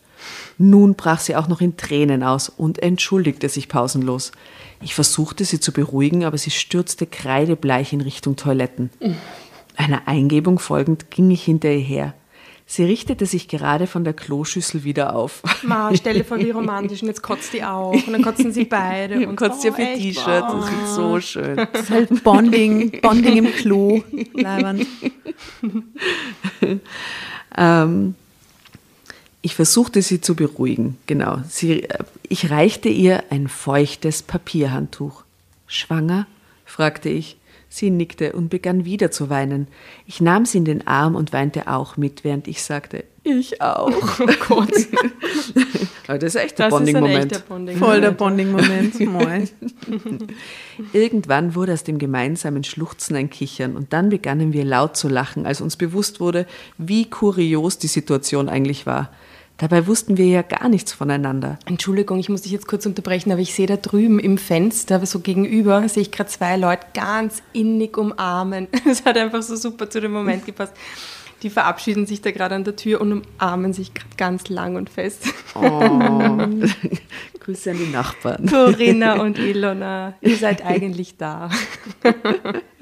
Nun 0.58 0.96
brach 0.96 1.20
sie 1.20 1.36
auch 1.36 1.48
noch 1.48 1.62
in 1.62 1.78
Tränen 1.78 2.24
aus 2.24 2.50
und 2.50 2.82
entschuldigte 2.82 3.50
sich 3.50 3.70
pausenlos. 3.70 4.32
Ich 4.82 4.96
versuchte 4.96 5.46
sie 5.46 5.60
zu 5.60 5.72
beruhigen, 5.72 6.24
aber 6.24 6.38
sie 6.38 6.52
stürzte 6.52 7.06
kreidebleich 7.06 7.94
in 7.94 8.02
Richtung 8.02 8.36
Toiletten. 8.36 8.90
Einer 9.76 10.08
Eingebung 10.08 10.60
folgend 10.60 11.12
ging 11.12 11.30
ich 11.30 11.44
hinter 11.44 11.72
ihr 11.72 11.80
her. 11.80 12.14
Sie 12.76 12.86
richtete 12.86 13.28
sich 13.28 13.48
gerade 13.48 13.86
von 13.86 14.04
der 14.04 14.14
Kloschüssel 14.14 14.84
wieder 14.84 15.16
auf. 15.16 15.44
Ma, 15.62 15.92
stell 15.94 16.16
dir 16.16 16.26
vor, 16.26 16.40
wie 16.40 16.50
romantisch. 16.50 17.04
Und 17.04 17.08
jetzt 17.08 17.22
kotzt 17.22 17.54
die 17.54 17.64
auch. 17.64 17.92
Und 17.92 18.12
dann 18.12 18.24
kotzen 18.24 18.52
sie 18.52 18.66
beide. 18.66 19.18
Und 19.18 19.28
Und 19.28 19.36
kotzt 19.36 19.62
sie 19.62 19.70
oh, 19.70 19.74
auf 19.74 19.78
ihr 19.78 19.92
echt? 19.92 20.02
T-Shirt. 20.02 20.44
Oh. 20.50 20.56
Das 20.56 20.72
ist 20.72 20.96
so 20.96 21.20
schön. 21.20 21.56
Das 21.56 21.84
ist 21.84 21.92
halt 21.92 22.24
Bonding, 22.24 23.00
Bonding 23.00 23.38
im 23.38 23.52
Klo. 23.52 24.02
Ähm, 27.56 28.16
ich 29.44 29.54
versuchte 29.54 30.02
sie 30.02 30.22
zu 30.22 30.34
beruhigen, 30.34 30.98
genau. 31.06 31.44
Sie, 31.48 31.84
äh, 31.84 32.00
ich 32.28 32.50
reichte 32.50 32.90
ihr 32.90 33.26
ein 33.30 33.48
feuchtes 33.48 34.24
Papierhandtuch. 34.24 35.24
Schwanger? 35.68 36.26
fragte 36.66 37.10
ich. 37.10 37.38
Sie 37.76 37.90
nickte 37.90 38.34
und 38.34 38.50
begann 38.50 38.86
wieder 38.86 39.10
zu 39.10 39.32
weinen. 39.32 39.68
Ich 40.06 40.22
nahm 40.22 40.46
sie 40.46 40.60
in 40.60 40.66
den 40.66 40.86
Arm 40.86 41.16
und 41.16 41.34
weinte 41.34 41.68
auch 41.68 41.98
mit, 41.98 42.24
während 42.24 42.48
ich 42.48 42.62
sagte, 42.62 43.04
ich 43.24 43.64
auch. 43.64 43.90
Oh 44.20 44.28
Gott. 44.48 44.70
Aber 46.08 46.20
das 46.20 46.36
ist 46.36 46.42
echt 46.44 46.62
ein 46.62 46.70
Das 46.70 46.82
ist 46.82 46.88
ein 46.88 47.02
Bonding-Moment. 47.02 47.48
Bonding. 47.50 47.78
Voll 47.78 48.00
der 48.00 48.12
Bonding-Moment. 48.12 49.00
Moin. 49.00 49.50
Irgendwann 50.94 51.56
wurde 51.56 51.74
aus 51.74 51.84
dem 51.84 51.98
gemeinsamen 51.98 52.64
Schluchzen 52.64 53.16
ein 53.16 53.32
Kichern 53.32 53.76
und 53.76 53.92
dann 53.92 54.10
begannen 54.10 54.54
wir 54.54 54.66
laut 54.66 54.96
zu 54.96 55.10
lachen, 55.10 55.48
als 55.48 55.60
uns 55.60 55.76
bewusst 55.76 56.20
wurde, 56.20 56.46
wie 56.78 57.10
kurios 57.10 57.80
die 57.80 57.88
Situation 57.88 58.50
eigentlich 58.50 58.86
war. 58.86 59.10
Dabei 59.58 59.86
wussten 59.88 60.18
wir 60.18 60.26
ja 60.26 60.42
gar 60.42 60.68
nichts 60.68 60.94
voneinander. 60.94 61.60
Entschuldigung, 61.66 62.20
ich 62.20 62.30
muss 62.30 62.42
dich 62.42 62.52
jetzt 62.52 62.68
kurz 62.68 62.86
unterbrechen, 62.86 63.32
aber 63.32 63.42
ich 63.42 63.54
sehe 63.54 63.68
da 63.68 63.78
drüben 63.78 64.20
im 64.20 64.38
Fenster, 64.38 65.06
so 65.06 65.20
gegenüber, 65.20 65.88
sehe 65.88 66.02
ich 66.02 66.12
gerade 66.12 66.30
zwei 66.30 66.58
Leute 66.58 66.86
ganz 66.94 67.44
innig 67.54 67.98
umarmen. 67.98 68.68
Das 68.86 69.06
hat 69.06 69.18
einfach 69.18 69.42
so 69.42 69.56
super 69.56 69.90
zu 69.90 70.02
dem 70.02 70.12
Moment 70.12 70.46
gepasst. 70.46 70.74
Die 71.42 71.50
verabschieden 71.50 72.06
sich 72.06 72.22
da 72.22 72.32
gerade 72.32 72.56
an 72.56 72.64
der 72.64 72.76
Tür 72.76 73.02
und 73.02 73.12
umarmen 73.12 73.74
sich 73.74 73.94
gerade 73.94 74.16
ganz 74.18 74.50
lang 74.50 74.76
und 74.76 74.90
fest. 74.90 75.26
Oh. 75.56 75.60
Grüße 77.40 77.72
an 77.72 77.78
die 77.78 77.92
Nachbarn. 77.92 78.46
Corinna 78.48 79.22
und 79.22 79.38
Ilona, 79.38 80.16
ihr 80.22 80.38
seid 80.38 80.66
eigentlich 80.66 81.18
da. 81.18 81.50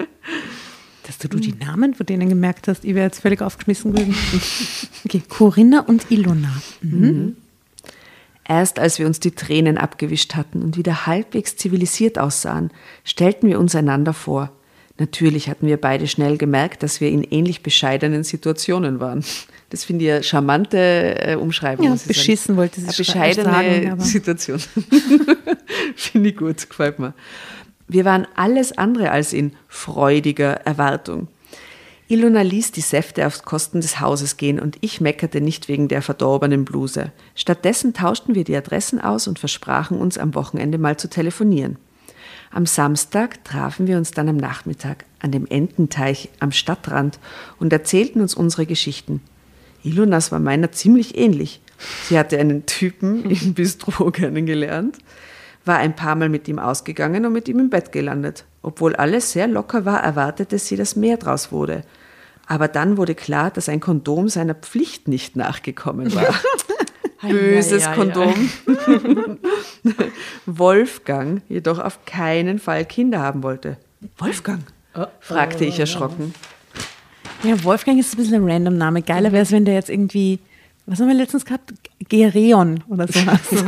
Ist 1.24 1.34
dass 1.34 1.40
du 1.40 1.52
die 1.52 1.64
Namen 1.64 1.94
von 1.94 2.06
denen 2.06 2.28
gemerkt 2.28 2.68
hast. 2.68 2.84
Ich 2.84 2.94
wäre 2.94 3.06
jetzt 3.06 3.20
völlig 3.20 3.42
aufgeschmissen 3.42 3.92
gewesen. 3.92 4.14
Okay, 5.04 5.22
Corinna 5.28 5.80
und 5.80 6.10
Ilona. 6.10 6.62
Mhm. 6.80 7.36
Erst 8.46 8.78
als 8.78 8.98
wir 8.98 9.06
uns 9.06 9.20
die 9.20 9.32
Tränen 9.32 9.78
abgewischt 9.78 10.34
hatten 10.34 10.62
und 10.62 10.76
wieder 10.76 11.06
halbwegs 11.06 11.56
zivilisiert 11.56 12.18
aussahen, 12.18 12.70
stellten 13.04 13.48
wir 13.48 13.58
uns 13.58 13.74
einander 13.74 14.12
vor. 14.12 14.52
Natürlich 14.98 15.48
hatten 15.48 15.66
wir 15.66 15.78
beide 15.78 16.06
schnell 16.06 16.36
gemerkt, 16.36 16.82
dass 16.82 17.00
wir 17.00 17.08
in 17.08 17.24
ähnlich 17.24 17.62
bescheidenen 17.62 18.24
Situationen 18.24 19.00
waren. 19.00 19.24
Das 19.70 19.84
finde 19.84 20.04
ich 20.04 20.12
eine 20.12 20.22
charmante 20.22 20.78
äh, 20.78 21.34
Umschreibung. 21.36 21.86
Ja, 21.86 21.96
beschissen 22.06 22.48
sagen. 22.48 22.56
wollte 22.58 22.80
sie 22.80 22.86
Eine 22.86 22.96
bescheidene 22.96 23.44
sagen, 23.44 24.00
Situation. 24.00 24.60
finde 25.96 26.28
ich 26.28 26.36
gut, 26.36 26.68
gefällt 26.68 26.98
mir. 26.98 27.14
Wir 27.88 28.04
waren 28.04 28.26
alles 28.34 28.76
andere 28.76 29.10
als 29.10 29.32
in 29.32 29.52
freudiger 29.68 30.52
Erwartung. 30.64 31.28
Ilona 32.08 32.42
ließ 32.42 32.72
die 32.72 32.82
Säfte 32.82 33.26
auf 33.26 33.42
Kosten 33.42 33.80
des 33.80 33.98
Hauses 33.98 34.36
gehen 34.36 34.60
und 34.60 34.76
ich 34.82 35.00
meckerte 35.00 35.40
nicht 35.40 35.68
wegen 35.68 35.88
der 35.88 36.02
verdorbenen 36.02 36.64
Bluse. 36.64 37.10
Stattdessen 37.34 37.94
tauschten 37.94 38.34
wir 38.34 38.44
die 38.44 38.56
Adressen 38.56 39.00
aus 39.00 39.26
und 39.26 39.38
versprachen 39.38 39.98
uns 39.98 40.18
am 40.18 40.34
Wochenende 40.34 40.76
mal 40.76 40.98
zu 40.98 41.08
telefonieren. 41.08 41.78
Am 42.50 42.66
Samstag 42.66 43.42
trafen 43.44 43.86
wir 43.86 43.96
uns 43.96 44.10
dann 44.10 44.28
am 44.28 44.36
Nachmittag 44.36 45.06
an 45.20 45.32
dem 45.32 45.46
Ententeich 45.46 46.28
am 46.38 46.52
Stadtrand 46.52 47.18
und 47.58 47.72
erzählten 47.72 48.20
uns 48.20 48.34
unsere 48.34 48.66
Geschichten. 48.66 49.22
Ilonas 49.82 50.30
war 50.32 50.38
meiner 50.38 50.70
ziemlich 50.70 51.16
ähnlich. 51.16 51.62
Sie 52.08 52.18
hatte 52.18 52.38
einen 52.38 52.66
Typen 52.66 53.28
im 53.30 53.54
Bistro 53.54 54.10
kennengelernt, 54.12 54.98
war 55.64 55.78
ein 55.78 55.94
paar 55.94 56.14
Mal 56.14 56.28
mit 56.28 56.48
ihm 56.48 56.58
ausgegangen 56.58 57.24
und 57.24 57.32
mit 57.32 57.48
ihm 57.48 57.58
im 57.58 57.70
Bett 57.70 57.92
gelandet. 57.92 58.44
Obwohl 58.62 58.96
alles 58.96 59.32
sehr 59.32 59.46
locker 59.46 59.84
war, 59.84 60.02
erwartete 60.02 60.58
sie, 60.58 60.76
dass 60.76 60.96
mehr 60.96 61.16
draus 61.16 61.52
wurde. 61.52 61.82
Aber 62.46 62.68
dann 62.68 62.96
wurde 62.96 63.14
klar, 63.14 63.50
dass 63.50 63.68
ein 63.68 63.80
Kondom 63.80 64.28
seiner 64.28 64.54
Pflicht 64.54 65.08
nicht 65.08 65.36
nachgekommen 65.36 66.14
war. 66.14 66.34
Böses 67.22 67.88
Kondom. 67.92 68.34
Wolfgang 70.46 71.42
jedoch 71.48 71.78
auf 71.78 72.04
keinen 72.04 72.58
Fall 72.58 72.84
Kinder 72.84 73.20
haben 73.20 73.42
wollte. 73.42 73.76
Wolfgang? 74.18 74.62
fragte 75.20 75.64
ich 75.64 75.78
erschrocken. 75.78 76.34
Ja, 77.42 77.62
Wolfgang 77.64 77.98
ist 77.98 78.14
ein 78.14 78.16
bisschen 78.18 78.34
ein 78.34 78.50
random 78.50 78.76
Name. 78.76 79.02
Geiler 79.02 79.32
wäre 79.32 79.42
es, 79.42 79.52
wenn 79.52 79.64
der 79.64 79.74
jetzt 79.74 79.90
irgendwie, 79.90 80.38
was 80.86 81.00
haben 81.00 81.08
wir 81.08 81.14
letztens 81.14 81.44
gehabt? 81.44 81.72
Gereon 82.08 82.84
oder 82.88 83.06
so. 83.08 83.20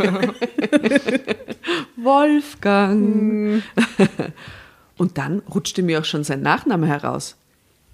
Wolfgang. 2.05 3.62
Und 4.97 5.19
dann 5.19 5.43
rutschte 5.53 5.83
mir 5.83 6.01
auch 6.01 6.05
schon 6.05 6.25
sein 6.25 6.43
Nachname 6.43 6.87
heraus. 6.87 7.37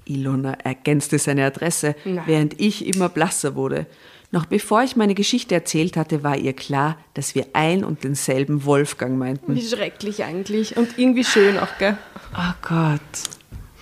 Ilona 0.04 0.52
ergänzte 0.52 1.18
seine 1.18 1.44
Adresse, 1.46 1.94
Nein. 2.04 2.22
während 2.26 2.60
ich 2.60 2.86
immer 2.86 3.08
blasser 3.08 3.54
wurde. 3.54 3.86
Noch 4.32 4.46
bevor 4.46 4.82
ich 4.82 4.96
meine 4.96 5.14
Geschichte 5.14 5.54
erzählt 5.54 5.96
hatte, 5.96 6.22
war 6.22 6.36
ihr 6.36 6.52
klar, 6.52 6.96
dass 7.14 7.34
wir 7.34 7.46
ein 7.52 7.84
und 7.84 8.04
denselben 8.04 8.64
Wolfgang 8.64 9.18
meinten. 9.18 9.54
Wie 9.56 9.62
schrecklich 9.62 10.22
eigentlich. 10.22 10.76
Und 10.76 10.98
irgendwie 10.98 11.24
schön 11.24 11.58
auch, 11.58 11.78
gell? 11.78 11.96
Oh 12.36 12.52
Gott. 12.62 13.00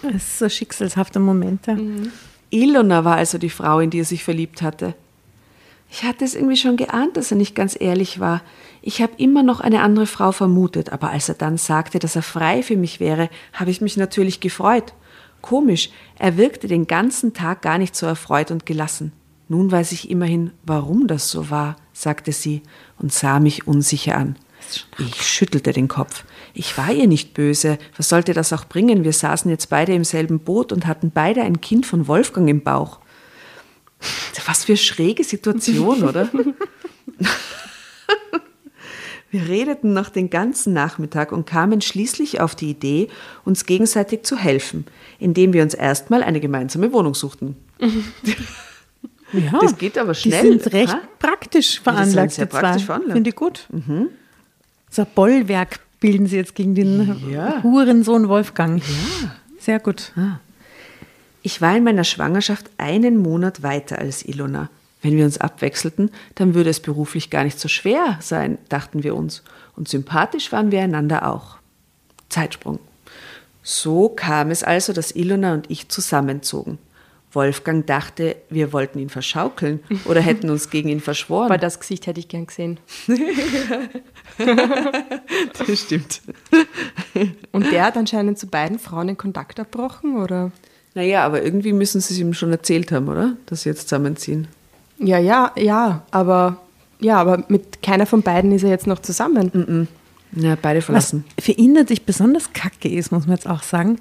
Das 0.03 0.15
ist 0.15 0.39
so 0.39 0.49
schicksalshafte 0.49 1.19
Momente. 1.19 1.77
Ilona 2.51 3.05
war 3.05 3.17
also 3.17 3.37
die 3.37 3.51
Frau, 3.51 3.81
in 3.81 3.91
die 3.91 4.01
er 4.01 4.05
sich 4.05 4.25
verliebt 4.25 4.63
hatte. 4.63 4.95
Ich 5.91 6.05
hatte 6.05 6.25
es 6.25 6.35
irgendwie 6.35 6.57
schon 6.57 6.77
geahnt, 6.77 7.17
dass 7.17 7.31
er 7.31 7.37
nicht 7.37 7.55
ganz 7.55 7.77
ehrlich 7.79 8.21
war. 8.21 8.43
Ich 8.83 9.03
habe 9.03 9.13
immer 9.17 9.43
noch 9.43 9.61
eine 9.61 9.83
andere 9.83 10.07
Frau 10.07 10.33
vermutet, 10.33 10.91
aber 10.91 11.11
als 11.11 11.29
er 11.29 11.35
dann 11.35 11.59
sagte, 11.59 11.99
dass 11.99 12.17
er 12.17 12.23
frei 12.23 12.63
für 12.63 12.77
mich 12.77 13.01
wäre, 13.01 13.29
habe 13.53 13.71
ich 13.71 13.81
mich 13.81 13.97
natürlich 13.97 14.41
gefreut. 14.41 14.95
Komisch, 15.41 15.91
er 16.19 16.37
wirkte 16.37 16.69
den 16.69 16.87
ganzen 16.87 17.33
Tag 17.33 17.63
gar 17.63 17.79
nicht 17.79 17.95
so 17.97 18.07
erfreut 18.07 18.51
und 18.51 18.67
gelassen. 18.67 19.13
Nun 19.49 19.71
weiß 19.71 19.93
ich 19.93 20.11
immerhin, 20.11 20.53
warum 20.65 21.07
das 21.07 21.31
so 21.31 21.51
war, 21.51 21.77
sagte 21.93 22.33
sie 22.33 22.63
und 22.99 23.13
sah 23.13 23.41
mich 23.41 23.67
unsicher 23.67 24.17
an. 24.17 24.37
Ich 24.99 25.23
schüttelte 25.23 25.73
den 25.73 25.89
Kopf. 25.89 26.25
Ich 26.53 26.77
war 26.77 26.93
ihr 26.93 27.07
nicht 27.07 27.33
böse. 27.33 27.79
Was 27.97 28.09
sollte 28.09 28.35
das 28.35 28.53
auch 28.53 28.67
bringen? 28.67 29.05
Wir 29.05 29.13
saßen 29.13 29.51
jetzt 29.51 29.71
beide 29.71 29.95
im 29.95 30.05
selben 30.05 30.41
Boot 30.41 30.73
und 30.73 30.87
hatten 30.87 31.11
beide 31.11 31.43
ein 31.43 31.61
Kind 31.61 31.87
von 31.87 32.07
Wolfgang 32.09 32.49
im 32.51 32.63
Bauch. 32.63 32.99
Was 34.47 34.65
für 34.65 34.77
schräge 34.77 35.25
Situation, 35.25 36.03
oder? 36.03 36.29
Wir 39.31 39.47
redeten 39.49 39.93
noch 39.93 40.09
den 40.09 40.31
ganzen 40.31 40.73
Nachmittag 40.73 41.33
und 41.33 41.47
kamen 41.47 41.81
schließlich 41.83 42.41
auf 42.41 42.55
die 42.55 42.71
Idee, 42.71 43.09
uns 43.45 43.67
gegenseitig 43.67 44.23
zu 44.23 44.37
helfen, 44.39 44.87
indem 45.19 45.53
wir 45.53 45.63
uns 45.63 45.75
erstmal 45.75 46.23
eine 46.23 46.41
gemeinsame 46.41 46.93
Wohnung 46.93 47.15
suchten. 47.15 47.57
Ja, 49.33 49.59
Das 49.61 49.77
geht 49.77 49.99
aber 49.99 50.15
schnell. 50.15 50.41
Die 50.43 50.59
sind 50.59 50.73
recht 50.73 50.95
ha? 50.95 51.01
praktisch 51.19 51.75
sind 51.75 51.83
veranlagt, 51.85 52.31
die 52.33 52.37
zwei. 52.37 52.47
praktisch 52.47 52.85
veranlagt. 52.85 53.11
Mhm. 53.11 53.13
Finde 53.13 53.29
ich 53.31 53.37
gut. 53.37 53.69
So 54.91 55.03
ein 55.03 55.09
Bollwerk 55.15 55.81
bilden 56.01 56.27
sie 56.27 56.37
jetzt 56.37 56.55
gegen 56.55 56.75
den 56.75 57.31
Ja. 57.31 57.63
Hurensohn 57.63 58.29
Wolfgang. 58.31 58.83
Ja. 58.83 59.35
Sehr 59.61 59.81
gut. 59.81 60.13
Ich 61.43 61.61
war 61.61 61.77
in 61.77 61.85
meiner 61.85 62.05
Schwangerschaft 62.05 62.71
einen 62.79 63.19
Monat 63.19 63.63
weiter 63.63 63.99
als 63.99 64.25
Ilona. 64.25 64.71
Wenn 65.01 65.17
wir 65.17 65.25
uns 65.25 65.39
abwechselten, 65.39 66.11
dann 66.35 66.55
würde 66.55 66.71
es 66.71 66.81
beruflich 66.81 67.31
gar 67.31 67.45
nicht 67.45 67.61
so 67.61 67.69
schwer 67.69 68.19
sein, 68.21 68.59
dachten 68.69 69.05
wir 69.05 69.15
uns. 69.15 69.43
Und 69.77 69.89
sympathisch 69.89 70.51
waren 70.51 70.73
wir 70.73 70.83
einander 70.83 71.33
auch. 71.33 71.59
Zeitsprung. 72.29 72.81
So 73.63 74.09
kam 74.09 74.51
es 74.51 74.65
also, 74.65 74.93
dass 74.93 75.15
Ilona 75.15 75.55
und 75.55 75.71
ich 75.71 75.89
zusammenzogen. 75.89 76.79
Wolfgang 77.33 77.87
dachte, 77.87 78.37
wir 78.49 78.73
wollten 78.73 78.99
ihn 78.99 79.11
verschaukeln 79.11 79.81
oder 80.07 80.21
hätten 80.21 80.49
uns 80.49 80.71
gegen 80.71 80.89
ihn 80.89 81.01
verschworen. 81.01 81.47
Aber 81.47 81.59
das 81.59 81.79
Gesicht 81.79 82.07
hätte 82.07 82.21
ich 82.21 82.29
gern 82.29 82.47
gesehen. 82.47 82.81
das 85.59 85.79
stimmt. 85.79 86.23
Und 87.53 87.71
der 87.71 87.85
hat 87.85 87.97
anscheinend 87.97 88.39
zu 88.39 88.47
beiden 88.47 88.79
Frauen 88.79 89.09
den 89.09 89.19
Kontakt 89.19 89.61
abbrochen, 89.61 90.17
oder? 90.17 90.51
Naja, 90.95 91.25
aber 91.25 91.43
irgendwie 91.43 91.75
müssen 91.75 92.01
sie 92.01 92.15
es 92.15 92.21
ihm 92.21 92.33
schon 92.33 92.51
erzählt 92.51 92.91
haben, 92.91 93.09
oder? 93.09 93.37
Dass 93.47 93.63
sie 93.63 93.69
jetzt 93.69 93.89
zusammenziehen. 93.89 94.49
Ja, 94.99 95.19
ja, 95.19 95.53
ja, 95.57 96.03
aber 96.11 96.59
ja, 97.01 97.17
aber 97.21 97.45
mit 97.49 97.83
keiner 97.83 98.07
von 98.07 98.23
beiden 98.23 98.51
ist 98.53 98.65
er 98.65 98.71
jetzt 98.71 98.87
noch 98.87 98.99
zusammen. 99.01 99.87
Ja, 100.33 100.57
beide 100.61 100.79
Was 100.81 100.85
verlassen. 100.87 101.25
für 101.41 101.53
ihn 101.53 101.73
natürlich 101.73 102.05
besonders 102.05 102.53
kacke 102.53 102.89
ist, 102.89 103.13
muss 103.13 103.27
man 103.27 103.37
jetzt 103.37 103.49
auch 103.49 103.63
sagen, 103.63 103.99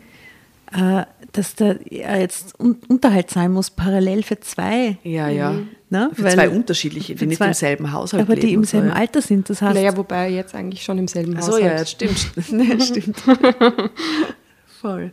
äh, 0.74 1.04
dass 1.32 1.56
da 1.56 1.74
er 1.90 2.20
jetzt 2.20 2.60
un 2.60 2.78
Unterhalt 2.88 3.30
sein 3.30 3.52
muss, 3.52 3.70
parallel 3.70 4.24
für 4.24 4.40
zwei. 4.40 4.98
Ja, 5.04 5.30
ja. 5.30 5.54
Ne? 5.90 6.10
Für 6.14 6.24
Weil- 6.24 6.34
zwei 6.34 6.50
unterschiedliche, 6.50 7.16
die 7.16 7.28
nicht 7.28 7.38
zwei- 7.38 7.48
im 7.48 7.54
selben 7.54 7.92
Haushalt 7.94 8.24
Aber 8.24 8.36
die 8.36 8.42
leben 8.42 8.54
im 8.56 8.60
und 8.62 8.66
so, 8.66 8.72
selben 8.72 8.88
ja. 8.90 8.94
Alter 8.96 9.22
sind. 9.22 9.50
Das 9.50 9.62
heißt, 9.62 9.76
Naja, 9.76 9.96
wobei 9.96 10.16
er 10.26 10.30
jetzt 10.30 10.54
eigentlich 10.56 10.84
schon 10.84 10.98
im 10.98 11.08
selben 11.08 11.36
Ach 11.38 11.42
Haus 11.42 11.46
so, 11.46 11.58
ja, 11.60 11.86
stimmt. 11.86 12.32
Nee, 12.52 12.80
stimmt. 12.82 13.18
Voll. 14.82 15.12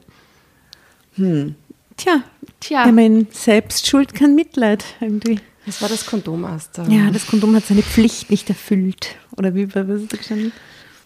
tja, 1.96 2.22
Tja. 2.60 2.86
ich 2.86 2.92
meine, 2.92 3.26
Selbstschuld 3.30 4.14
kein 4.14 4.34
Mitleid 4.34 4.84
irgendwie. 5.00 5.38
Das 5.66 5.80
war 5.80 5.88
das 5.88 6.06
Kondom, 6.06 6.44
Asta. 6.44 6.84
Ja, 6.88 7.10
das 7.10 7.26
Kondom 7.26 7.54
hat 7.56 7.64
seine 7.64 7.82
Pflicht 7.82 8.30
nicht 8.30 8.48
erfüllt. 8.48 9.16
Oder 9.36 9.54
wie 9.54 9.74
was 9.74 9.88
ist 9.88 10.12
da 10.12 10.16
gestanden? 10.16 10.52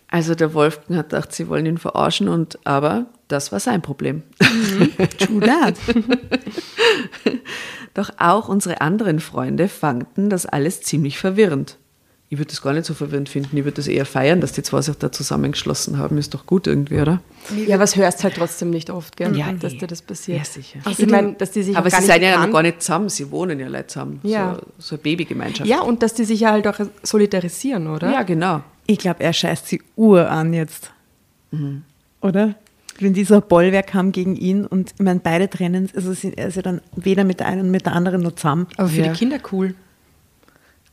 Also 0.08 0.34
der 0.34 0.54
Wolfgang 0.54 0.98
hat 0.98 1.10
gedacht, 1.10 1.32
sie 1.32 1.48
wollen 1.48 1.66
ihn 1.66 1.78
verarschen 1.78 2.28
und 2.28 2.58
aber 2.66 3.06
das 3.28 3.52
war 3.52 3.60
sein 3.60 3.82
Problem. 3.82 4.22
True 5.18 5.40
that. 5.40 5.74
Doch 7.94 8.10
auch 8.18 8.48
unsere 8.48 8.80
anderen 8.80 9.20
Freunde 9.20 9.68
fanden 9.68 10.30
das 10.30 10.46
alles 10.46 10.80
ziemlich 10.80 11.18
verwirrend. 11.18 11.78
Ich 12.30 12.36
würde 12.36 12.50
das 12.50 12.60
gar 12.60 12.74
nicht 12.74 12.84
so 12.84 12.92
verwirrend 12.92 13.30
finden. 13.30 13.56
Ich 13.56 13.64
würde 13.64 13.76
das 13.76 13.86
eher 13.88 14.04
feiern, 14.04 14.42
dass 14.42 14.52
die 14.52 14.62
zwei 14.62 14.82
sich 14.82 14.94
da 14.96 15.10
zusammengeschlossen 15.10 15.96
haben. 15.96 16.18
Ist 16.18 16.34
doch 16.34 16.44
gut 16.44 16.66
irgendwie, 16.66 17.00
oder? 17.00 17.22
Ja, 17.66 17.78
was 17.78 17.96
hörst 17.96 18.22
halt 18.22 18.34
trotzdem 18.36 18.68
nicht 18.68 18.90
oft, 18.90 19.16
gell? 19.16 19.34
Ja, 19.34 19.50
dass 19.52 19.72
eh. 19.72 19.78
dir 19.78 19.86
das 19.86 20.02
passiert. 20.02 20.38
Ja, 20.38 20.44
sicher. 20.44 20.80
Also, 20.84 21.02
ich 21.04 21.08
meine, 21.10 21.32
dass 21.32 21.52
die 21.52 21.62
sich 21.62 21.74
Aber 21.74 21.88
sie 21.88 22.02
seien 22.02 22.20
ja 22.22 22.44
noch 22.44 22.52
gar 22.52 22.62
nicht 22.62 22.82
zusammen. 22.82 23.08
Sie 23.08 23.30
wohnen 23.30 23.58
ja 23.58 23.68
Leute 23.68 23.86
zusammen. 23.86 24.20
Ja. 24.24 24.56
So, 24.56 24.66
so 24.78 24.94
eine 24.96 25.02
Babygemeinschaft. 25.04 25.70
Ja, 25.70 25.80
und 25.80 26.02
dass 26.02 26.12
die 26.12 26.24
sich 26.24 26.40
ja 26.40 26.50
halt 26.52 26.66
auch 26.66 26.78
solidarisieren, 27.02 27.86
oder? 27.86 28.12
ja, 28.12 28.22
genau. 28.24 28.62
Ich 28.86 28.98
glaube, 28.98 29.22
er 29.22 29.32
scheißt 29.32 29.66
sie 29.66 29.80
Uhr 29.96 30.30
an 30.30 30.52
jetzt. 30.52 30.90
Oder? 32.20 32.54
Wenn 33.00 33.14
die 33.14 33.24
so 33.24 33.36
ein 33.36 33.42
Bollwerk 33.48 33.94
haben 33.94 34.12
gegen 34.12 34.36
ihn 34.36 34.66
und 34.66 34.92
ich 34.98 35.00
meine, 35.02 35.20
beide 35.20 35.48
trennen, 35.48 35.88
also 35.94 36.12
sind, 36.12 36.36
er 36.36 36.48
ist 36.48 36.56
ja 36.56 36.62
dann 36.62 36.80
weder 36.96 37.24
mit 37.24 37.40
der 37.40 37.46
einen 37.46 37.66
noch 37.66 37.70
mit 37.72 37.86
der 37.86 37.92
anderen 37.92 38.22
nur 38.22 38.34
zusammen. 38.36 38.66
Aber 38.76 38.88
für 38.88 39.02
Ja. 39.02 39.12
die 39.12 39.18
Kinder 39.18 39.38
cool. 39.52 39.74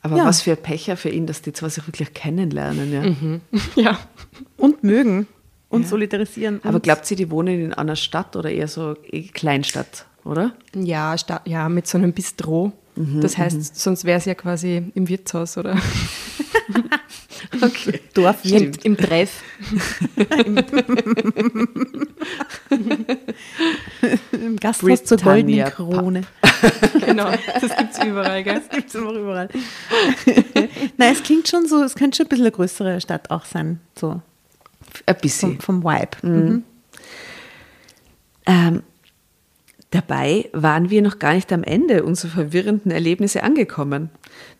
Aber 0.05 0.17
Ja. 0.17 0.25
was 0.25 0.41
für 0.41 0.51
ein 0.51 0.57
Pecher 0.61 0.97
für 0.97 1.09
ihn, 1.09 1.25
dass 1.25 1.41
die 1.41 1.51
zwei 1.51 1.67
sich 1.69 1.85
wirklich 1.87 2.13
kennenlernen. 2.13 2.91
Ja. 2.93 3.39
Ja. 3.75 3.99
Und 4.57 4.83
mögen 4.83 5.25
und 5.69 5.87
solidarisieren. 5.87 6.59
Aber 6.63 6.75
und 6.75 6.83
glaubt 6.83 7.05
sie, 7.07 7.15
die 7.15 7.31
wohnen 7.31 7.59
in 7.59 7.73
einer 7.73 7.95
Stadt 7.95 8.35
oder 8.35 8.51
eher 8.51 8.67
so 8.67 8.95
eh 9.11 9.23
Kleinstadt, 9.23 10.05
oder? 10.23 10.53
Ja, 10.75 11.17
sta- 11.17 11.41
ja, 11.45 11.67
mit 11.69 11.87
so 11.87 11.97
einem 11.97 12.13
Bistro. 12.13 12.71
das 12.95 13.37
heißt, 13.37 13.75
sonst 13.75 14.05
wäre 14.05 14.19
es 14.19 14.25
ja 14.25 14.35
quasi 14.35 14.91
im 14.93 15.09
Wirtshaus 15.09 15.57
oder 15.57 15.75
Okay. 17.61 17.99
Dorfwirt. 18.13 18.83
im, 18.85 18.93
im 18.93 18.97
Treff. 18.97 19.41
im 24.31 24.57
Gasthaus 24.57 25.03
zur 25.03 25.17
goldenen 25.17 25.65
Krone. 25.69 26.21
Genau, 27.05 27.29
das 27.31 27.77
gibt 27.77 27.91
es 27.93 28.03
überall, 28.03 28.43
gell? 28.43 28.55
Das 28.55 28.69
gibt 28.69 28.89
es 28.89 28.95
immer 28.95 29.11
überall. 29.13 29.49
Nein, 30.97 31.13
es 31.13 31.21
klingt 31.21 31.47
schon 31.47 31.67
so, 31.67 31.83
es 31.83 31.93
könnte 31.95 32.17
schon 32.17 32.25
ein 32.25 32.29
bisschen 32.29 32.45
eine 32.45 32.51
größere 32.51 32.99
Stadt 33.01 33.29
auch 33.29 33.45
sein, 33.45 33.79
so 33.97 34.21
Ein 35.05 35.15
bisschen. 35.21 35.59
vom, 35.61 35.81
vom 35.81 35.83
Vibe. 35.83 36.17
Mhm. 36.27 36.63
Ähm, 38.47 38.83
dabei 39.95 40.49
waren 40.51 40.89
wir 40.89 41.01
noch 41.01 41.19
gar 41.19 41.33
nicht 41.33 41.51
am 41.51 41.63
Ende 41.63 42.03
unserer 42.03 42.31
verwirrenden 42.31 42.91
Erlebnisse 42.91 43.43
angekommen. 43.43 44.09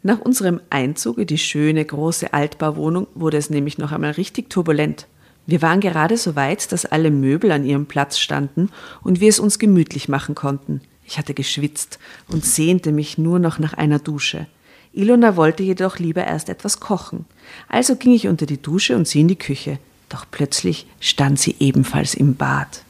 Nach 0.04 0.20
unserem 0.20 0.62
Einzug 0.70 1.18
in 1.18 1.28
die 1.28 1.38
schöne 1.38 1.84
große 1.84 2.34
Altbauwohnung 2.34 3.08
wurde 3.16 3.38
es 3.38 3.50
nämlich 3.50 3.78
noch 3.78 3.92
einmal 3.92 4.12
richtig 4.12 4.50
turbulent. 4.50 5.08
Wir 5.46 5.62
waren 5.62 5.80
gerade 5.80 6.18
so 6.18 6.36
weit, 6.36 6.72
dass 6.72 6.86
alle 6.86 7.12
Möbel 7.12 7.52
an 7.52 7.66
ihrem 7.66 7.86
Platz 7.86 8.18
standen 8.18 8.70
und 9.04 9.20
wir 9.20 9.30
es 9.30 9.40
uns 9.40 9.60
gemütlich 9.60 10.10
machen 10.10 10.34
konnten. 10.34 10.82
Ich 11.06 11.20
hatte 11.20 11.34
geschwitzt 11.34 12.00
und 12.28 12.44
sehnte 12.44 12.92
mich 12.92 13.18
nur 13.18 13.38
noch 13.38 13.60
nach 13.60 13.74
einer 13.74 14.00
Dusche. 14.00 14.48
Ilona 14.94 15.36
wollte 15.36 15.62
jedoch 15.62 16.00
lieber 16.00 16.26
erst 16.26 16.50
etwas 16.50 16.80
kochen. 16.80 17.26
Also 17.68 17.96
ging 17.96 18.14
ich 18.14 18.28
unter 18.28 18.46
die 18.46 18.62
Dusche 18.62 18.96
und 18.96 19.08
sie 19.08 19.22
in 19.22 19.28
die 19.28 19.36
Küche. 19.36 19.78
Doch 20.10 20.26
plötzlich 20.32 20.88
stand 21.00 21.40
sie 21.40 21.56
ebenfalls 21.60 22.14
im 22.14 22.36
Bad. 22.36 22.84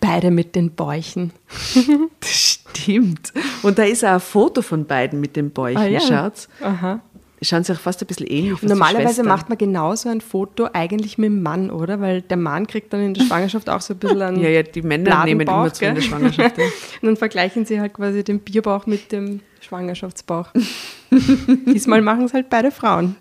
Beide 0.00 0.30
mit 0.30 0.54
den 0.54 0.70
Bäuchen. 0.70 1.32
Das 2.20 2.30
stimmt. 2.30 3.32
Und 3.62 3.78
da 3.78 3.84
ist 3.84 4.04
auch 4.04 4.12
ein 4.14 4.20
Foto 4.20 4.60
von 4.62 4.84
beiden 4.86 5.20
mit 5.20 5.36
den 5.36 5.50
Bäuchen. 5.50 5.76
Ah, 5.78 5.86
ja. 5.86 6.00
Schaut's. 6.00 6.48
Aha. 6.60 7.00
Schauen 7.42 7.62
sie 7.62 7.72
auch 7.74 7.78
fast 7.78 8.02
ein 8.02 8.06
bisschen 8.06 8.26
ähnlich. 8.26 8.62
wie 8.62 8.66
Normalerweise 8.66 9.22
macht 9.22 9.48
man 9.50 9.58
genauso 9.58 10.08
ein 10.08 10.20
Foto 10.22 10.68
eigentlich 10.72 11.18
mit 11.18 11.26
dem 11.26 11.42
Mann, 11.42 11.70
oder? 11.70 12.00
Weil 12.00 12.22
der 12.22 12.36
Mann 12.38 12.66
kriegt 12.66 12.92
dann 12.92 13.00
in 13.02 13.14
der 13.14 13.24
Schwangerschaft 13.26 13.68
auch 13.68 13.80
so 13.82 13.92
ein 13.94 13.98
bisschen 13.98 14.22
einen 14.22 14.40
Ja, 14.40 14.48
ja, 14.48 14.62
die 14.62 14.82
Männer 14.82 15.24
nehmen 15.24 15.42
immer 15.42 15.72
zu 15.72 15.84
in 15.84 15.94
der? 15.94 16.02
Schwangerschaft. 16.02 16.58
ja. 16.58 16.64
Und 17.02 17.06
dann 17.06 17.16
vergleichen 17.16 17.66
sie 17.66 17.80
halt 17.80 17.92
quasi 17.92 18.24
den 18.24 18.40
Bierbauch 18.40 18.86
mit 18.86 19.12
dem 19.12 19.40
Schwangerschaftsbauch. 19.60 20.48
Diesmal 21.66 22.00
machen 22.02 22.24
es 22.24 22.32
halt 22.34 22.48
beide 22.50 22.70
Frauen. 22.70 23.16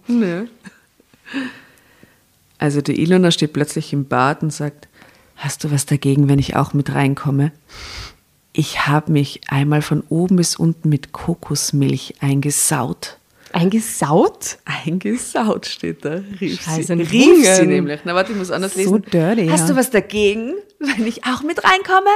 Also 2.57 2.81
die 2.81 3.01
Ilona 3.01 3.31
steht 3.31 3.53
plötzlich 3.53 3.91
im 3.93 4.05
Bad 4.05 4.41
und 4.41 4.51
sagt, 4.53 4.87
hast 5.35 5.63
du 5.63 5.71
was 5.71 5.85
dagegen, 5.85 6.27
wenn 6.29 6.39
ich 6.39 6.55
auch 6.55 6.73
mit 6.73 6.93
reinkomme? 6.93 7.51
Ich 8.53 8.87
habe 8.87 9.11
mich 9.11 9.41
einmal 9.49 9.81
von 9.81 10.01
oben 10.09 10.35
bis 10.35 10.55
unten 10.55 10.89
mit 10.89 11.11
Kokosmilch 11.11 12.15
eingesaut. 12.21 13.17
Eingesaut? 13.51 14.57
Eingesaut 14.65 15.67
steht 15.67 16.03
da, 16.05 16.21
rief 16.41 16.61
Scheiße, 16.61 16.95
sie. 16.95 17.01
Rief 17.03 17.45
sie 17.45 17.51
Rungen. 17.51 17.69
nämlich. 17.69 17.99
Na 18.03 18.15
warte, 18.15 18.31
ich 18.31 18.37
muss 18.37 18.49
anders 18.51 18.73
So 18.73 18.79
lesen. 18.79 19.05
dirty, 19.13 19.47
Hast 19.47 19.61
ja. 19.61 19.67
du 19.67 19.75
was 19.75 19.89
dagegen, 19.91 20.53
wenn 20.79 21.05
ich 21.07 21.25
auch 21.25 21.43
mit 21.43 21.63
reinkomme? 21.63 22.09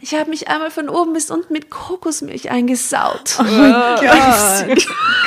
Ich 0.00 0.14
habe 0.14 0.30
mich 0.30 0.48
einmal 0.48 0.70
von 0.70 0.88
oben 0.88 1.12
bis 1.12 1.30
unten 1.30 1.52
mit 1.52 1.70
Kokosmilch 1.70 2.50
eingesaut. 2.50 3.36
Oh 3.38 3.42
mein 3.42 3.72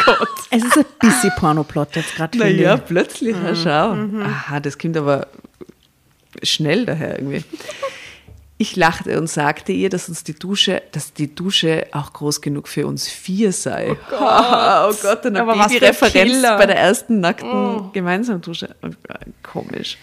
Gott. 0.05 0.29
Es 0.49 0.63
ist 0.63 0.77
ein 0.77 0.85
bisschen 0.99 1.31
Pornoplot 1.37 1.95
jetzt 1.95 2.15
gerade. 2.15 2.37
Naja, 2.37 2.75
ich. 2.75 2.85
plötzlich, 2.85 3.35
na 3.41 3.55
schau. 3.55 3.95
Aha, 4.23 4.59
das 4.59 4.77
kommt 4.77 4.97
aber 4.97 5.27
schnell 6.43 6.85
daher 6.85 7.19
irgendwie. 7.19 7.43
Ich 8.57 8.75
lachte 8.75 9.19
und 9.19 9.27
sagte 9.27 9.71
ihr, 9.71 9.89
dass 9.89 10.07
uns 10.07 10.23
die 10.23 10.35
Dusche, 10.35 10.83
dass 10.91 11.11
die 11.11 11.33
Dusche 11.33 11.87
auch 11.91 12.13
groß 12.13 12.39
genug 12.39 12.67
für 12.67 12.87
uns 12.87 13.07
vier 13.07 13.51
sei. 13.51 13.91
Oh 13.91 13.95
Gott, 14.09 14.19
oh 14.21 14.95
Gott 15.01 15.25
eine 15.25 15.41
Aber 15.41 15.53
Babyreferenz 15.67 16.41
bei 16.43 16.65
der 16.65 16.77
ersten 16.77 17.19
nackten 17.19 17.91
gemeinsamen 17.93 18.41
Dusche. 18.41 18.75
Oh, 18.83 18.89
Komisch. 19.41 19.97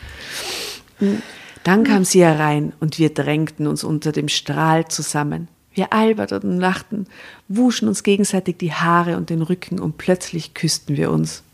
Dann 1.62 1.85
kam 1.85 2.05
sie 2.05 2.22
herein 2.22 2.72
und 2.81 2.98
wir 2.98 3.14
drängten 3.14 3.66
uns 3.66 3.85
unter 3.85 4.12
dem 4.12 4.29
Strahl 4.29 4.88
zusammen. 4.88 5.48
Wir 5.72 5.92
alberten 5.92 6.50
und 6.50 6.61
lachten, 6.61 7.07
wuschen 7.48 7.87
uns 7.87 8.03
gegenseitig 8.03 8.59
die 8.59 8.72
Haare 8.72 9.16
und 9.16 9.31
den 9.31 9.42
Rücken 9.42 9.79
und 9.79 9.98
plötzlich 9.98 10.53
küssten 10.55 10.96
wir 10.96 11.11
uns. 11.11 11.44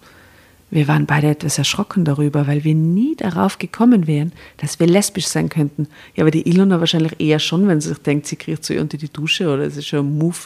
Wir 0.71 0.89
waren 0.89 1.07
beide 1.07 1.29
etwas 1.29 1.59
erschrocken 1.59 2.05
darüber, 2.05 2.47
weil 2.49 2.65
wir 2.65 2.75
nie 2.75 3.15
darauf 3.15 3.59
gekommen 3.59 4.07
wären, 4.07 4.33
dass 4.57 4.81
wir 4.81 4.87
lesbisch 4.87 5.27
sein 5.27 5.49
könnten. 5.49 5.87
Ja, 6.17 6.25
aber 6.25 6.33
die 6.33 6.49
Ilona 6.49 6.81
wahrscheinlich 6.81 7.21
eher 7.21 7.39
schon, 7.39 7.69
wenn 7.69 7.81
sie 7.81 7.91
sich 7.91 7.99
denkt, 7.99 8.27
sie 8.27 8.37
kriegt 8.37 8.65
zu 8.65 8.75
ihr 8.75 8.81
unter 8.81 8.99
die 8.99 9.09
Dusche 9.09 9.49
oder 9.49 9.63
es 9.63 9.77
ist 9.77 9.87
schon 9.87 10.01
ein 10.01 10.19
Move 10.19 10.37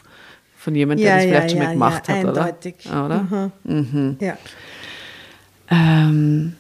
von 0.59 0.74
jemandem, 0.74 1.06
der 1.06 1.16
das 1.16 1.24
vielleicht 1.24 1.50
schon 1.52 1.59
mal 1.61 1.72
gemacht 1.72 2.09
hat, 2.09 2.16
eindeutig. 2.16 2.74
oder? 2.87 3.50
oder? 3.64 4.16
Ja. 4.20 4.37
Ähm, 5.70 6.54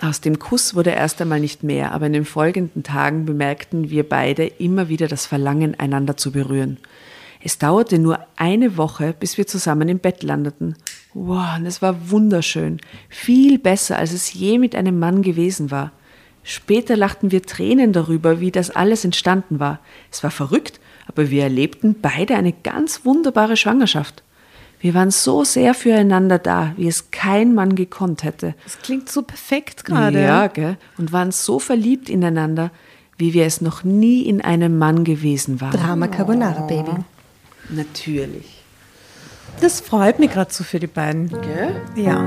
aus 0.00 0.20
dem 0.20 0.38
Kuss 0.38 0.74
wurde 0.74 0.90
erst 0.90 1.22
einmal 1.22 1.40
nicht 1.40 1.62
mehr, 1.62 1.92
aber 1.92 2.06
in 2.06 2.12
den 2.12 2.24
folgenden 2.24 2.82
Tagen 2.82 3.24
bemerkten 3.24 3.88
wir 3.88 4.06
beide 4.06 4.44
immer 4.44 4.88
wieder 4.88 5.08
das 5.08 5.26
Verlangen, 5.26 5.78
einander 5.78 6.16
zu 6.16 6.32
berühren. 6.32 6.78
Es 7.44 7.58
dauerte 7.58 7.98
nur 7.98 8.18
eine 8.36 8.76
Woche, 8.76 9.14
bis 9.18 9.36
wir 9.36 9.46
zusammen 9.46 9.88
im 9.88 9.98
Bett 9.98 10.22
landeten. 10.22 10.76
Wow, 11.14 11.56
und 11.58 11.66
es 11.66 11.82
war 11.82 12.10
wunderschön. 12.10 12.80
Viel 13.08 13.58
besser, 13.58 13.98
als 13.98 14.12
es 14.12 14.32
je 14.32 14.58
mit 14.58 14.74
einem 14.74 14.98
Mann 14.98 15.22
gewesen 15.22 15.70
war. 15.70 15.92
Später 16.44 16.96
lachten 16.96 17.30
wir 17.30 17.42
Tränen 17.42 17.92
darüber, 17.92 18.40
wie 18.40 18.50
das 18.50 18.70
alles 18.70 19.04
entstanden 19.04 19.60
war. 19.60 19.80
Es 20.10 20.22
war 20.22 20.30
verrückt, 20.30 20.80
aber 21.06 21.30
wir 21.30 21.44
erlebten 21.44 21.96
beide 22.00 22.36
eine 22.36 22.52
ganz 22.52 23.04
wunderbare 23.04 23.56
Schwangerschaft. 23.56 24.22
Wir 24.80 24.94
waren 24.94 25.12
so 25.12 25.44
sehr 25.44 25.74
füreinander 25.74 26.40
da, 26.40 26.72
wie 26.76 26.88
es 26.88 27.12
kein 27.12 27.54
Mann 27.54 27.76
gekonnt 27.76 28.24
hätte. 28.24 28.54
Das 28.64 28.80
klingt 28.80 29.08
so 29.08 29.22
perfekt 29.22 29.84
gerade. 29.84 30.20
Ja, 30.20 30.48
gell? 30.48 30.76
Und 30.98 31.12
waren 31.12 31.30
so 31.30 31.60
verliebt 31.60 32.08
ineinander, 32.08 32.72
wie 33.16 33.32
wir 33.32 33.46
es 33.46 33.60
noch 33.60 33.84
nie 33.84 34.22
in 34.22 34.40
einem 34.40 34.78
Mann 34.78 35.04
gewesen 35.04 35.60
waren. 35.60 35.70
Drama 35.70 36.08
Carbonara, 36.08 36.62
Baby. 36.62 37.04
Natürlich. 37.72 38.62
Das 39.60 39.80
freut 39.80 40.18
mich 40.18 40.30
gerade 40.30 40.52
so 40.52 40.64
für 40.64 40.78
die 40.78 40.86
beiden. 40.86 41.28
Gell? 41.28 41.80
Ja. 41.96 42.20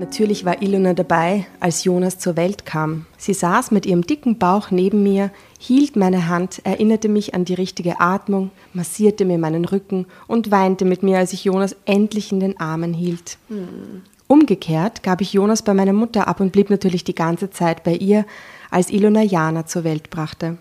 Natürlich 0.00 0.44
war 0.44 0.60
Ilona 0.60 0.92
dabei, 0.92 1.46
als 1.60 1.84
Jonas 1.84 2.18
zur 2.18 2.36
Welt 2.36 2.66
kam. 2.66 3.06
Sie 3.16 3.32
saß 3.32 3.70
mit 3.70 3.86
ihrem 3.86 4.02
dicken 4.02 4.38
Bauch 4.38 4.72
neben 4.72 5.04
mir, 5.04 5.30
hielt 5.60 5.94
meine 5.94 6.26
Hand, 6.26 6.62
erinnerte 6.64 7.08
mich 7.08 7.32
an 7.32 7.44
die 7.44 7.54
richtige 7.54 8.00
Atmung, 8.00 8.50
massierte 8.72 9.24
mir 9.24 9.38
meinen 9.38 9.64
Rücken 9.64 10.06
und 10.26 10.50
weinte 10.50 10.84
mit 10.84 11.04
mir, 11.04 11.18
als 11.18 11.32
ich 11.32 11.44
Jonas 11.44 11.76
endlich 11.84 12.32
in 12.32 12.40
den 12.40 12.58
Armen 12.58 12.92
hielt. 12.92 13.38
Umgekehrt 14.34 15.02
gab 15.02 15.20
ich 15.22 15.32
Jonas 15.32 15.62
bei 15.62 15.74
meiner 15.74 15.92
Mutter 15.92 16.28
ab 16.28 16.38
und 16.38 16.52
blieb 16.52 16.70
natürlich 16.70 17.02
die 17.02 17.16
ganze 17.16 17.50
Zeit 17.50 17.82
bei 17.82 17.94
ihr, 17.96 18.24
als 18.70 18.88
Ilona 18.88 19.22
Jana 19.24 19.66
zur 19.66 19.82
Welt 19.82 20.08
brachte. 20.08 20.56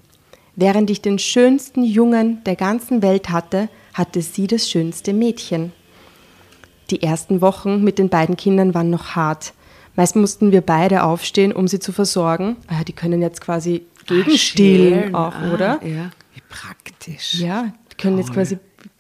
Während 0.56 0.90
ich 0.90 1.04
den 1.04 1.20
schönsten 1.20 1.84
Jungen 1.84 2.44
der 2.46 2.56
ganzen 2.56 3.04
Welt 3.04 3.30
hatte, 3.30 3.70
hatte 3.94 4.24
sie 4.24 4.48
das 4.48 4.68
schönste 4.68 5.14
Mädchen. 5.14 5.72
Die 6.90 7.04
ersten 7.04 7.42
Wochen 7.42 7.84
mit 7.84 8.00
den 8.00 8.10
beiden 8.10 8.38
Kindern 8.38 8.74
waren 8.74 8.90
noch 8.90 9.10
hart. 9.16 9.54
Meist 9.96 10.16
mussten 10.16 10.52
wir 10.52 10.62
beide 10.62 11.04
aufstehen, 11.04 11.52
um 11.52 11.68
sie 11.68 11.78
zu 11.80 11.92
versorgen. 11.92 12.58
Ah, 12.70 12.84
die 12.84 12.94
können 12.94 13.22
jetzt 13.22 13.40
quasi 13.40 13.86
gegenstillen 14.08 14.94
schälen. 15.00 15.16
auch, 15.16 15.36
Ah, 15.36 15.54
oder? 15.54 15.86
Ja. 15.86 16.10
Wie 16.34 16.42
praktisch. 16.50 17.36
Ja, 17.36 17.72
die 17.92 17.98
können 17.98 18.18
jetzt 18.18 18.34
quasi 18.34 18.58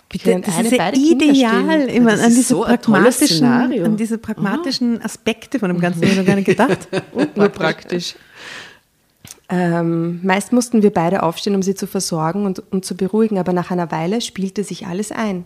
Bitte, 0.09 0.41
das 0.43 0.57
eine, 0.57 0.67
ist 0.67 0.75
ja 0.75 0.91
ideal. 0.91 1.87
Das 1.87 2.19
an 2.19 2.29
diese, 2.29 2.43
so 2.43 2.61
pragmatischen, 2.61 3.27
Szenario. 3.27 3.85
an 3.85 3.95
diese 3.95 4.17
pragmatischen 4.17 5.01
Aspekte 5.03 5.59
von 5.59 5.69
dem 5.69 5.79
Ganzen 5.79 6.01
habe 6.01 6.11
ich 6.11 6.17
noch 6.17 6.25
gar 6.25 6.35
nicht 6.35 6.45
gedacht. 6.45 6.87
Nur 7.35 7.49
praktisch. 7.49 8.15
Ähm, 9.49 10.19
meist 10.23 10.51
mussten 10.51 10.81
wir 10.81 10.91
beide 10.91 11.21
aufstehen, 11.21 11.55
um 11.55 11.61
sie 11.61 11.75
zu 11.75 11.85
versorgen 11.85 12.45
und, 12.45 12.59
und 12.71 12.85
zu 12.85 12.95
beruhigen, 12.95 13.37
aber 13.37 13.53
nach 13.53 13.69
einer 13.69 13.91
Weile 13.91 14.21
spielte 14.21 14.63
sich 14.63 14.87
alles 14.87 15.11
ein. 15.11 15.45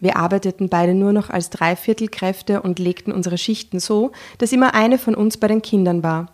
Wir 0.00 0.16
arbeiteten 0.16 0.68
beide 0.68 0.94
nur 0.94 1.12
noch 1.12 1.30
als 1.30 1.50
Dreiviertelkräfte 1.50 2.60
und 2.62 2.80
legten 2.80 3.12
unsere 3.12 3.38
Schichten 3.38 3.78
so, 3.78 4.10
dass 4.38 4.52
immer 4.52 4.74
eine 4.74 4.98
von 4.98 5.14
uns 5.14 5.36
bei 5.36 5.46
den 5.46 5.62
Kindern 5.62 6.02
war. 6.02 6.32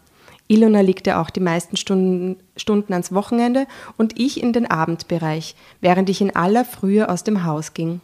Ilona 0.48 0.80
legte 0.80 1.18
auch 1.18 1.30
die 1.30 1.40
meisten 1.40 1.76
Stunden, 1.76 2.36
Stunden 2.56 2.92
ans 2.92 3.12
Wochenende 3.12 3.66
und 3.96 4.18
ich 4.18 4.42
in 4.42 4.52
den 4.52 4.68
Abendbereich, 4.68 5.54
während 5.80 6.08
ich 6.08 6.20
in 6.20 6.34
aller 6.34 6.64
Frühe 6.64 7.08
aus 7.08 7.22
dem 7.22 7.44
Haus 7.44 7.74
ging. 7.74 8.00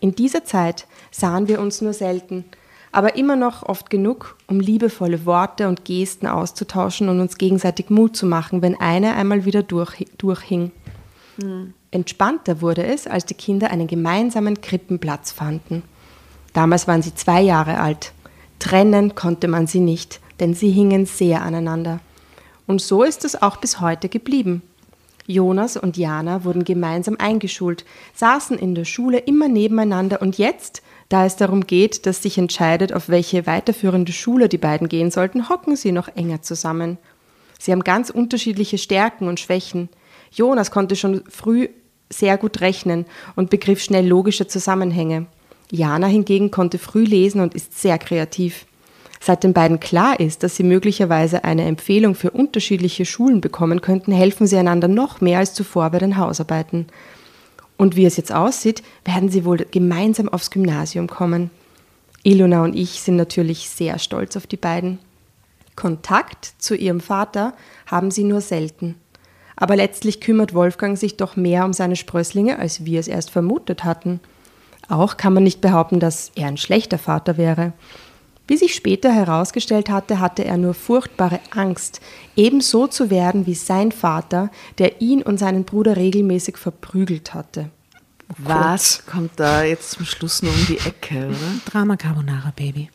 In 0.00 0.14
dieser 0.14 0.44
Zeit 0.44 0.86
sahen 1.10 1.48
wir 1.48 1.60
uns 1.60 1.80
nur 1.80 1.94
selten, 1.94 2.44
aber 2.92 3.16
immer 3.16 3.36
noch 3.36 3.62
oft 3.62 3.90
genug, 3.90 4.36
um 4.46 4.60
liebevolle 4.60 5.26
Worte 5.26 5.68
und 5.68 5.84
Gesten 5.84 6.26
auszutauschen 6.26 7.08
und 7.08 7.20
uns 7.20 7.38
gegenseitig 7.38 7.90
Mut 7.90 8.16
zu 8.16 8.26
machen, 8.26 8.62
wenn 8.62 8.78
eine 8.78 9.14
einmal 9.14 9.44
wieder 9.44 9.62
durch, 9.62 10.06
durchhing. 10.18 10.72
Entspannter 11.90 12.60
wurde 12.60 12.84
es, 12.84 13.06
als 13.06 13.24
die 13.24 13.34
Kinder 13.34 13.70
einen 13.70 13.86
gemeinsamen 13.86 14.60
Krippenplatz 14.60 15.32
fanden. 15.32 15.82
Damals 16.52 16.88
waren 16.88 17.02
sie 17.02 17.14
zwei 17.14 17.40
Jahre 17.40 17.80
alt. 17.80 18.12
Trennen 18.58 19.14
konnte 19.14 19.46
man 19.48 19.66
sie 19.66 19.80
nicht, 19.80 20.20
denn 20.40 20.54
sie 20.54 20.70
hingen 20.70 21.06
sehr 21.06 21.42
aneinander. 21.42 22.00
Und 22.66 22.82
so 22.82 23.02
ist 23.02 23.24
es 23.24 23.40
auch 23.40 23.56
bis 23.56 23.80
heute 23.80 24.08
geblieben. 24.08 24.62
Jonas 25.26 25.76
und 25.76 25.96
Jana 25.96 26.44
wurden 26.44 26.64
gemeinsam 26.64 27.16
eingeschult, 27.18 27.84
saßen 28.14 28.58
in 28.58 28.74
der 28.74 28.86
Schule 28.86 29.18
immer 29.18 29.48
nebeneinander 29.48 30.22
und 30.22 30.38
jetzt, 30.38 30.82
da 31.10 31.26
es 31.26 31.36
darum 31.36 31.66
geht, 31.66 32.06
dass 32.06 32.22
sich 32.22 32.38
entscheidet, 32.38 32.92
auf 32.92 33.08
welche 33.08 33.46
weiterführende 33.46 34.12
Schule 34.12 34.48
die 34.48 34.58
beiden 34.58 34.88
gehen 34.88 35.10
sollten, 35.10 35.48
hocken 35.48 35.76
sie 35.76 35.92
noch 35.92 36.08
enger 36.08 36.40
zusammen. 36.42 36.96
Sie 37.58 37.72
haben 37.72 37.84
ganz 37.84 38.08
unterschiedliche 38.08 38.78
Stärken 38.78 39.28
und 39.28 39.40
Schwächen. 39.40 39.88
Jonas 40.30 40.70
konnte 40.70 40.96
schon 40.96 41.22
früh 41.28 41.68
sehr 42.10 42.38
gut 42.38 42.60
rechnen 42.62 43.04
und 43.36 43.50
begriff 43.50 43.82
schnell 43.82 44.06
logische 44.06 44.46
Zusammenhänge. 44.46 45.26
Jana 45.70 46.06
hingegen 46.06 46.50
konnte 46.50 46.78
früh 46.78 47.04
lesen 47.04 47.40
und 47.42 47.54
ist 47.54 47.78
sehr 47.78 47.98
kreativ. 47.98 48.64
Seit 49.20 49.44
den 49.44 49.52
beiden 49.52 49.80
klar 49.80 50.20
ist, 50.20 50.42
dass 50.42 50.56
sie 50.56 50.62
möglicherweise 50.62 51.44
eine 51.44 51.64
Empfehlung 51.64 52.14
für 52.14 52.30
unterschiedliche 52.30 53.04
Schulen 53.04 53.40
bekommen 53.40 53.80
könnten, 53.80 54.12
helfen 54.12 54.46
sie 54.46 54.56
einander 54.56 54.88
noch 54.88 55.20
mehr 55.20 55.38
als 55.38 55.54
zuvor 55.54 55.90
bei 55.90 55.98
den 55.98 56.16
Hausarbeiten. 56.16 56.86
Und 57.76 57.96
wie 57.96 58.04
es 58.04 58.16
jetzt 58.16 58.32
aussieht, 58.32 58.82
werden 59.04 59.28
sie 59.28 59.44
wohl 59.44 59.58
gemeinsam 59.70 60.28
aufs 60.28 60.50
Gymnasium 60.50 61.06
kommen. 61.06 61.50
Ilona 62.22 62.64
und 62.64 62.74
ich 62.74 63.00
sind 63.00 63.16
natürlich 63.16 63.70
sehr 63.70 63.98
stolz 63.98 64.36
auf 64.36 64.46
die 64.46 64.56
beiden. 64.56 64.98
Kontakt 65.76 66.54
zu 66.58 66.74
ihrem 66.74 67.00
Vater 67.00 67.54
haben 67.86 68.10
sie 68.10 68.24
nur 68.24 68.40
selten. 68.40 68.96
Aber 69.54 69.76
letztlich 69.76 70.20
kümmert 70.20 70.54
Wolfgang 70.54 70.98
sich 70.98 71.16
doch 71.16 71.36
mehr 71.36 71.64
um 71.64 71.72
seine 71.72 71.96
Sprösslinge, 71.96 72.58
als 72.58 72.84
wir 72.84 72.98
es 72.98 73.08
erst 73.08 73.30
vermutet 73.30 73.84
hatten. 73.84 74.20
Auch 74.88 75.16
kann 75.16 75.34
man 75.34 75.44
nicht 75.44 75.60
behaupten, 75.60 76.00
dass 76.00 76.32
er 76.34 76.48
ein 76.48 76.56
schlechter 76.56 76.98
Vater 76.98 77.36
wäre. 77.36 77.72
Wie 78.48 78.56
sich 78.56 78.74
später 78.74 79.12
herausgestellt 79.12 79.90
hatte, 79.90 80.20
hatte 80.20 80.42
er 80.42 80.56
nur 80.56 80.72
furchtbare 80.72 81.38
Angst, 81.50 82.00
ebenso 82.34 82.86
zu 82.86 83.10
werden 83.10 83.46
wie 83.46 83.54
sein 83.54 83.92
Vater, 83.92 84.50
der 84.78 85.02
ihn 85.02 85.20
und 85.22 85.38
seinen 85.38 85.64
Bruder 85.64 85.96
regelmäßig 85.96 86.56
verprügelt 86.56 87.34
hatte. 87.34 87.68
Oh 88.30 88.34
Was 88.38 89.04
kommt 89.04 89.32
da 89.36 89.62
jetzt 89.64 89.90
zum 89.90 90.06
Schluss 90.06 90.42
noch 90.42 90.54
um 90.54 90.66
die 90.66 90.78
Ecke, 90.78 91.28
oder? 91.28 91.36
Drama 91.66 91.96
Carbonara 91.96 92.50
Baby. 92.56 92.88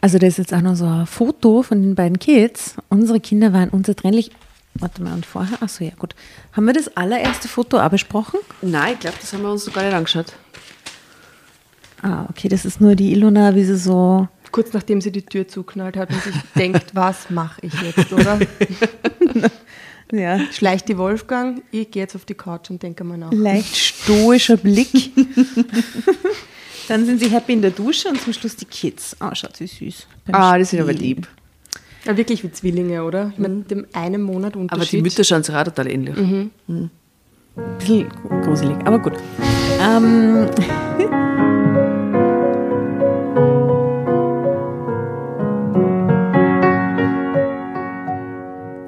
Also 0.00 0.18
da 0.18 0.26
ist 0.26 0.38
jetzt 0.38 0.52
auch 0.52 0.60
noch 0.60 0.74
so 0.74 0.86
ein 0.86 1.06
Foto 1.06 1.62
von 1.62 1.80
den 1.80 1.94
beiden 1.94 2.18
Kids. 2.18 2.74
Unsere 2.88 3.20
Kinder 3.20 3.52
waren 3.52 3.68
unzertrennlich. 3.68 4.32
Warte 4.74 5.02
mal, 5.02 5.14
und 5.14 5.24
vorher? 5.24 5.62
Achso, 5.62 5.84
ja 5.84 5.92
gut. 5.96 6.16
Haben 6.52 6.64
wir 6.64 6.72
das 6.72 6.96
allererste 6.96 7.46
Foto 7.46 7.78
auch 7.78 7.90
besprochen? 7.90 8.40
Nein, 8.60 8.94
ich 8.94 9.00
glaube, 9.00 9.18
das 9.20 9.32
haben 9.32 9.42
wir 9.42 9.52
uns 9.52 9.66
noch 9.66 9.74
gar 9.74 9.84
nicht 9.84 9.94
angeschaut. 9.94 10.32
Ah, 12.02 12.26
okay, 12.28 12.48
das 12.48 12.64
ist 12.64 12.80
nur 12.80 12.94
die 12.96 13.12
Ilona, 13.12 13.54
wie 13.54 13.64
sie 13.64 13.76
so. 13.76 14.28
Kurz 14.50 14.72
nachdem 14.72 15.00
sie 15.00 15.12
die 15.12 15.22
Tür 15.22 15.48
zuknallt 15.48 15.96
hat 15.96 16.10
und 16.10 16.22
sich 16.22 16.34
denkt, 16.56 16.94
was 16.94 17.30
mache 17.30 17.60
ich 17.62 17.72
jetzt, 17.82 18.12
oder? 18.12 18.38
Ja. 20.12 20.38
Schleicht 20.52 20.88
die 20.90 20.98
Wolfgang, 20.98 21.62
ich 21.70 21.90
gehe 21.90 22.02
jetzt 22.02 22.14
auf 22.14 22.26
die 22.26 22.34
Couch 22.34 22.68
und 22.68 22.82
denke 22.82 23.02
mal 23.02 23.16
nach. 23.16 23.32
Leicht 23.32 23.74
stoischer 23.74 24.58
Blick. 24.58 24.90
Dann 26.88 27.06
sind 27.06 27.18
sie 27.18 27.30
happy 27.30 27.54
in 27.54 27.62
der 27.62 27.70
Dusche 27.70 28.08
und 28.10 28.20
zum 28.20 28.34
Schluss 28.34 28.54
die 28.56 28.66
Kids. 28.66 29.16
Ah, 29.20 29.34
schaut 29.34 29.56
sie 29.56 29.66
süß. 29.66 30.06
Ah, 30.30 30.58
die 30.58 30.64
sind 30.64 30.82
aber 30.82 30.92
lieb. 30.92 31.26
Ja, 32.04 32.14
wirklich 32.14 32.44
wie 32.44 32.52
Zwillinge, 32.52 33.04
oder? 33.04 33.30
Ich 33.32 33.38
meine, 33.38 33.62
dem 33.62 33.86
einen 33.94 34.20
Monat 34.20 34.54
Unterschied. 34.54 34.82
Aber 34.82 34.90
die 34.90 35.00
Mütter 35.00 35.24
schauen 35.24 35.44
sich 35.44 35.54
auch 35.54 35.64
total 35.64 35.90
ähnlich. 35.90 36.14
Ein 36.18 36.90
bisschen 37.78 38.08
gruselig, 38.42 38.76
aber 38.84 38.98
gut. 38.98 39.14
Ähm, 39.80 40.46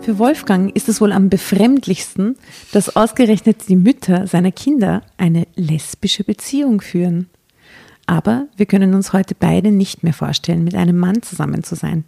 Für 0.04 0.18
Wolfgang 0.18 0.76
ist 0.76 0.90
es 0.90 1.00
wohl 1.00 1.12
am 1.12 1.30
befremdlichsten, 1.30 2.36
dass 2.72 2.94
ausgerechnet 2.94 3.70
die 3.70 3.76
Mütter 3.76 4.26
seiner 4.26 4.52
Kinder 4.52 5.00
eine 5.16 5.46
lesbische 5.56 6.24
Beziehung 6.24 6.82
führen. 6.82 7.30
Aber 8.04 8.46
wir 8.54 8.66
können 8.66 8.92
uns 8.92 9.14
heute 9.14 9.34
beide 9.34 9.70
nicht 9.70 10.02
mehr 10.02 10.12
vorstellen, 10.12 10.62
mit 10.62 10.74
einem 10.74 10.98
Mann 10.98 11.22
zusammen 11.22 11.64
zu 11.64 11.74
sein. 11.74 12.04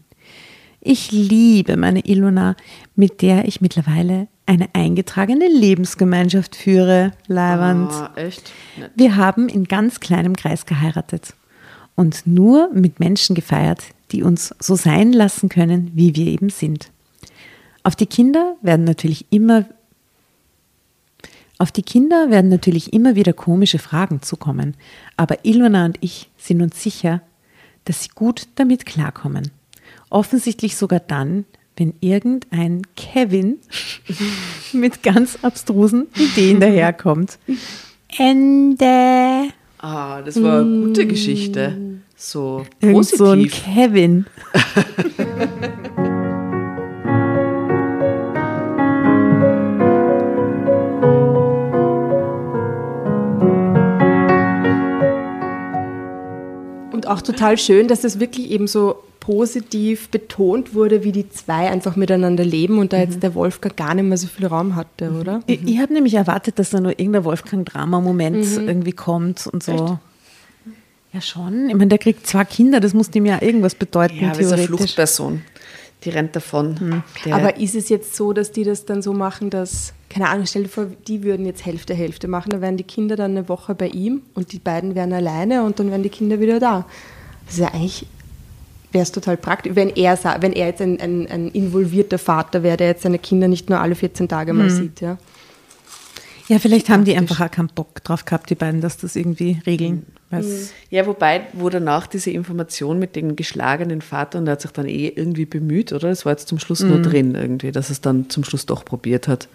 Ich 0.82 1.10
liebe 1.10 1.78
meine 1.78 2.00
Ilona, 2.00 2.54
mit 2.96 3.22
der 3.22 3.48
ich 3.48 3.62
mittlerweile 3.62 4.28
eine 4.44 4.68
eingetragene 4.74 5.48
Lebensgemeinschaft 5.48 6.54
führe. 6.54 7.12
Leiwand. 7.28 7.92
Ah, 7.92 8.12
echt? 8.16 8.52
Nett. 8.78 8.90
Wir 8.94 9.16
haben 9.16 9.48
in 9.48 9.64
ganz 9.64 10.00
kleinem 10.00 10.36
Kreis 10.36 10.66
geheiratet 10.66 11.32
und 11.94 12.26
nur 12.26 12.68
mit 12.74 13.00
Menschen 13.00 13.34
gefeiert, 13.34 13.84
die 14.12 14.22
uns 14.22 14.54
so 14.58 14.74
sein 14.74 15.14
lassen 15.14 15.48
können, 15.48 15.92
wie 15.94 16.14
wir 16.14 16.26
eben 16.26 16.50
sind. 16.50 16.90
Auf 17.86 17.94
die 17.94 18.06
Kinder 18.06 18.56
werden 18.62 18.84
natürlich 18.84 19.26
immer 19.30 19.64
auf 21.56 21.70
die 21.70 21.84
Kinder 21.84 22.30
werden 22.30 22.50
natürlich 22.50 22.92
immer 22.92 23.14
wieder 23.14 23.32
komische 23.32 23.78
Fragen 23.78 24.22
zukommen, 24.22 24.74
aber 25.16 25.44
Ilona 25.44 25.84
und 25.84 25.96
ich 26.00 26.28
sind 26.36 26.62
uns 26.62 26.82
sicher, 26.82 27.22
dass 27.84 28.02
sie 28.02 28.08
gut 28.12 28.48
damit 28.56 28.86
klarkommen. 28.86 29.52
Offensichtlich 30.10 30.76
sogar 30.76 30.98
dann, 30.98 31.44
wenn 31.76 31.94
irgendein 32.00 32.82
Kevin 32.96 33.58
mit 34.72 35.04
ganz 35.04 35.38
abstrusen 35.42 36.08
Ideen 36.16 36.58
daherkommt. 36.58 37.38
Ende. 38.18 39.52
Ah, 39.78 40.22
das 40.22 40.42
war 40.42 40.62
eine 40.62 40.86
gute 40.88 41.06
Geschichte. 41.06 42.00
So 42.16 42.66
Irgend 42.80 43.06
so 43.06 43.26
ein 43.26 43.42
positiv. 43.42 43.64
Kevin. 43.64 44.26
Und 57.06 57.12
auch 57.12 57.22
total 57.22 57.58
schön, 57.58 57.88
dass 57.88 58.02
das 58.02 58.20
wirklich 58.20 58.50
eben 58.50 58.66
so 58.66 58.96
positiv 59.20 60.08
betont 60.10 60.72
wurde, 60.74 61.02
wie 61.02 61.10
die 61.10 61.28
zwei 61.28 61.68
einfach 61.70 61.96
miteinander 61.96 62.44
leben 62.44 62.78
und 62.78 62.92
da 62.92 62.98
jetzt 62.98 63.24
der 63.24 63.34
Wolfgang 63.34 63.76
gar 63.76 63.94
nicht 63.94 64.04
mehr 64.04 64.16
so 64.16 64.28
viel 64.28 64.46
Raum 64.46 64.76
hatte, 64.76 65.10
oder? 65.10 65.40
Ich, 65.46 65.64
ich 65.66 65.78
habe 65.80 65.92
nämlich 65.92 66.14
erwartet, 66.14 66.60
dass 66.60 66.70
da 66.70 66.80
nur 66.80 66.92
irgendein 66.92 67.24
Wolfgang-Drama-Moment 67.24 68.46
irgendwie 68.56 68.92
kommt 68.92 69.48
und 69.48 69.64
so. 69.64 69.98
Ja, 71.12 71.20
schon. 71.20 71.68
Ich 71.68 71.74
meine, 71.74 71.88
der 71.88 71.98
kriegt 71.98 72.26
zwei 72.26 72.44
Kinder, 72.44 72.78
das 72.78 72.94
muss 72.94 73.10
dem 73.10 73.26
ja 73.26 73.40
irgendwas 73.42 73.74
bedeuten, 73.74 74.16
Ja, 74.20 74.30
aber 74.30 74.38
ist 74.40 74.52
eine 74.52 74.62
theoretisch. 74.62 74.66
Fluchtperson. 74.66 75.42
Die 76.06 76.10
rennt 76.10 76.36
davon. 76.36 77.02
Der, 77.24 77.34
Aber 77.34 77.56
ist 77.56 77.74
es 77.74 77.88
jetzt 77.88 78.14
so, 78.14 78.32
dass 78.32 78.52
die 78.52 78.62
das 78.62 78.84
dann 78.84 79.02
so 79.02 79.12
machen, 79.12 79.50
dass, 79.50 79.92
keine 80.08 80.28
Ahnung, 80.28 80.46
stell 80.46 80.62
dir 80.62 80.68
vor, 80.68 80.86
die 81.08 81.24
würden 81.24 81.44
jetzt 81.44 81.66
Hälfte, 81.66 81.94
Hälfte 81.94 82.28
machen, 82.28 82.50
dann 82.50 82.60
wären 82.60 82.76
die 82.76 82.84
Kinder 82.84 83.16
dann 83.16 83.32
eine 83.32 83.48
Woche 83.48 83.74
bei 83.74 83.88
ihm 83.88 84.22
und 84.34 84.52
die 84.52 84.60
beiden 84.60 84.94
wären 84.94 85.12
alleine 85.12 85.64
und 85.64 85.80
dann 85.80 85.90
wären 85.90 86.04
die 86.04 86.08
Kinder 86.08 86.38
wieder 86.38 86.60
da. 86.60 86.86
Das 87.46 87.54
ist 87.54 87.60
ja 87.60 87.74
eigentlich, 87.74 88.06
wäre 88.92 89.02
es 89.02 89.10
total 89.10 89.36
praktisch, 89.36 89.74
wenn 89.74 89.88
er, 89.88 90.16
wenn 90.40 90.52
er 90.52 90.68
jetzt 90.68 90.80
ein, 90.80 91.00
ein, 91.00 91.26
ein 91.26 91.48
involvierter 91.48 92.18
Vater 92.18 92.62
wäre, 92.62 92.76
der 92.76 92.86
jetzt 92.86 93.02
seine 93.02 93.18
Kinder 93.18 93.48
nicht 93.48 93.68
nur 93.68 93.80
alle 93.80 93.96
14 93.96 94.28
Tage 94.28 94.52
mal 94.52 94.70
sieht, 94.70 95.00
ja. 95.00 95.18
Ja, 96.46 96.60
vielleicht 96.60 96.88
haben 96.88 97.04
die 97.04 97.16
einfach 97.16 97.40
auch 97.40 97.50
keinen 97.50 97.70
Bock 97.74 98.04
drauf 98.04 98.24
gehabt, 98.24 98.48
die 98.48 98.54
beiden, 98.54 98.80
dass 98.80 98.96
das 98.96 99.16
irgendwie 99.16 99.60
regeln. 99.66 100.06
Weil's- 100.30 100.72
ja, 100.90 101.06
wobei, 101.06 101.46
wo 101.52 101.68
danach 101.70 102.06
diese 102.06 102.30
Information 102.30 102.98
mit 102.98 103.14
dem 103.16 103.36
geschlagenen 103.36 104.00
Vater 104.02 104.38
und 104.38 104.46
der 104.46 104.52
hat 104.52 104.60
sich 104.62 104.70
dann 104.72 104.86
eh 104.86 105.08
irgendwie 105.08 105.44
bemüht, 105.46 105.92
oder? 105.92 106.08
Das 106.08 106.24
war 106.24 106.32
jetzt 106.32 106.48
zum 106.48 106.58
Schluss 106.58 106.80
nur 106.80 107.00
drin 107.02 107.34
irgendwie, 107.34 107.72
dass 107.72 107.90
es 107.90 108.00
dann 108.00 108.28
zum 108.30 108.44
Schluss 108.44 108.66
doch 108.66 108.84
probiert 108.84 109.28
hat. 109.28 109.48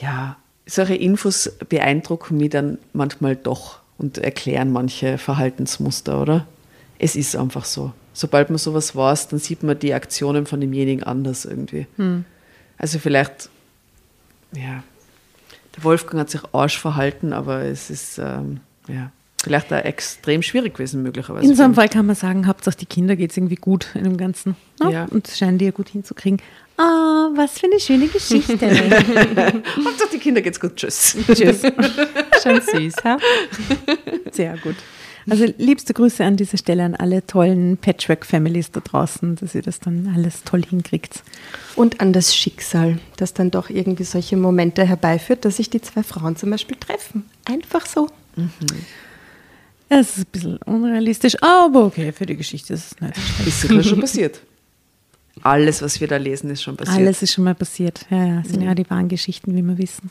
Ja, 0.00 0.36
solche 0.66 0.94
Infos 0.94 1.50
beeindrucken 1.68 2.36
mich 2.36 2.50
dann 2.50 2.78
manchmal 2.92 3.36
doch 3.36 3.80
und 3.98 4.18
erklären 4.18 4.72
manche 4.72 5.18
Verhaltensmuster, 5.18 6.20
oder? 6.22 6.46
Es 6.98 7.16
ist 7.16 7.36
einfach 7.36 7.64
so. 7.64 7.92
Sobald 8.12 8.50
man 8.50 8.58
sowas 8.58 8.94
weiß, 8.96 9.28
dann 9.28 9.38
sieht 9.38 9.62
man 9.62 9.78
die 9.78 9.94
Aktionen 9.94 10.46
von 10.46 10.60
demjenigen 10.60 11.02
anders 11.04 11.44
irgendwie. 11.44 11.86
Also 12.78 12.98
vielleicht, 12.98 13.48
ja, 14.54 14.82
der 15.76 15.84
Wolfgang 15.84 16.20
hat 16.20 16.30
sich 16.30 16.40
Arsch 16.52 16.78
verhalten, 16.78 17.32
aber 17.32 17.62
es 17.62 17.90
ist 17.90 18.18
ähm, 18.18 18.60
ja, 18.92 19.10
vielleicht 19.42 19.72
auch 19.72 19.84
extrem 19.84 20.42
schwierig 20.42 20.74
gewesen, 20.74 21.02
möglicherweise. 21.02 21.46
In 21.46 21.54
so 21.54 21.62
einem 21.62 21.74
Fall 21.74 21.88
kann 21.88 22.06
man 22.06 22.16
sagen, 22.16 22.46
Hauptsache 22.46 22.76
die 22.76 22.86
Kinder 22.86 23.16
geht 23.16 23.30
es 23.30 23.36
irgendwie 23.36 23.56
gut 23.56 23.88
in 23.94 24.04
dem 24.04 24.16
Ganzen. 24.16 24.56
ne? 24.82 24.92
Ja. 24.92 25.04
Und 25.06 25.28
scheinen 25.28 25.58
die 25.58 25.66
ja 25.66 25.70
gut 25.70 25.88
hinzukriegen. 25.88 26.40
Ah, 26.76 27.28
was 27.34 27.58
für 27.58 27.66
eine 27.66 27.78
schöne 27.78 28.06
Geschichte. 28.06 28.54
Hauptsache 29.84 30.10
die 30.12 30.18
Kinder 30.18 30.40
geht's 30.40 30.58
gut. 30.58 30.76
Tschüss. 30.76 31.16
Tschüss. 31.26 31.62
Schon 32.42 32.60
süß, 32.60 32.94
ha? 33.04 33.18
Sehr 34.32 34.56
gut. 34.58 34.76
Also 35.28 35.44
liebste 35.58 35.92
Grüße 35.92 36.24
an 36.24 36.36
dieser 36.36 36.56
Stelle 36.56 36.82
an 36.84 36.94
alle 36.94 37.26
tollen 37.26 37.76
Patchwork-Families 37.76 38.72
da 38.72 38.80
draußen, 38.80 39.36
dass 39.36 39.54
ihr 39.54 39.62
das 39.62 39.78
dann 39.80 40.12
alles 40.16 40.42
toll 40.44 40.62
hinkriegt. 40.64 41.22
Und 41.76 42.00
an 42.00 42.12
das 42.12 42.34
Schicksal, 42.34 42.98
das 43.16 43.34
dann 43.34 43.50
doch 43.50 43.68
irgendwie 43.68 44.04
solche 44.04 44.36
Momente 44.36 44.84
herbeiführt, 44.84 45.44
dass 45.44 45.58
sich 45.58 45.68
die 45.68 45.82
zwei 45.82 46.02
Frauen 46.02 46.36
zum 46.36 46.50
Beispiel 46.50 46.76
treffen. 46.78 47.26
Einfach 47.44 47.84
so. 47.86 48.08
Es 49.88 50.16
ist 50.16 50.18
ein 50.18 50.30
bisschen 50.30 50.56
unrealistisch, 50.58 51.34
aber 51.42 51.86
okay, 51.86 52.12
für 52.12 52.26
die 52.26 52.36
Geschichte 52.36 52.74
ist 52.74 52.92
es 52.92 53.00
nicht. 53.00 53.46
Ist 53.46 53.60
sogar 53.62 53.82
schon 53.82 54.00
passiert. 54.00 54.40
Alles, 55.42 55.80
was 55.82 56.00
wir 56.00 56.08
da 56.08 56.16
lesen, 56.16 56.50
ist 56.50 56.62
schon 56.62 56.76
passiert. 56.76 56.96
Alles 56.96 57.22
ist 57.22 57.32
schon 57.32 57.44
mal 57.44 57.54
passiert. 57.54 58.06
Ja, 58.10 58.24
ja, 58.24 58.42
sind 58.44 58.62
ja 58.62 58.74
die 58.74 58.88
wahren 58.90 59.08
Geschichten, 59.08 59.56
wie 59.56 59.62
wir 59.62 59.78
wissen. 59.78 60.10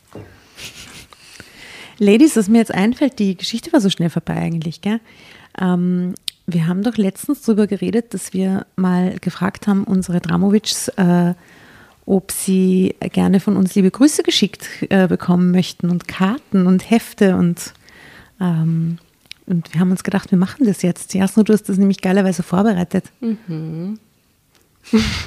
Ladies, 2.00 2.36
was 2.36 2.48
mir 2.48 2.60
jetzt 2.60 2.74
einfällt, 2.74 3.20
die 3.20 3.36
Geschichte 3.36 3.72
war 3.74 3.82
so 3.82 3.90
schnell 3.90 4.10
vorbei 4.10 4.36
eigentlich, 4.36 4.82
gell? 4.82 5.00
Ähm, 5.60 6.16
wir 6.48 6.68
haben 6.68 6.82
doch 6.82 6.98
letztens 6.98 7.42
darüber 7.42 7.68
geredet, 7.68 8.14
dass 8.14 8.34
wir 8.34 8.66
mal 8.76 9.18
gefragt 9.20 9.68
haben, 9.68 9.84
unsere 9.84 10.20
Dramovics, 10.20 10.88
äh, 10.90 11.34
ob 12.06 12.32
sie 12.32 12.96
gerne 13.00 13.40
von 13.40 13.56
uns 13.56 13.76
liebe 13.76 13.92
Grüße 13.92 14.24
geschickt 14.24 14.68
äh, 14.90 15.08
bekommen 15.08 15.52
möchten 15.52 15.90
und 15.90 16.08
Karten 16.08 16.66
und 16.66 16.90
Hefte 16.90 17.36
und, 17.36 17.74
ähm, 18.40 18.98
und 19.46 19.74
wir 19.74 19.82
haben 19.82 19.92
uns 19.92 20.04
gedacht, 20.04 20.32
wir 20.32 20.38
machen 20.38 20.66
das 20.66 20.84
jetzt. 20.84 21.14
Jasno, 21.14 21.44
du 21.44 21.54
hast 21.54 21.64
das 21.70 21.78
nämlich 21.78 22.02
geilerweise 22.02 22.44
vorbereitet. 22.44 23.06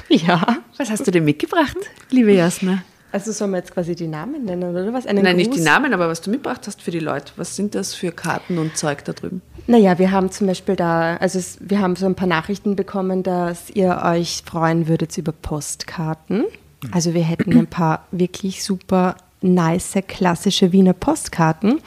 Ja. 0.09 0.57
Was 0.77 0.89
hast 0.89 1.07
du 1.07 1.11
denn 1.11 1.23
mitgebracht, 1.23 1.77
liebe 2.09 2.33
Jasna? 2.33 2.83
Also 3.13 3.31
sollen 3.31 3.51
wir 3.51 3.57
jetzt 3.59 3.71
quasi 3.71 3.95
die 3.95 4.07
Namen 4.07 4.43
nennen, 4.43 4.71
oder 4.71 4.91
was? 4.91 5.05
Einen 5.05 5.23
Nein, 5.23 5.35
nicht 5.35 5.51
Gruß? 5.51 5.59
die 5.59 5.63
Namen, 5.63 5.93
aber 5.93 6.09
was 6.09 6.21
du 6.21 6.31
mitgebracht 6.31 6.65
hast 6.65 6.81
für 6.81 6.89
die 6.89 6.99
Leute. 6.99 7.31
Was 7.35 7.55
sind 7.55 7.75
das 7.75 7.93
für 7.93 8.11
Karten 8.11 8.57
und 8.57 8.75
Zeug 8.75 9.05
da 9.05 9.13
drüben? 9.13 9.43
Naja, 9.67 9.99
wir 9.99 10.11
haben 10.11 10.31
zum 10.31 10.47
Beispiel 10.47 10.75
da, 10.75 11.15
also 11.17 11.37
es, 11.37 11.59
wir 11.61 11.79
haben 11.79 11.95
so 11.95 12.07
ein 12.07 12.15
paar 12.15 12.27
Nachrichten 12.27 12.75
bekommen, 12.75 13.21
dass 13.21 13.69
ihr 13.69 14.01
euch 14.03 14.41
freuen 14.43 14.87
würdet 14.87 15.15
über 15.17 15.31
Postkarten. 15.31 16.45
Also 16.91 17.13
wir 17.13 17.23
hätten 17.23 17.55
ein 17.55 17.67
paar 17.67 18.07
wirklich 18.11 18.63
super 18.63 19.15
nice, 19.41 19.93
klassische 20.07 20.71
Wiener 20.71 20.93
Postkarten. 20.93 21.79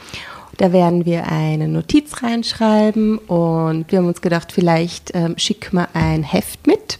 Da 0.57 0.73
werden 0.73 1.05
wir 1.05 1.27
eine 1.27 1.67
Notiz 1.67 2.23
reinschreiben 2.23 3.17
und 3.19 3.91
wir 3.91 3.99
haben 3.99 4.07
uns 4.07 4.21
gedacht, 4.21 4.51
vielleicht 4.51 5.11
ähm, 5.13 5.35
schicken 5.37 5.75
wir 5.77 5.89
ein 5.93 6.23
Heft 6.23 6.65
mit. 6.67 6.99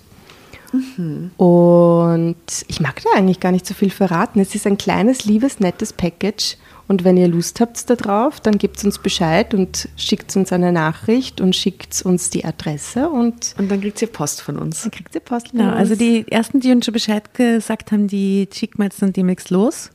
Und 1.37 2.35
ich 2.67 2.79
mag 2.79 3.01
da 3.03 3.09
eigentlich 3.17 3.39
gar 3.39 3.51
nicht 3.51 3.65
so 3.65 3.73
viel 3.73 3.89
verraten. 3.89 4.39
Es 4.39 4.53
ist 4.53 4.67
ein 4.67 4.77
kleines, 4.77 5.25
liebes, 5.25 5.59
nettes 5.59 5.93
Package. 5.93 6.57
Und 6.87 7.03
wenn 7.03 7.17
ihr 7.17 7.27
Lust 7.27 7.59
habt 7.59 7.89
darauf, 7.89 8.39
dann 8.39 8.57
gebt 8.57 8.83
uns 8.85 8.99
Bescheid 8.99 9.53
und 9.53 9.89
schickt 9.97 10.35
uns 10.37 10.53
eine 10.53 10.71
Nachricht 10.71 11.41
und 11.41 11.53
schickt 11.55 12.01
uns 12.05 12.29
die 12.29 12.45
Adresse 12.45 13.09
und 13.09 13.55
Und 13.57 13.69
dann 13.69 13.81
kriegt 13.81 14.01
ihr 14.01 14.07
Post 14.07 14.41
von 14.41 14.57
uns. 14.57 14.83
dann 14.83 14.91
kriegt 14.91 15.13
ihr 15.13 15.21
Post. 15.21 15.49
von 15.49 15.59
Genau, 15.59 15.71
also 15.73 15.91
uns. 15.93 15.99
die 15.99 16.25
ersten, 16.31 16.59
die 16.61 16.71
uns 16.71 16.85
schon 16.85 16.93
Bescheid 16.93 17.33
gesagt 17.33 17.91
haben, 17.91 18.07
die 18.07 18.47
schicken 18.53 18.77
wir 18.77 18.85
jetzt 18.85 19.01
dann 19.01 19.11
demnächst 19.11 19.49
los. 19.49 19.89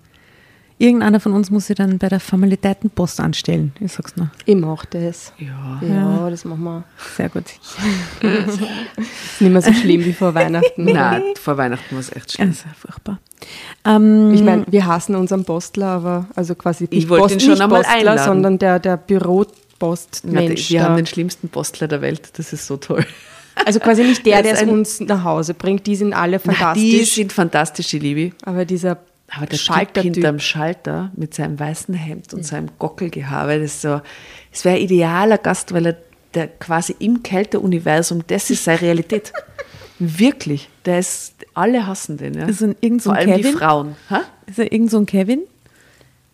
Irgendeiner 0.82 1.20
von 1.20 1.32
uns 1.32 1.48
muss 1.50 1.68
sie 1.68 1.74
dann 1.74 1.98
bei 1.98 2.08
der 2.08 2.18
Formalitätenpost 2.18 3.20
anstellen. 3.20 3.72
Ich 3.78 3.92
sag's 3.92 4.16
noch. 4.16 4.26
Ich 4.46 4.56
mach 4.56 4.84
das. 4.86 5.32
Ja. 5.38 5.80
Ja, 5.86 6.28
das 6.28 6.44
machen 6.44 6.64
wir. 6.64 6.84
Sehr 7.16 7.28
gut. 7.28 7.44
Ist 8.20 8.60
nicht 9.40 9.52
mehr 9.52 9.62
so 9.62 9.72
schlimm 9.72 10.04
wie 10.04 10.12
vor 10.12 10.34
Weihnachten. 10.34 10.84
Nein, 10.84 11.22
vor 11.40 11.56
Weihnachten 11.56 11.94
war 11.94 12.00
es 12.00 12.10
echt 12.14 12.32
schlimm. 12.32 12.48
Also 12.48 12.64
furchtbar. 12.76 13.20
Ähm, 13.84 14.32
Ich 14.34 14.42
meine, 14.42 14.64
wir 14.68 14.84
hassen 14.86 15.14
unseren 15.14 15.44
Postler, 15.44 15.86
aber 15.86 16.26
also 16.34 16.56
quasi 16.56 16.88
nicht, 16.90 17.08
wollte 17.08 17.34
ihn 17.34 17.40
schon 17.40 17.50
nicht 17.50 17.60
einmal 17.62 17.82
Postler, 17.82 17.98
einladen. 17.98 18.24
sondern 18.24 18.58
der, 18.58 18.78
der 18.80 18.96
Büropostmensch. 18.96 20.70
wir 20.70 20.82
haben 20.82 20.96
den 20.96 21.06
schlimmsten 21.06 21.48
Postler 21.48 21.86
der 21.88 22.00
Welt. 22.02 22.30
Das 22.38 22.52
ist 22.52 22.66
so 22.66 22.76
toll. 22.76 23.04
Also 23.66 23.78
quasi 23.80 24.02
nicht 24.02 24.24
der, 24.26 24.42
Das 24.42 24.58
der 24.58 24.62
es 24.62 24.68
uns 24.72 25.00
nach 25.00 25.22
Hause 25.24 25.54
bringt. 25.54 25.86
Die 25.86 25.94
sind 25.96 26.12
alle 26.12 26.40
Na, 26.44 26.52
fantastisch. 26.52 26.82
die 26.82 27.04
sind 27.04 27.32
fantastisch, 27.32 27.88
die 27.88 27.98
Liebe. 27.98 28.34
aber 28.44 28.64
dieser 28.64 28.98
Aber 29.34 29.46
der 29.46 29.58
Typ 29.58 29.66
Schaltertyp. 29.66 30.14
hinterm 30.14 30.38
Schalter 30.38 31.10
mit 31.16 31.34
seinem 31.34 31.58
weißen 31.58 31.94
Hemd 31.94 32.34
und 32.34 32.44
seinem 32.44 32.68
Gockelgehabe, 32.78 33.58
das 33.58 33.74
ist 33.74 33.82
so, 33.82 34.00
es 34.52 34.64
wäre 34.64 34.76
ein 34.76 34.82
idealer 34.82 35.38
Gast, 35.38 35.72
weil 35.72 35.86
er 35.86 35.96
der 36.34 36.48
quasi 36.48 36.94
im 36.98 37.22
Kälteuniversum, 37.22 38.22
das 38.26 38.50
ist 38.50 38.64
seine 38.64 38.80
Realität. 38.80 39.32
Wirklich. 39.98 40.68
Der 40.84 40.98
ist, 40.98 41.34
alle 41.54 41.86
hassen 41.86 42.16
den, 42.16 42.34
ja. 42.34 42.46
Ist 42.46 42.62
er 42.62 42.74
irgend 42.80 43.02
so 43.02 43.10
Vor 43.10 43.18
allem 43.18 43.36
die 43.36 43.42
Kevin? 43.42 43.58
Frauen. 43.58 43.96
Ha? 44.10 44.22
ist 44.46 44.58
er 44.58 44.72
irgend 44.72 44.90
so 44.90 44.98
ein 44.98 45.06
Kevin? 45.06 45.42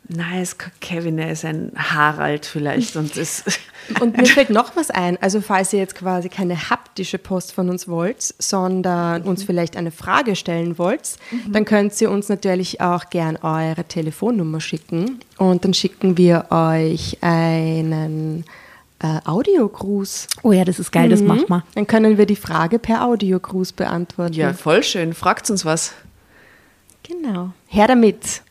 Nein, 0.09 0.42
ist 0.42 0.59
kein 0.59 0.72
Kevin, 0.80 1.18
er 1.18 1.32
ist 1.32 1.44
ein 1.44 1.72
Harald 1.76 2.46
vielleicht. 2.46 2.96
Und 2.96 3.16
das, 3.16 3.44
Und 4.00 4.16
mir 4.16 4.26
fällt 4.26 4.50
noch 4.50 4.76
was 4.76 4.90
ein. 4.90 5.20
Also 5.22 5.40
falls 5.40 5.72
ihr 5.72 5.78
jetzt 5.78 5.94
quasi 5.94 6.28
keine 6.28 6.70
haptische 6.70 7.18
Post 7.18 7.52
von 7.52 7.70
uns 7.70 7.88
wollt, 7.88 8.34
sondern 8.38 9.22
uns 9.22 9.44
vielleicht 9.44 9.76
eine 9.76 9.90
Frage 9.90 10.36
stellen 10.36 10.78
wollt, 10.78 11.16
dann 11.48 11.64
könnt 11.64 11.98
ihr 12.00 12.11
uns 12.11 12.28
natürlich 12.28 12.80
auch 12.80 13.09
gern 13.11 13.36
eure 13.36 13.84
Telefonnummer 13.84 14.61
schicken. 14.61 15.20
Und 15.38 15.64
dann 15.64 15.74
schicken 15.74 16.18
wir 16.18 16.46
euch 16.50 17.18
einen 17.20 18.44
äh, 19.00 19.20
Audiogruß. 19.24 20.26
Oh 20.42 20.52
ja, 20.52 20.64
das 20.64 20.78
ist 20.78 20.92
geil, 20.92 21.09
das 21.09 21.22
machen 21.22 21.46
wir. 21.48 21.64
Dann 21.74 21.86
können 21.86 22.18
wir 22.18 22.26
die 22.26 22.36
Frage 22.36 22.78
per 22.78 23.04
Audiogruß 23.04 23.72
beantworten. 23.72 24.34
ja, 24.34 24.52
voll 24.52 24.82
schön. 24.82 25.14
Fragt 25.14 25.48
uns 25.50 25.64
was. 25.64 25.92
Genau. 27.04 27.52
Her 27.68 27.86
damit. 27.86 28.42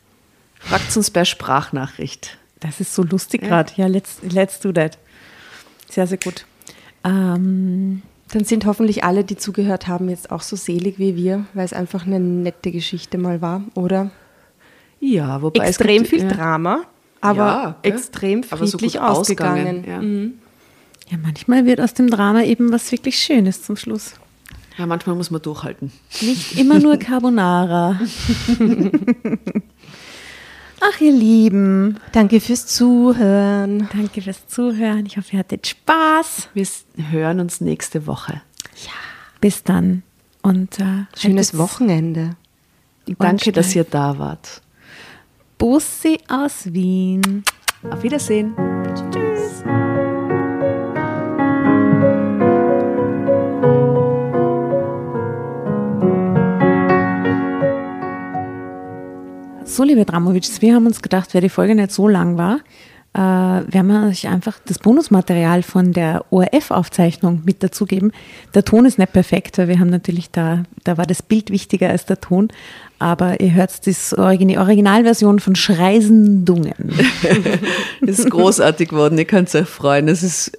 Fragt 0.70 0.95
uns 0.97 1.11
per 1.11 1.26
Sprachnachricht. 1.26 2.38
Das 2.59 2.80
ist 2.80 2.93
so 2.93 3.03
lustig 3.03 3.41
gerade. 3.41 3.72
Ja, 3.76 3.88
let's, 3.88 4.18
let's 4.22 4.59
do 4.59 4.72
that. 4.72 4.97
Sehr, 5.89 6.07
sehr 6.07 6.18
gut. 6.18 6.45
Ähm, 7.03 8.01
Dann 8.34 8.43
sind 8.43 8.65
hoffentlich 8.65 9.03
alle, 9.03 9.24
die 9.24 9.38
zugehört 9.38 9.88
haben, 9.88 10.09
jetzt 10.09 10.32
auch 10.32 10.41
so 10.41 10.55
selig 10.55 10.99
wie 10.99 11.15
wir, 11.15 11.45
weil 11.53 11.63
es 11.65 11.74
einfach 11.74 12.05
eine 12.05 12.20
nette 12.20 12.72
Geschichte 12.72 13.18
mal 13.18 13.41
war, 13.41 13.61
oder? 13.76 14.11
Ja, 14.99 15.41
wobei 15.41 15.63
es 15.63 15.70
extrem 15.78 15.97
gibt- 16.03 16.09
viel 16.09 16.24
ja. 16.24 16.30
Drama, 16.30 16.82
aber 17.22 17.38
Ja, 17.38 17.76
extrem 17.84 18.43
Aber 18.49 18.65
so 18.65 18.78
friedlich 18.78 18.93
gut 18.93 19.01
ausgegangen. 19.03 19.68
ausgegangen, 19.78 19.84
ja. 19.88 20.01
Mhm. 20.01 20.34
ja, 21.09 21.18
manchmal 21.24 21.65
wird 21.65 21.80
aus 21.80 21.93
dem 21.93 22.09
Drama 22.09 22.43
eben 22.43 22.72
was 22.72 22.91
wirklich 22.91 23.18
Schönes 23.20 23.61
zum 23.63 23.78
Schluss. 23.78 24.15
Ja, 24.78 24.86
manchmal 24.88 25.15
muss 25.15 25.32
man 25.32 25.41
durchhalten. 25.41 25.91
Nicht 26.22 26.57
immer 26.59 26.80
nur 26.80 26.97
Carbonara. 26.97 27.99
Ach, 30.80 31.01
ihr 31.01 31.11
Lieben, 31.11 31.97
Danke 32.11 32.39
fürs 32.39 32.67
Zuhören. 32.67 33.89
danke 33.91 34.21
fürs 34.21 34.47
Zuhören. 34.47 35.05
Ich 35.05 35.17
hoffe, 35.17 35.34
ihr 35.34 35.39
hattet 35.39 35.67
Spaß. 35.67 36.49
Wir 36.53 36.65
hören 37.11 37.39
uns 37.39 37.61
nächste 37.61 38.05
Woche. 38.07 38.41
Bis 39.41 39.63
dann. 39.63 40.03
Und 40.41 40.80
äh, 40.80 41.05
Schönes 41.15 41.57
Wochenende. 41.57 42.32
Danke, 43.19 43.51
dass 43.51 43.71
steif. 43.71 43.75
ihr 43.75 43.84
da 43.86 44.17
wart. 44.19 44.61
Bussi 45.57 46.19
aus 46.28 46.73
Wien. 46.73 47.43
Auf 47.89 48.03
Wiedersehen. 48.03 48.53
Tschüss. 49.11 49.63
So, 59.78 59.84
liebe 59.84 60.05
Dramovics, 60.05 60.63
wir 60.63 60.73
haben 60.73 60.88
uns 60.88 61.03
gedacht, 61.03 61.36
weil 61.36 61.41
die 61.41 61.49
Folge 61.49 61.75
nicht 61.75 61.91
so 61.91 62.07
lang 62.07 62.36
war, 62.36 62.61
äh, 63.13 63.19
werden 63.71 63.86
wir 63.86 64.07
euch 64.09 64.28
einfach 64.28 64.57
das 64.65 64.80
Bonusmaterial 64.80 65.61
von 65.61 65.93
der 65.93 66.25
ORF-Aufzeichnung 66.32 67.43
mit 67.45 67.61
dazugeben. 67.61 68.11
Der 68.55 68.65
Ton 68.65 68.88
ist 68.88 68.97
nicht 68.97 69.13
perfekt, 69.13 69.59
weil 69.59 69.67
wir 69.67 69.80
haben 69.80 69.91
natürlich 69.91 70.32
da, 70.32 70.63
da 70.84 70.97
war 70.97 71.05
das 71.05 71.21
Bild 71.21 71.51
wichtiger 71.51 71.91
als 71.91 72.07
der 72.07 72.19
Ton, 72.19 72.47
aber 72.97 73.39
ihr 73.39 73.53
hört 73.53 73.86
die 73.86 73.95
Origin 74.17 74.57
Originalversion 74.57 75.39
von 75.39 75.55
Schreisendungen. 75.55 76.95
Es 78.01 78.17
ist 78.17 78.32
großartig 78.32 78.89
geworden, 78.89 79.15
ihr 79.19 79.25
könnt 79.25 79.53
euch 79.53 79.67
freuen. 79.67 80.07
Es 80.07 80.23
ist 80.23 80.57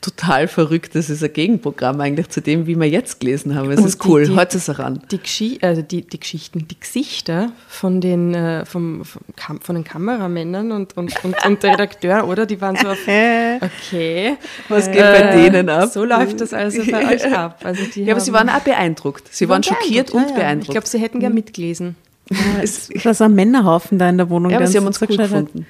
total 0.00 0.46
verrückt. 0.48 0.94
Das 0.94 1.10
ist 1.10 1.22
ein 1.24 1.32
Gegenprogramm 1.32 2.00
eigentlich 2.00 2.28
zu 2.28 2.40
dem, 2.40 2.66
wie 2.66 2.76
wir 2.76 2.88
jetzt 2.88 3.20
gelesen 3.20 3.54
haben. 3.54 3.70
Es 3.70 3.80
Und 3.80 3.86
ist 3.86 4.04
die- 4.04 4.08
cool. 4.08 4.36
Heute 4.36 4.56
ist 4.58 4.68
es 4.68 4.78
ran. 4.78 5.02
Die, 5.10 5.18
Geschi 5.18 5.58
also 5.60 5.82
die, 5.82 6.02
die 6.02 6.20
Geschichten, 6.20 6.66
die 6.68 6.78
Gesichter 6.78 7.50
von 7.68 8.00
den, 8.00 8.34
äh, 8.34 8.64
vom, 8.64 9.04
vom 9.04 9.22
Kam 9.36 9.60
von 9.60 9.74
den 9.74 9.84
Kameramännern 9.84 10.70
und, 10.72 10.96
und, 10.96 11.12
und, 11.24 11.34
und 11.44 11.62
der 11.62 11.72
Redakteur, 11.72 12.26
oder? 12.28 12.46
Die 12.46 12.60
waren 12.60 12.76
so 12.76 12.88
auf, 12.88 12.98
okay. 13.06 14.36
Was 14.68 14.86
geht 14.90 15.00
bei 15.00 15.36
denen 15.50 15.68
ab? 15.68 15.90
So 15.92 16.04
läuft 16.04 16.40
das 16.40 16.52
also 16.54 16.82
bei 16.90 17.14
euch 17.14 17.32
ab. 17.36 17.60
Also 17.64 17.82
die 17.94 18.04
Ja, 18.04 18.14
aber 18.14 18.20
sie 18.20 18.32
waren 18.32 18.48
auch 18.48 18.60
beeindruckt. 18.60 19.28
Sie 19.34 19.48
waren 19.48 19.62
schockiert 19.62 20.10
und 20.12 20.22
Ja, 20.22 20.28
ja. 20.28 20.34
beeindruckt. 20.34 20.68
Ich 20.68 20.72
glaube, 20.72 20.86
sie 20.86 20.98
hätten 20.98 21.20
gern 21.20 21.34
mitgelesen. 21.34 21.96
es, 22.62 22.90
Es 22.90 23.04
war 23.04 23.14
so 23.14 23.24
ein 23.24 23.34
Männerhaufen 23.34 23.98
da 23.98 24.08
in 24.08 24.18
der 24.18 24.28
Wohnung. 24.30 24.50
ja, 24.52 24.58
aber 24.58 24.66
sie 24.66 24.76
haben 24.78 24.86
uns 24.86 25.00
hat. 25.00 25.08
gefunden. 25.08 25.66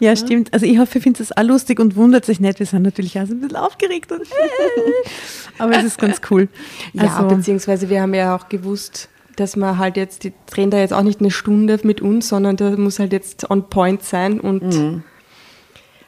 Ja, 0.00 0.14
stimmt. 0.14 0.52
Also 0.52 0.66
ich 0.66 0.78
hoffe, 0.78 0.98
ihr 0.98 1.02
findet 1.02 1.20
es 1.22 1.36
auch 1.36 1.42
lustig 1.42 1.80
und 1.80 1.96
wundert 1.96 2.24
sich 2.24 2.38
nicht. 2.40 2.58
Wir 2.58 2.66
sind 2.66 2.82
natürlich 2.82 3.18
auch 3.18 3.26
so 3.26 3.32
ein 3.32 3.40
bisschen 3.40 3.56
aufgeregt. 3.56 4.12
Und 4.12 4.22
aber 5.58 5.76
es 5.78 5.84
ist 5.84 5.98
ganz 5.98 6.20
cool. 6.30 6.48
Ja, 6.92 7.04
Also, 7.16 7.34
beziehungsweise 7.34 7.88
wir 7.88 8.02
haben 8.02 8.12
ja 8.14 8.36
auch 8.36 8.48
gewusst, 8.48 9.08
dass 9.36 9.56
man 9.56 9.78
halt 9.78 9.96
jetzt, 9.96 10.24
die 10.24 10.32
drehen 10.50 10.70
da 10.70 10.78
jetzt 10.78 10.92
auch 10.92 11.02
nicht 11.02 11.20
eine 11.20 11.30
Stunde 11.30 11.78
mit 11.82 12.00
uns, 12.00 12.28
sondern 12.28 12.56
der 12.56 12.76
muss 12.78 12.98
halt 12.98 13.12
jetzt 13.12 13.50
on 13.50 13.68
point 13.68 14.02
sein 14.02 14.40
und 14.40 14.62
Mhm. 14.62 15.02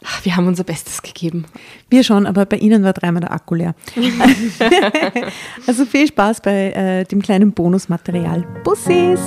ach, 0.04 0.24
wir 0.24 0.36
haben 0.36 0.46
unser 0.46 0.64
Bestes 0.64 1.02
gegeben. 1.02 1.44
wir 1.90 2.04
schon, 2.04 2.26
aber 2.26 2.46
bei 2.46 2.56
Ihnen 2.56 2.82
war 2.84 2.92
dreimal 2.94 3.20
der 3.20 3.32
Akku 3.32 3.54
leer. 3.54 3.74
also 5.66 5.84
viel 5.84 6.06
Spaß 6.06 6.40
bei 6.40 6.70
äh, 6.72 7.04
dem 7.04 7.20
kleinen 7.22 7.52
Bonusmaterial. 7.52 8.46
Bussis! 8.64 9.20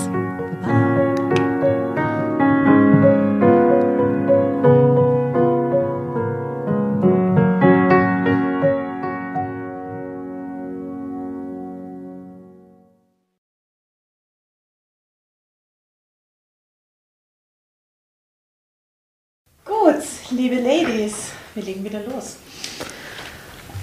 Liebe 20.31 20.55
Ladies, 20.55 21.13
wir 21.53 21.63
legen 21.63 21.83
wieder 21.83 21.99
los. 22.03 22.37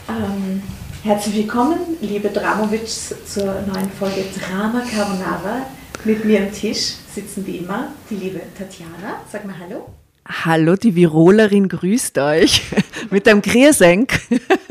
Ähm, 0.09 0.63
herzlich 1.03 1.37
willkommen, 1.37 1.79
liebe 2.01 2.31
Dramovics, 2.31 3.15
zur 3.27 3.45
neuen 3.45 3.91
Folge 3.99 4.25
Drama 4.39 4.81
Carbonara. 4.81 5.67
Mit 6.05 6.25
mir 6.25 6.41
am 6.41 6.53
Tisch 6.53 6.95
sitzen 7.15 7.47
wie 7.47 7.59
immer 7.59 7.93
die 8.09 8.15
liebe 8.15 8.41
Tatjana. 8.57 9.21
Sag 9.31 9.45
mal 9.45 9.57
Hallo. 9.59 9.89
Hallo, 10.27 10.77
die 10.77 10.95
Virolerin 10.95 11.69
grüßt 11.69 12.17
euch 12.19 12.63
mit 13.11 13.29
einem 13.29 13.43
Griersenk, 13.43 14.21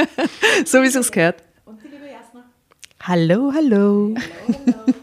so 0.66 0.82
wie 0.82 0.88
es 0.88 1.12
gehört. 1.12 1.44
Und 1.66 1.80
die 1.84 1.90
liebe 1.90 2.06
Jasna. 2.06 2.44
Hallo, 3.04 3.52
hallo. 3.54 4.16
Hallo, 4.16 4.58
hallo. 4.66 4.94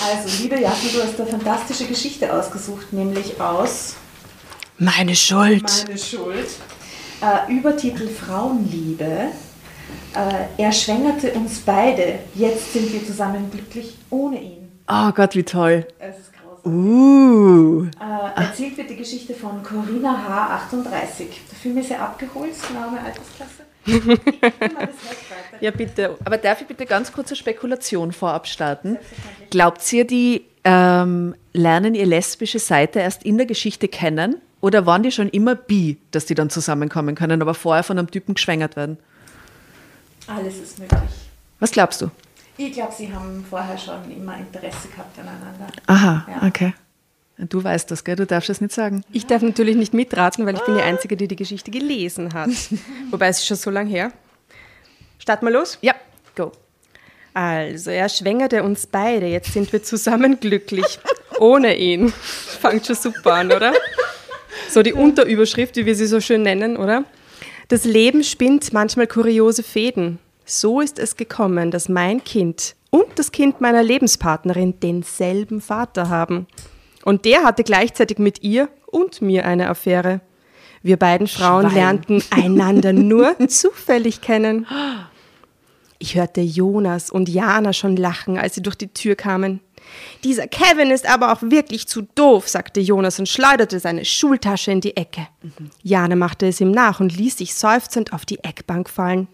Also, 0.00 0.42
liebe 0.42 0.60
Jasna, 0.60 0.90
du 0.90 1.02
hast 1.02 1.20
eine 1.20 1.30
fantastische 1.30 1.86
Geschichte 1.86 2.32
ausgesucht, 2.32 2.92
nämlich 2.92 3.38
aus 3.40 3.96
Meine 4.78 5.16
Schuld. 5.16 5.84
Meine 5.86 5.98
Schuld. 5.98 6.48
Äh, 7.20 7.52
Übertitel 7.52 8.08
Frauenliebe. 8.08 9.04
Äh, 10.14 10.62
er 10.62 10.72
schwängerte 10.72 11.32
uns 11.32 11.58
beide. 11.60 12.20
Jetzt 12.34 12.72
sind 12.72 12.92
wir 12.92 13.04
zusammen 13.04 13.50
glücklich 13.50 13.94
ohne 14.10 14.40
ihn. 14.40 14.68
Oh 14.88 15.10
Gott, 15.10 15.34
wie 15.34 15.42
toll. 15.42 15.86
Es 15.98 16.18
ist 16.18 16.32
grausam. 16.32 16.72
Uh. 16.72 17.86
Äh, 17.86 18.40
erzählt 18.40 18.76
wird 18.76 18.90
die 18.90 18.96
Geschichte 18.96 19.34
von 19.34 19.64
Corinna 19.64 20.16
H. 20.28 20.54
38. 20.66 21.26
Der 21.50 21.58
Film 21.58 21.78
ist 21.78 21.90
ja 21.90 21.98
abgeholt, 21.98 22.52
Name 22.72 23.00
Altersklasse. 23.00 23.64
Ja, 25.60 25.72
bitte. 25.72 26.16
Aber 26.24 26.36
darf 26.38 26.60
ich 26.60 26.68
bitte 26.68 26.86
ganz 26.86 27.12
kurze 27.12 27.34
Spekulation 27.34 28.12
vorab 28.12 28.46
starten? 28.46 28.96
Glaubt 29.50 29.92
ihr, 29.92 30.06
die 30.06 30.44
ähm, 30.62 31.34
lernen 31.52 31.96
ihre 31.96 32.06
lesbische 32.06 32.60
Seite 32.60 33.00
erst 33.00 33.24
in 33.24 33.38
der 33.38 33.46
Geschichte 33.46 33.88
kennen? 33.88 34.40
Oder 34.60 34.86
waren 34.86 35.02
die 35.02 35.12
schon 35.12 35.28
immer 35.28 35.54
bi, 35.54 35.98
dass 36.10 36.26
die 36.26 36.34
dann 36.34 36.50
zusammenkommen 36.50 37.14
können, 37.14 37.40
aber 37.42 37.54
vorher 37.54 37.84
von 37.84 37.98
einem 37.98 38.10
Typen 38.10 38.34
geschwängert 38.34 38.74
werden? 38.76 38.98
Alles 40.26 40.58
ist 40.58 40.78
möglich. 40.78 41.00
Was 41.60 41.70
glaubst 41.70 42.00
du? 42.02 42.10
Ich 42.56 42.72
glaube, 42.72 42.92
sie 42.92 43.12
haben 43.12 43.44
vorher 43.48 43.78
schon 43.78 44.10
immer 44.10 44.36
Interesse 44.36 44.88
gehabt 44.88 45.16
aneinander. 45.18 45.68
Aha, 45.86 46.26
Ja. 46.28 46.46
okay. 46.48 46.74
Du 47.40 47.62
weißt 47.62 47.88
das, 47.92 48.02
gell? 48.02 48.16
Du 48.16 48.26
darfst 48.26 48.50
es 48.50 48.60
nicht 48.60 48.74
sagen. 48.74 49.04
Ich 49.12 49.26
darf 49.26 49.42
natürlich 49.42 49.76
nicht 49.76 49.94
mitraten, 49.94 50.44
weil 50.44 50.56
ich 50.56 50.62
bin 50.62 50.74
die 50.74 50.82
Einzige, 50.82 51.16
die 51.16 51.28
die 51.28 51.36
Geschichte 51.36 51.70
gelesen 51.70 52.34
hat. 52.34 52.50
Wobei 53.12 53.28
es 53.28 53.38
ist 53.38 53.46
schon 53.46 53.56
so 53.56 53.70
lange 53.70 53.90
her. 53.90 54.10
Starten 55.20 55.46
wir 55.46 55.52
los? 55.52 55.78
Ja, 55.80 55.94
go. 56.34 56.50
Also, 57.34 57.90
er 57.92 58.08
schwängerte 58.08 58.64
uns 58.64 58.88
beide. 58.88 59.26
Jetzt 59.26 59.52
sind 59.52 59.72
wir 59.72 59.84
zusammen 59.84 60.40
glücklich. 60.40 60.98
Ohne 61.38 61.76
ihn. 61.76 62.12
Fangt 62.12 62.86
schon 62.86 62.96
super 62.96 63.34
an, 63.34 63.52
oder? 63.52 63.72
So 64.68 64.82
die 64.82 64.92
Unterüberschrift, 64.92 65.76
wie 65.76 65.86
wir 65.86 65.94
sie 65.94 66.06
so 66.06 66.20
schön 66.20 66.42
nennen, 66.42 66.76
oder? 66.76 67.04
Das 67.68 67.84
Leben 67.84 68.22
spinnt 68.22 68.72
manchmal 68.72 69.06
kuriose 69.06 69.62
Fäden. 69.62 70.18
So 70.44 70.80
ist 70.80 70.98
es 70.98 71.16
gekommen, 71.16 71.70
dass 71.70 71.88
mein 71.88 72.22
Kind 72.22 72.74
und 72.90 73.06
das 73.18 73.32
Kind 73.32 73.60
meiner 73.60 73.82
Lebenspartnerin 73.82 74.80
denselben 74.80 75.60
Vater 75.60 76.08
haben. 76.08 76.46
Und 77.04 77.24
der 77.24 77.44
hatte 77.44 77.64
gleichzeitig 77.64 78.18
mit 78.18 78.42
ihr 78.42 78.68
und 78.86 79.22
mir 79.22 79.46
eine 79.46 79.68
Affäre. 79.68 80.20
Wir 80.82 80.96
beiden 80.96 81.26
Frauen 81.26 81.70
Schwein. 81.70 81.74
lernten 81.74 82.22
einander 82.30 82.92
nur 82.92 83.36
zufällig 83.48 84.20
kennen. 84.20 84.66
Ich 85.98 86.14
hörte 86.14 86.40
Jonas 86.40 87.10
und 87.10 87.28
Jana 87.28 87.72
schon 87.72 87.96
lachen, 87.96 88.38
als 88.38 88.54
sie 88.54 88.62
durch 88.62 88.76
die 88.76 88.88
Tür 88.88 89.16
kamen. 89.16 89.60
Dieser 90.24 90.48
Kevin 90.48 90.90
ist 90.90 91.08
aber 91.08 91.32
auch 91.32 91.42
wirklich 91.42 91.86
zu 91.86 92.02
doof, 92.14 92.48
sagte 92.48 92.80
Jonas 92.80 93.18
und 93.18 93.28
schleuderte 93.28 93.78
seine 93.78 94.04
Schultasche 94.04 94.72
in 94.72 94.80
die 94.80 94.96
Ecke. 94.96 95.28
Jana 95.82 96.16
machte 96.16 96.46
es 96.46 96.60
ihm 96.60 96.70
nach 96.70 97.00
und 97.00 97.16
ließ 97.16 97.38
sich 97.38 97.54
seufzend 97.54 98.12
auf 98.12 98.26
die 98.26 98.42
Eckbank 98.42 98.90
fallen. 98.90 99.28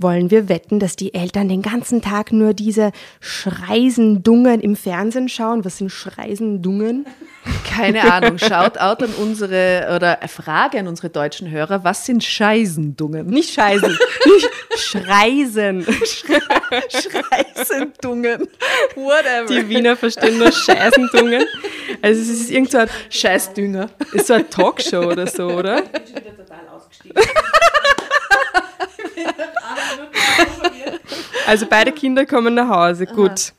Wollen 0.00 0.30
wir 0.30 0.48
wetten, 0.48 0.78
dass 0.78 0.94
die 0.94 1.12
Eltern 1.12 1.48
den 1.48 1.60
ganzen 1.60 2.00
Tag 2.00 2.30
nur 2.30 2.54
diese 2.54 2.92
Schreisendungen 3.18 4.60
im 4.60 4.76
Fernsehen 4.76 5.28
schauen? 5.28 5.64
Was 5.64 5.78
sind 5.78 5.90
Schreisendungen? 5.90 7.04
Keine 7.68 8.12
Ahnung. 8.12 8.38
Shoutout 8.38 9.04
an 9.04 9.10
unsere, 9.20 9.92
oder 9.96 10.20
Frage 10.28 10.78
an 10.78 10.86
unsere 10.86 11.10
deutschen 11.10 11.50
Hörer. 11.50 11.82
Was 11.82 12.06
sind 12.06 12.22
Scheisendungen? 12.22 13.26
Nicht 13.26 13.52
Scheißen, 13.54 13.90
nicht 13.90 14.50
Schreisen. 14.78 15.86
Scheisendungen. 16.88 18.48
Whatever. 18.94 19.46
Die 19.46 19.68
Wiener 19.68 19.96
verstehen 19.96 20.38
nur 20.38 20.52
Scheißendungen. 20.52 21.44
Also 22.02 22.20
es 22.20 22.28
ist 22.28 22.50
irgend 22.50 22.70
so 22.70 22.78
ein, 22.78 22.88
Scheißdünger. 23.10 23.90
ist 24.12 24.26
so 24.26 24.34
eine 24.34 24.48
Talkshow 24.48 25.06
oder 25.06 25.26
so, 25.26 25.48
oder? 25.48 25.82
Ich 25.82 25.90
bin 25.90 26.02
schon 26.06 26.16
wieder 26.16 26.36
total 26.36 26.68
ausgestiegen. 26.74 27.22
Also 31.46 31.66
beide 31.66 31.92
Kinder 31.92 32.26
kommen 32.26 32.54
nach 32.54 32.68
Hause. 32.68 33.06
Gut. 33.06 33.54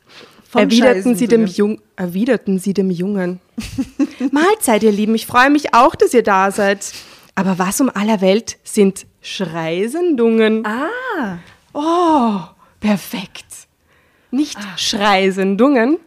Erwiderten 0.53 1.15
sie, 1.15 1.27
dem. 1.27 1.45
Jung, 1.45 1.81
erwiderten 1.95 2.59
sie 2.59 2.73
dem 2.73 2.91
Jungen. 2.91 3.39
Mahlzeit, 4.31 4.83
ihr 4.83 4.91
Lieben. 4.91 5.15
Ich 5.15 5.25
freue 5.25 5.49
mich 5.49 5.73
auch, 5.73 5.95
dass 5.95 6.13
ihr 6.13 6.23
da 6.23 6.51
seid. 6.51 6.91
Aber 7.35 7.57
was 7.57 7.81
um 7.81 7.89
aller 7.89 8.21
Welt 8.21 8.57
sind 8.63 9.05
Schreisendungen? 9.21 10.65
Ah. 10.65 11.39
Oh, 11.73 12.41
perfekt. 12.79 13.45
Nicht 14.31 14.57
Schreisendungen, 14.77 15.99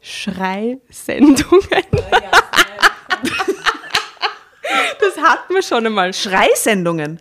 Schreisendungen. 0.00 1.86
Das 5.00 5.16
hatten 5.18 5.54
wir 5.54 5.62
schon 5.62 5.86
einmal. 5.86 6.12
Schreisendungen. 6.12 7.20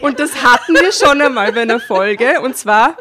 Und 0.00 0.18
das 0.18 0.42
hatten 0.42 0.74
wir 0.74 0.92
schon 0.92 1.20
einmal 1.20 1.52
bei 1.52 1.62
einer 1.62 1.80
Folge. 1.80 2.40
Und 2.40 2.56
zwar 2.56 2.96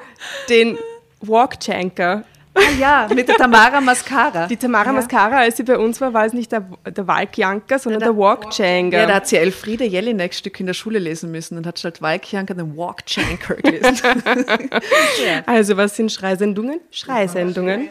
den 0.48 0.78
Walkchanker. 1.22 2.24
Ah 2.56 2.62
ja, 2.80 3.08
mit 3.14 3.28
der 3.28 3.36
Tamara 3.36 3.80
Mascara. 3.80 4.48
Die 4.48 4.58
Tamara 4.58 4.92
Mascara, 4.92 5.38
als 5.40 5.58
sie 5.58 5.64
bei 5.64 5.78
uns 5.78 6.02
war, 6.02 6.14
war 6.14 6.26
es 6.26 6.34
nicht 6.34 6.52
der, 6.52 6.66
der 6.86 7.08
Walkjanker, 7.08 7.78
sondern 7.78 8.02
der, 8.02 8.18
Walkchanker. 8.18 8.98
Ja, 8.98 9.06
da 9.06 9.16
hat 9.16 9.28
sie 9.28 9.38
Elfriede 9.38 9.86
Jelinek 9.86 10.34
Stück 10.34 10.60
in 10.60 10.66
der 10.66 10.74
Schule 10.74 10.98
lesen 11.00 11.32
müssen 11.32 11.58
und 11.58 11.68
hat 11.68 11.78
statt 11.78 12.02
Walkjanker 12.02 12.56
den 12.56 12.76
Walkchanker 12.76 13.56
gelesen. 13.62 14.24
ja. 15.26 15.44
Also, 15.46 15.78
was 15.78 15.96
sind 15.96 16.12
Schreisendungen? 16.12 16.80
Schreisendungen. 16.92 17.88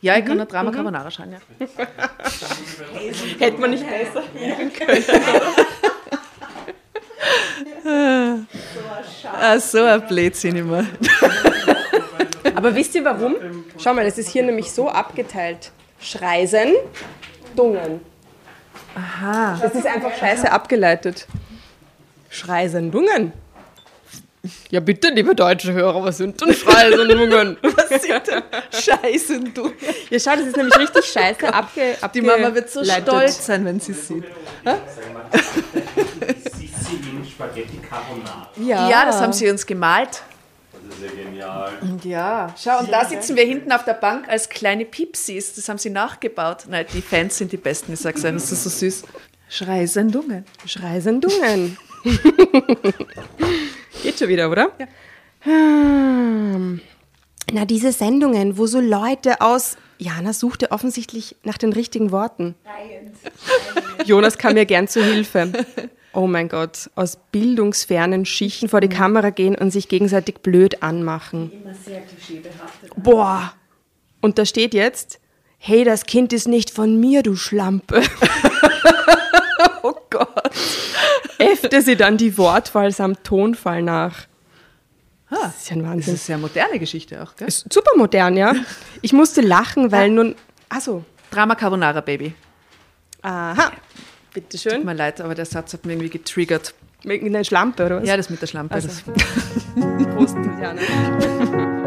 ja, 0.00 0.16
ich 0.16 0.24
kann 0.24 0.40
ein 0.40 0.48
Drama 0.48 0.70
Carbonara 0.70 1.10
schreiben, 1.10 1.32
ja. 1.32 1.66
Hätte 3.38 3.60
man 3.60 3.70
nicht 3.70 3.84
besser. 3.86 4.22
Ah, 9.24 9.58
so 9.58 9.82
ein 9.82 10.06
Blödsinn 10.06 10.56
immer. 10.56 10.86
Aber 12.54 12.74
wisst 12.74 12.94
ihr 12.94 13.04
warum? 13.04 13.36
Schau 13.78 13.94
mal, 13.94 14.04
das 14.04 14.18
ist 14.18 14.30
hier 14.30 14.42
nämlich 14.42 14.70
so 14.70 14.88
abgeteilt. 14.88 15.70
Schreisendungen. 16.00 18.00
Aha. 18.94 19.58
Das 19.60 19.74
ist 19.74 19.86
einfach 19.86 20.16
scheiße 20.16 20.50
abgeleitet. 20.50 21.26
Schreisendungen. 22.30 23.32
Ja, 24.70 24.80
bitte, 24.80 25.08
liebe 25.08 25.34
deutsche 25.34 25.72
Hörer, 25.72 26.04
was 26.04 26.18
sind 26.18 26.40
denn 26.40 26.54
Schreisendungen? 26.54 27.56
Was 27.62 28.02
sind 28.02 28.26
denn 28.28 28.42
Scheisendungen? 28.72 29.72
Ja, 30.10 30.18
schau, 30.20 30.36
das 30.36 30.46
ist 30.46 30.56
nämlich 30.56 30.78
richtig 30.78 31.04
scheiße 31.06 31.52
abge 31.52 31.96
Die 32.14 32.22
Mama 32.22 32.54
wird 32.54 32.70
so 32.70 32.80
abgeleitet. 32.80 33.08
stolz 33.08 33.46
sein, 33.46 33.64
wenn 33.64 33.80
sie 33.80 33.94
sieht. 33.94 34.24
Spaghetti 37.38 37.78
Carbonara. 37.78 38.50
Ja, 38.56 38.88
Ja, 38.90 39.04
das 39.04 39.20
haben 39.20 39.32
sie 39.32 39.48
uns 39.48 39.64
gemalt. 39.64 40.22
Das 40.72 40.98
ist 40.98 41.04
ja 41.04 41.22
genial. 41.24 41.70
Und 41.82 42.04
ja, 42.04 42.52
schau, 42.60 42.80
und 42.80 42.90
da 42.90 43.04
sitzen 43.04 43.36
wir 43.36 43.44
hinten 43.44 43.70
auf 43.70 43.84
der 43.84 43.94
Bank 43.94 44.28
als 44.28 44.48
kleine 44.48 44.84
Pipsis. 44.84 45.54
Das 45.54 45.68
haben 45.68 45.78
sie 45.78 45.90
nachgebaut. 45.90 46.64
Nein, 46.68 46.86
die 46.92 47.00
Fans 47.00 47.38
sind 47.38 47.52
die 47.52 47.56
Besten, 47.56 47.92
ich 47.92 48.00
sag's 48.00 48.24
euch, 48.24 48.32
das 48.32 48.50
ist 48.50 48.64
so 48.64 48.70
süß. 48.70 49.04
Schreisendungen. 49.48 50.44
Schreisendungen. 50.66 51.78
Geht 54.02 54.18
schon 54.18 54.28
wieder, 54.28 54.50
oder? 54.50 54.72
Ja. 54.76 54.84
Na, 57.52 57.64
diese 57.66 57.92
Sendungen, 57.92 58.58
wo 58.58 58.66
so 58.66 58.80
Leute 58.80 59.40
aus. 59.40 59.76
Jana 59.98 60.32
suchte 60.32 60.70
offensichtlich 60.72 61.36
nach 61.44 61.58
den 61.58 61.72
richtigen 61.72 62.10
Worten. 62.10 62.54
Jonas 64.04 64.38
kam 64.38 64.54
mir 64.54 64.66
gern 64.66 64.88
zu 64.88 65.02
Hilfe. 65.04 65.52
Oh 66.12 66.26
mein 66.26 66.48
Gott, 66.48 66.90
aus 66.94 67.18
bildungsfernen 67.32 68.24
Schichten 68.24 68.68
vor 68.68 68.80
die 68.80 68.88
Kamera 68.88 69.30
gehen 69.30 69.54
und 69.54 69.70
sich 69.70 69.88
gegenseitig 69.88 70.36
blöd 70.38 70.82
anmachen. 70.82 71.52
Immer 71.52 71.74
sehr 71.74 72.00
klischeebehaftet. 72.00 72.90
Boah. 72.96 73.52
Und 74.20 74.38
da 74.38 74.44
steht 74.46 74.74
jetzt, 74.74 75.20
hey, 75.58 75.84
das 75.84 76.06
Kind 76.06 76.32
ist 76.32 76.48
nicht 76.48 76.70
von 76.70 76.98
mir, 76.98 77.22
du 77.22 77.36
Schlampe. 77.36 78.02
Oh 79.82 79.94
Gott. 80.10 80.50
Äffte 81.38 81.82
sie 81.82 81.96
dann 81.96 82.16
die 82.16 82.36
Wortwahl 82.36 82.90
samt 82.90 83.22
Tonfall 83.24 83.82
nach. 83.82 84.26
Das 85.30 85.56
ist 85.58 85.70
ja 85.70 85.76
ein 85.76 85.82
Das 85.82 85.88
Wahnsinn. 85.90 86.00
ist 86.00 86.08
eine 86.08 86.16
sehr 86.18 86.38
moderne 86.38 86.78
Geschichte 86.78 87.22
auch, 87.22 87.36
gell? 87.36 87.48
Ist 87.48 87.72
super 87.72 87.92
modern, 87.96 88.36
ja. 88.36 88.54
Ich 89.02 89.12
musste 89.12 89.40
lachen, 89.40 89.92
weil 89.92 90.10
nun. 90.10 90.34
Achso. 90.68 91.04
Drama 91.30 91.54
Carbonara 91.54 92.00
Baby. 92.00 92.34
Aha. 93.22 93.72
Tut 94.40 94.50
Bitteschön. 94.50 94.84
mir 94.84 94.94
leid, 94.94 95.20
aber 95.20 95.34
der 95.34 95.46
Satz 95.46 95.72
hat 95.72 95.84
mich 95.84 95.94
irgendwie 95.94 96.10
getriggert. 96.10 96.74
Mit 97.04 97.22
einer 97.22 97.44
Schlampe, 97.44 97.86
oder 97.86 98.00
was? 98.00 98.08
Ja, 98.08 98.16
das 98.16 98.28
mit 98.30 98.42
der 98.42 98.46
Schlampe. 98.48 98.74
Also. 98.74 98.88
Das 98.88 99.02
Prost, 100.14 100.34
Tatjana. 100.34 101.74